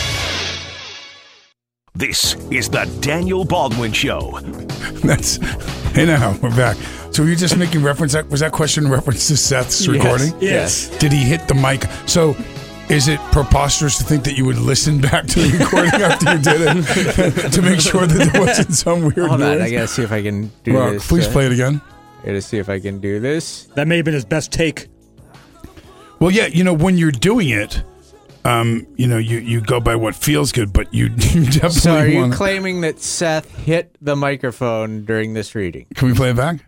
This 1.96 2.36
is 2.52 2.70
the 2.70 2.86
Daniel 3.00 3.46
Baldwin 3.46 3.93
Show. 3.93 4.39
That's 5.04 5.38
hey 5.93 6.06
now 6.06 6.38
we're 6.41 6.50
back. 6.50 6.76
So 7.12 7.24
were 7.24 7.30
you 7.30 7.36
just 7.38 7.58
making 7.58 7.84
reference? 7.84 8.14
That 8.14 8.28
was 8.30 8.41
that 8.41 8.52
question 8.52 8.86
in 8.86 8.91
reference 8.91 9.28
to 9.30 9.38
Seth's 9.38 9.88
recording? 9.88 10.34
Yes. 10.41 10.89
Did 10.98 11.14
he 11.14 11.20
hit 11.24 11.48
the 11.48 11.56
mic? 11.56 11.84
So. 12.08 12.36
Is 12.88 13.08
it 13.08 13.20
preposterous 13.32 13.98
to 13.98 14.04
think 14.04 14.26
that 14.26 14.38
you 14.38 14.46
would 14.46 14.60
listen 14.60 15.02
back 15.02 15.26
to 15.26 15.39
the 15.39 15.58
recording 15.58 15.89
after 16.04 16.34
you 16.34 16.38
did 16.38 16.62
it 16.62 17.52
to 17.54 17.62
make 17.64 17.80
sure 17.80 18.06
that 18.06 18.30
there 18.32 18.39
wasn't 18.39 18.76
some 18.76 19.02
weird 19.02 19.28
Hold 19.28 19.41
on, 19.41 19.58
noise? 19.58 19.62
I 19.62 19.72
gotta 19.72 19.88
see 19.88 20.04
if 20.04 20.12
I 20.12 20.22
can 20.22 20.52
do 20.64 20.76
Well, 20.76 20.91
this. 20.91 21.08
please 21.08 21.28
uh, 21.28 21.32
play 21.32 21.48
it 21.48 21.52
again. 21.52 21.82
I 22.22 22.26
gotta 22.28 22.43
see 22.43 22.60
if 22.60 22.70
I 22.70 22.80
can 22.80 23.00
do 23.00 23.20
this. 23.20 23.64
That 23.74 23.88
may 23.88 23.96
have 23.96 24.06
been 24.06 24.14
his 24.14 24.24
best 24.24 24.52
take. 24.52 24.88
Well, 26.20 26.30
yeah, 26.30 26.46
you 26.46 26.64
know, 26.64 26.74
when 26.74 27.00
you're 27.00 27.10
doing 27.10 27.50
it, 27.50 27.82
um, 28.46 28.88
you 28.96 29.08
know, 29.08 29.18
you, 29.18 29.39
you 29.39 29.60
go 29.62 29.80
by 29.80 29.96
what 29.96 30.16
feels 30.16 30.52
good, 30.52 30.72
but 30.72 30.93
you, 30.93 31.06
you 31.18 31.46
definitely 31.46 31.70
So, 31.72 31.96
are 31.96 32.08
you 32.08 32.20
want. 32.22 32.34
claiming 32.34 32.82
that 32.82 33.00
Seth 33.02 33.50
hit 33.58 33.96
the 34.02 34.16
microphone 34.16 35.04
during 35.04 35.34
this 35.34 35.56
reading? 35.56 35.88
Can 35.96 36.08
we 36.10 36.14
play 36.14 36.30
it 36.30 36.36
back? 36.38 36.64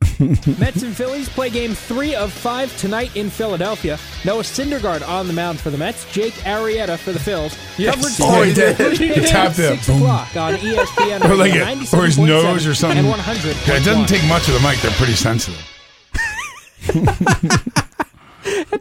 Mets 0.20 0.82
and 0.84 0.96
Phillies 0.96 1.28
play 1.28 1.50
game 1.50 1.74
three 1.74 2.14
of 2.14 2.32
five 2.32 2.74
tonight 2.78 3.14
in 3.16 3.30
Philadelphia. 3.30 3.98
Noah 4.24 4.42
Syndergaard 4.44 5.06
on 5.06 5.26
the 5.26 5.32
mound 5.32 5.58
for 5.58 5.70
the 5.70 5.78
Mets, 5.78 6.10
Jake 6.12 6.34
Arrieta 6.44 6.96
for 6.96 7.10
the 7.10 7.18
Phils. 7.18 7.58
Yes. 7.78 7.96
Coverage 7.96 8.16
Oh, 8.20 8.42
he 8.42 8.54
did. 8.54 8.96
He 8.96 9.26
tapped 9.26 9.58
at 9.58 9.72
it. 9.74 9.80
6 9.82 9.88
o'clock 9.88 10.36
on 10.36 10.54
ESPN 10.54 11.24
Or 11.28 11.34
like 11.34 11.52
it, 11.54 11.92
or 11.92 12.04
his 12.04 12.16
nose 12.16 12.64
or 12.64 12.74
something. 12.76 12.98
And 12.98 13.08
100. 13.08 13.56
Yeah, 13.66 13.76
it 13.80 13.84
doesn't 13.84 14.06
take 14.06 14.24
much 14.28 14.46
of 14.46 14.54
the 14.54 14.60
mic. 14.60 14.78
They're 14.80 14.92
pretty 14.92 15.14
sensitive. 15.14 15.64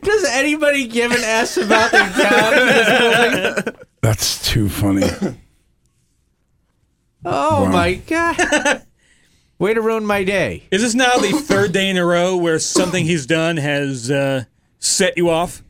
Does 0.02 0.24
anybody 0.26 0.88
give 0.88 1.12
an 1.12 1.22
S 1.24 1.58
about 1.58 1.92
their 1.92 2.10
job 2.10 2.54
in 2.54 2.68
this 2.68 3.56
building? 3.64 3.76
That's 4.02 4.50
too 4.50 4.70
funny. 4.70 5.08
Oh 7.26 7.64
Wow. 7.64 7.72
my 7.72 7.94
god! 7.96 8.84
Way 9.60 9.74
to 9.74 9.82
ruin 9.82 10.06
my 10.06 10.24
day. 10.24 10.64
Is 10.72 10.82
this 10.82 10.94
now 10.94 11.18
the 11.18 11.32
third 11.32 11.72
day 11.74 11.90
in 11.90 11.98
a 11.98 12.06
row 12.06 12.38
where 12.38 12.60
something 12.60 13.04
he's 13.06 13.26
done 13.26 13.58
has 13.58 14.10
uh, 14.12 14.44
set 14.80 15.18
you 15.18 15.30
off? 15.30 15.64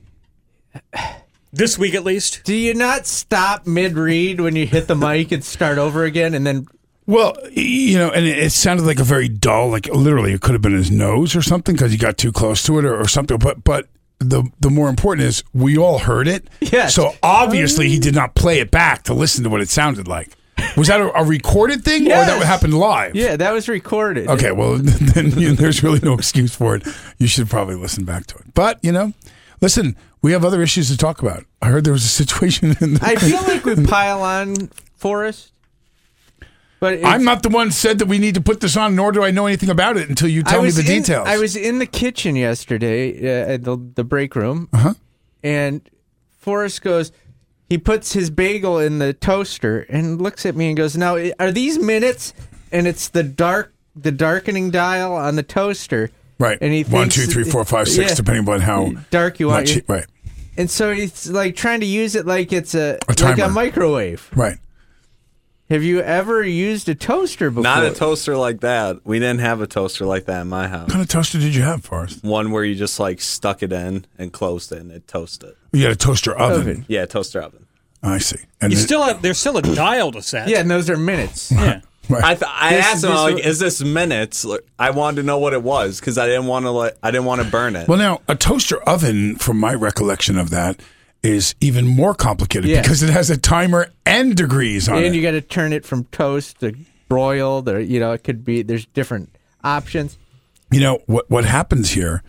This 1.53 1.79
week, 1.79 1.95
at 1.95 2.03
least. 2.03 2.41
Do 2.43 2.53
you 2.53 2.73
not 2.73 3.07
stop 3.07 3.65
mid-read 3.65 4.41
when 4.41 4.55
you 4.55 4.67
hit 4.67 4.87
the 4.87 4.95
mic 4.95 5.31
and 5.31 5.43
start 5.43 5.77
over 5.77 6.03
again, 6.03 6.33
and 6.33 6.45
then? 6.45 6.67
Well, 7.07 7.35
you 7.51 7.97
know, 7.97 8.11
and 8.11 8.25
it, 8.25 8.37
it 8.37 8.49
sounded 8.51 8.85
like 8.85 8.99
a 8.99 9.03
very 9.03 9.29
dull, 9.29 9.69
like 9.69 9.87
literally, 9.87 10.33
it 10.33 10.41
could 10.41 10.51
have 10.53 10.61
been 10.61 10.73
his 10.75 10.91
nose 10.91 11.35
or 11.35 11.41
something 11.41 11.73
because 11.73 11.91
he 11.91 11.97
got 11.97 12.17
too 12.17 12.31
close 12.31 12.61
to 12.63 12.77
it 12.79 12.85
or, 12.85 12.99
or 12.99 13.07
something. 13.07 13.37
But 13.37 13.63
but 13.63 13.87
the 14.19 14.43
the 14.59 14.69
more 14.69 14.89
important 14.89 15.25
is 15.27 15.43
we 15.53 15.77
all 15.77 15.99
heard 15.99 16.27
it. 16.27 16.47
Yes. 16.59 16.93
So 16.93 17.13
obviously 17.23 17.87
he 17.89 17.97
did 17.97 18.13
not 18.13 18.35
play 18.35 18.59
it 18.59 18.71
back 18.71 19.03
to 19.03 19.13
listen 19.13 19.43
to 19.45 19.49
what 19.49 19.61
it 19.61 19.69
sounded 19.69 20.07
like. 20.07 20.31
Was 20.75 20.87
that 20.87 20.99
a, 20.99 21.13
a 21.19 21.23
recorded 21.23 21.83
thing 21.83 22.07
or 22.07 22.09
that 22.09 22.27
Yes. 22.39 22.43
happened 22.43 22.73
live? 22.73 23.15
Yeah, 23.15 23.35
that 23.37 23.51
was 23.53 23.69
recorded. 23.69 24.27
Okay, 24.27 24.51
well 24.51 24.77
then 24.81 25.31
you, 25.39 25.53
there's 25.53 25.83
really 25.83 25.99
no 26.01 26.13
excuse 26.13 26.53
for 26.55 26.75
it. 26.75 26.85
You 27.19 27.27
should 27.27 27.47
probably 27.49 27.75
listen 27.75 28.03
back 28.05 28.25
to 28.27 28.35
it. 28.37 28.53
But 28.53 28.83
you 28.83 28.91
know, 28.91 29.13
listen, 29.61 29.95
we 30.21 30.33
have 30.33 30.43
other 30.43 30.61
issues 30.61 30.89
to 30.89 30.97
talk 30.97 31.21
about. 31.21 31.45
I 31.61 31.67
heard 31.69 31.83
there 31.85 31.93
was 31.93 32.03
a 32.03 32.07
situation 32.09 32.75
in. 32.81 32.95
The, 32.95 32.99
I 33.03 33.15
feel 33.15 33.41
like 33.43 33.63
we 33.65 33.85
pile 33.85 34.23
on 34.23 34.69
Forrest, 34.95 35.53
but 36.79 37.03
I'm 37.03 37.23
not 37.23 37.43
the 37.43 37.49
one 37.49 37.71
said 37.71 37.99
that 37.99 38.07
we 38.07 38.17
need 38.19 38.35
to 38.35 38.41
put 38.41 38.59
this 38.61 38.77
on, 38.77 38.95
nor 38.95 39.11
do 39.11 39.23
I 39.23 39.31
know 39.31 39.45
anything 39.47 39.69
about 39.69 39.97
it 39.97 40.09
until 40.09 40.27
you 40.29 40.43
tell 40.43 40.61
me 40.61 40.69
the 40.71 40.81
in- 40.81 40.85
details. 41.01 41.27
I 41.27 41.37
was 41.37 41.55
in 41.55 41.79
the 41.79 41.85
kitchen 41.85 42.35
yesterday 42.35 43.17
uh, 43.23 43.53
at 43.53 43.63
the 43.63 43.77
the 43.95 44.03
break 44.03 44.35
room, 44.35 44.69
Uh-huh. 44.73 44.93
and 45.43 45.81
Forrest 46.39 46.81
goes. 46.81 47.11
He 47.69 47.77
puts 47.77 48.13
his 48.13 48.29
bagel 48.29 48.79
in 48.79 48.99
the 48.99 49.11
toaster 49.13 49.81
and 49.89 50.21
looks 50.21 50.45
at 50.45 50.55
me 50.55 50.67
and 50.67 50.77
goes, 50.77 50.95
"Now, 50.95 51.17
are 51.39 51.51
these 51.51 51.77
minutes?" 51.77 52.33
And 52.71 52.87
it's 52.87 53.09
the 53.09 53.23
dark, 53.23 53.73
the 53.95 54.11
darkening 54.11 54.71
dial 54.71 55.13
on 55.13 55.35
the 55.35 55.43
toaster. 55.43 56.09
Right. 56.39 56.57
And 56.61 56.71
he 56.71 56.83
One, 56.83 57.09
thinks- 57.09 57.15
two, 57.15 57.25
three, 57.25 57.43
four, 57.43 57.65
five, 57.65 57.87
six, 57.89 58.11
Yeah. 58.11 58.15
depending 58.15 58.47
on 58.47 58.61
how 58.61 58.91
dark 59.09 59.39
you 59.39 59.47
want. 59.47 59.67
much. 59.75 59.83
Right. 59.87 60.05
And 60.55 60.69
so 60.71 60.93
he's 60.93 61.27
like 61.29 61.55
trying 61.55 61.79
to 61.81 61.85
use 61.85 62.15
it 62.15 62.25
like 62.25 62.53
it's 62.53 62.73
a, 62.75 62.97
A 63.09 63.13
like 63.23 63.39
a 63.39 63.49
microwave. 63.49 64.29
Right. 64.35 64.57
Have 65.69 65.83
you 65.83 65.99
ever 65.99 66.43
used 66.43 66.87
a 66.87 66.95
toaster 66.95 67.49
before? 67.49 67.63
Not 67.63 67.85
a 67.85 67.91
toaster 67.93 68.37
like 68.37 68.61
that. 68.61 69.05
We 69.05 69.19
didn't 69.19 69.41
have 69.41 69.59
a 69.59 69.67
toaster 69.67 70.05
like 70.05 70.25
that 70.25 70.41
in 70.41 70.47
my 70.47 70.67
house. 70.69 70.83
What 70.83 70.91
kind 70.91 71.01
of 71.03 71.09
toaster 71.09 71.39
did 71.39 71.53
you 71.53 71.61
have, 71.63 71.83
Forrest? 71.83 72.23
One 72.23 72.51
where 72.51 72.63
you 72.63 72.73
just 72.75 72.99
like 73.01 73.19
stuck 73.19 73.61
it 73.61 73.73
in 73.73 74.05
and 74.17 74.31
closed 74.31 74.71
it 74.71 74.79
and 74.79 74.91
it 74.91 75.07
toasted. 75.07 75.55
You 75.73 75.83
had 75.83 75.91
a 75.91 75.95
toaster 75.97 76.33
oven. 76.37 76.85
Yeah, 76.87 77.05
toaster 77.05 77.41
oven. 77.41 77.65
I 78.01 78.19
see. 78.19 78.39
And 78.61 78.71
You 78.71 78.79
it- 78.79 78.81
still 78.81 79.03
have, 79.03 79.21
there's 79.21 79.39
still 79.39 79.57
a 79.57 79.61
dial 79.61 80.13
to 80.13 80.21
set. 80.21 80.47
Yeah, 80.47 80.59
and 80.59 80.71
those 80.71 80.89
are 80.89 80.97
minutes. 80.97 81.51
Yeah. 82.09 82.23
I 82.23 82.35
th- 82.35 82.49
I 82.49 82.69
This- 82.73 82.85
asked 82.85 83.03
him 83.03 83.09
this 83.09 83.19
like, 83.19 83.35
wa- 83.35 83.41
"Is 83.43 83.59
this 83.59 83.83
minutes?" 83.83 84.45
Like, 84.45 84.61
I 84.79 84.91
wanted 84.91 85.17
to 85.17 85.23
know 85.23 85.39
what 85.39 85.51
it 85.51 85.61
was 85.61 85.99
because 85.99 86.17
I 86.17 86.25
didn't 86.25 86.45
want 86.45 86.63
to 86.63 86.69
like 86.71 86.95
I 87.03 87.11
didn't 87.11 87.25
want 87.25 87.41
to 87.41 87.47
burn 87.49 87.75
it. 87.75 87.89
Well, 87.89 87.97
now 87.97 88.21
a 88.29 88.35
toaster 88.35 88.77
oven, 88.83 89.35
from 89.35 89.57
my 89.59 89.73
recollection 89.73 90.37
of 90.37 90.49
that, 90.51 90.79
is 91.27 91.55
even 91.59 91.85
more 91.85 92.13
complicated 92.13 92.69
Yeah. 92.69 92.81
because 92.81 93.03
it 93.03 93.09
has 93.09 93.29
a 93.29 93.37
timer 93.37 93.91
and 94.05 94.35
degrees 94.35 94.87
on 94.87 94.95
and 94.95 95.03
it. 95.03 95.07
And 95.07 95.15
you 95.15 95.21
got 95.21 95.31
to 95.31 95.41
turn 95.41 95.73
it 95.73 95.85
from 95.85 96.05
toast 96.05 96.59
to 96.61 96.73
broiled, 97.09 97.67
or 97.69 97.79
you 97.79 97.99
know, 97.99 98.11
it 98.13 98.23
could 98.23 98.43
be. 98.45 98.61
There's 98.63 98.85
different 98.87 99.35
options. 99.63 100.17
You 100.71 100.79
know 100.79 100.99
what? 101.05 101.29
What 101.29 101.45
happens 101.45 101.91
here? 101.91 102.23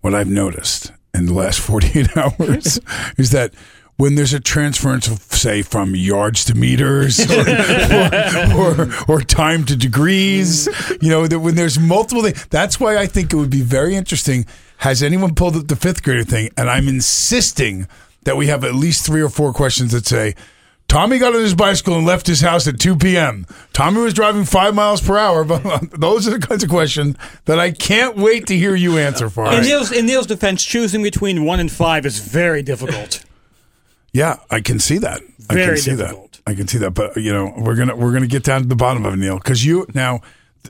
What 0.00 0.14
I've 0.14 0.28
noticed 0.28 0.92
in 1.12 1.26
the 1.26 1.32
last 1.34 1.58
forty-eight 1.68 2.16
hours 2.16 2.80
is 3.18 3.30
that 3.30 3.54
when 3.96 4.16
there's 4.16 4.34
a 4.34 4.40
transference 4.40 5.06
of, 5.06 5.20
say, 5.20 5.62
from 5.62 5.94
yards 5.94 6.44
to 6.44 6.54
meters 6.54 7.20
or, 7.30 7.48
or, 8.56 8.80
or, 8.82 8.88
or 9.06 9.20
time 9.20 9.64
to 9.64 9.76
degrees, 9.76 10.68
you 11.00 11.08
know, 11.08 11.28
that 11.28 11.38
when 11.38 11.54
there's 11.54 11.78
multiple 11.78 12.20
things, 12.24 12.44
that's 12.46 12.80
why 12.80 12.96
I 12.96 13.06
think 13.06 13.32
it 13.32 13.36
would 13.36 13.50
be 13.50 13.60
very 13.62 13.94
interesting. 13.94 14.46
Has 14.78 15.00
anyone 15.00 15.36
pulled 15.36 15.54
up 15.54 15.68
the 15.68 15.76
fifth 15.76 16.02
grader 16.02 16.24
thing? 16.24 16.50
And 16.56 16.68
I'm 16.68 16.88
insisting 16.88 17.86
that 18.24 18.36
we 18.36 18.46
have 18.48 18.64
at 18.64 18.74
least 18.74 19.06
three 19.06 19.22
or 19.22 19.28
four 19.28 19.52
questions 19.52 19.92
that 19.92 20.06
say, 20.06 20.34
Tommy 20.88 21.18
got 21.18 21.34
on 21.34 21.40
his 21.40 21.54
bicycle 21.54 21.96
and 21.96 22.06
left 22.06 22.26
his 22.26 22.40
house 22.40 22.68
at 22.68 22.78
2 22.78 22.96
p.m. 22.96 23.46
Tommy 23.72 24.02
was 24.02 24.14
driving 24.14 24.44
five 24.44 24.74
miles 24.74 25.00
per 25.00 25.16
hour. 25.16 25.42
But 25.44 25.62
those 25.98 26.28
are 26.28 26.38
the 26.38 26.46
kinds 26.46 26.62
of 26.62 26.70
questions 26.70 27.16
that 27.46 27.58
I 27.58 27.70
can't 27.72 28.16
wait 28.16 28.46
to 28.48 28.56
hear 28.56 28.74
you 28.74 28.98
answer 28.98 29.30
for. 29.30 29.50
In 29.50 29.62
Neil's, 29.62 29.90
in 29.90 30.06
Neil's 30.06 30.26
defense, 30.26 30.64
choosing 30.64 31.02
between 31.02 31.44
one 31.44 31.58
and 31.58 31.72
five 31.72 32.06
is 32.06 32.18
very 32.18 32.62
difficult. 32.62 33.24
Yeah, 34.16 34.36
I 34.48 34.60
can 34.60 34.78
see 34.78 34.98
that. 34.98 35.22
I 35.50 35.54
Very 35.54 35.74
can 35.74 35.76
see 35.78 35.94
that. 35.96 36.40
I 36.46 36.54
can 36.54 36.68
see 36.68 36.78
that. 36.78 36.92
But 36.92 37.16
you 37.16 37.32
know, 37.32 37.52
we're 37.56 37.74
gonna 37.74 37.96
we're 37.96 38.12
gonna 38.12 38.28
get 38.28 38.44
down 38.44 38.62
to 38.62 38.68
the 38.68 38.76
bottom 38.76 39.04
of 39.04 39.14
it, 39.14 39.16
Neil, 39.16 39.38
because 39.38 39.66
you 39.66 39.86
now 39.92 40.20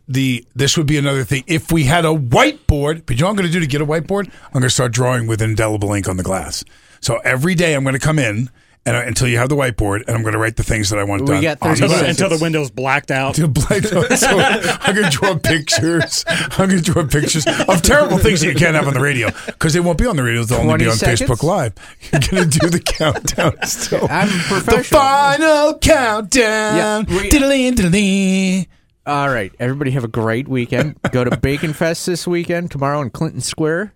the 0.08 0.46
this 0.54 0.76
would 0.76 0.86
be 0.86 0.96
another 0.96 1.24
thing 1.24 1.44
if 1.46 1.70
we 1.70 1.84
had 1.84 2.04
a 2.04 2.08
whiteboard. 2.08 3.04
But 3.06 3.16
you 3.16 3.20
know 3.20 3.26
what 3.26 3.30
I'm 3.32 3.36
going 3.36 3.46
to 3.46 3.52
do 3.52 3.60
to 3.60 3.66
get 3.66 3.80
a 3.80 3.86
whiteboard? 3.86 4.28
I'm 4.46 4.52
going 4.52 4.62
to 4.62 4.70
start 4.70 4.92
drawing 4.92 5.26
with 5.26 5.42
indelible 5.42 5.92
ink 5.92 6.08
on 6.08 6.16
the 6.16 6.22
glass. 6.22 6.64
So 7.04 7.18
every 7.18 7.54
day 7.54 7.74
I'm 7.74 7.82
going 7.84 7.92
to 7.92 7.98
come 8.00 8.18
in 8.18 8.48
and 8.86 8.96
uh, 8.96 9.00
until 9.00 9.28
you 9.28 9.38
have 9.38 9.48
the 9.48 9.56
whiteboard, 9.56 10.06
and 10.06 10.16
I'm 10.16 10.22
going 10.22 10.32
to 10.34 10.38
write 10.38 10.56
the 10.56 10.62
things 10.62 10.90
that 10.90 10.98
I 10.98 11.04
want 11.04 11.22
We 11.22 11.28
done. 11.28 11.42
got 11.42 11.58
30 11.60 11.70
Until 11.72 11.88
the, 11.88 11.94
glass. 11.94 12.08
until 12.10 12.28
the 12.30 12.38
window's 12.42 12.70
blacked 12.70 13.10
out. 13.10 13.34
To 13.36 13.48
black 13.48 13.84
out. 13.92 14.12
So 14.18 14.28
I'm 14.38 14.94
going 14.94 15.10
to 15.10 15.16
draw 15.16 15.38
pictures. 15.38 16.24
I'm 16.28 16.68
going 16.70 16.82
to 16.82 16.92
draw 16.92 17.06
pictures 17.06 17.46
of 17.46 17.82
terrible 17.82 18.18
things 18.18 18.40
that 18.42 18.48
you 18.48 18.54
can't 18.54 18.74
have 18.74 18.86
on 18.86 18.94
the 18.94 19.00
radio 19.00 19.30
because 19.46 19.72
they 19.74 19.80
won't 19.80 19.98
be 19.98 20.06
on 20.06 20.16
the 20.16 20.22
radio. 20.22 20.44
They'll 20.44 20.60
only 20.60 20.78
be 20.84 20.86
on 20.90 20.96
seconds? 20.96 21.20
Facebook 21.30 21.42
Live. 21.42 21.74
You're 22.12 22.20
going 22.30 22.50
to 22.50 22.58
do 22.58 22.68
the 22.70 22.80
countdown 22.80 23.56
still. 23.66 24.06
I'm 24.10 24.28
professional. 24.28 24.78
The 24.78 24.84
final 24.84 25.78
countdown. 25.78 26.76
Yeah, 26.76 27.02
Diddly 27.06 27.72
diddly. 27.72 28.66
All 29.06 29.28
right, 29.28 29.52
everybody 29.58 29.90
have 29.90 30.04
a 30.04 30.08
great 30.08 30.48
weekend. 30.48 30.96
Go 31.12 31.24
to 31.24 31.36
Bacon 31.36 31.74
Fest 31.74 32.06
this 32.06 32.26
weekend 32.26 32.70
tomorrow 32.70 33.00
in 33.02 33.10
Clinton 33.10 33.40
Square. 33.42 33.92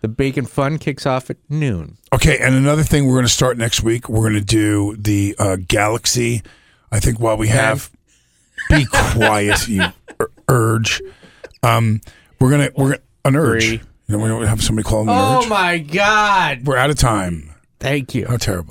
The 0.00 0.08
Bacon 0.08 0.46
Fun 0.46 0.78
kicks 0.78 1.04
off 1.06 1.28
at 1.30 1.36
noon. 1.48 1.96
Okay, 2.12 2.38
and 2.38 2.54
another 2.54 2.82
thing 2.82 3.06
we're 3.06 3.14
going 3.14 3.26
to 3.26 3.32
start 3.32 3.58
next 3.58 3.82
week. 3.82 4.08
We're 4.08 4.22
going 4.30 4.34
to 4.34 4.40
do 4.40 4.96
the 4.96 5.36
uh, 5.38 5.56
Galaxy. 5.68 6.42
I 6.90 7.00
think 7.00 7.20
while 7.20 7.36
we 7.36 7.48
have, 7.48 7.90
be 8.70 8.86
quiet, 8.86 9.68
you 9.68 9.84
ur- 10.20 10.30
urge. 10.48 11.02
Um, 11.62 12.00
We're 12.40 12.50
gonna 12.50 12.70
we're 12.74 12.88
gonna 12.92 13.02
an 13.26 13.36
urge. 13.36 13.64
Three. 13.64 13.80
You 14.08 14.16
know, 14.16 14.18
we 14.18 14.28
don't 14.28 14.44
have 14.46 14.62
somebody 14.62 14.88
call 14.88 15.00
them 15.04 15.10
an 15.10 15.16
Oh 15.18 15.42
urge. 15.42 15.48
my 15.48 15.78
God! 15.78 16.66
We're 16.66 16.78
out 16.78 16.88
of 16.90 16.96
time. 16.96 17.50
Thank 17.78 18.14
you. 18.14 18.26
How 18.26 18.38
terrible. 18.38 18.68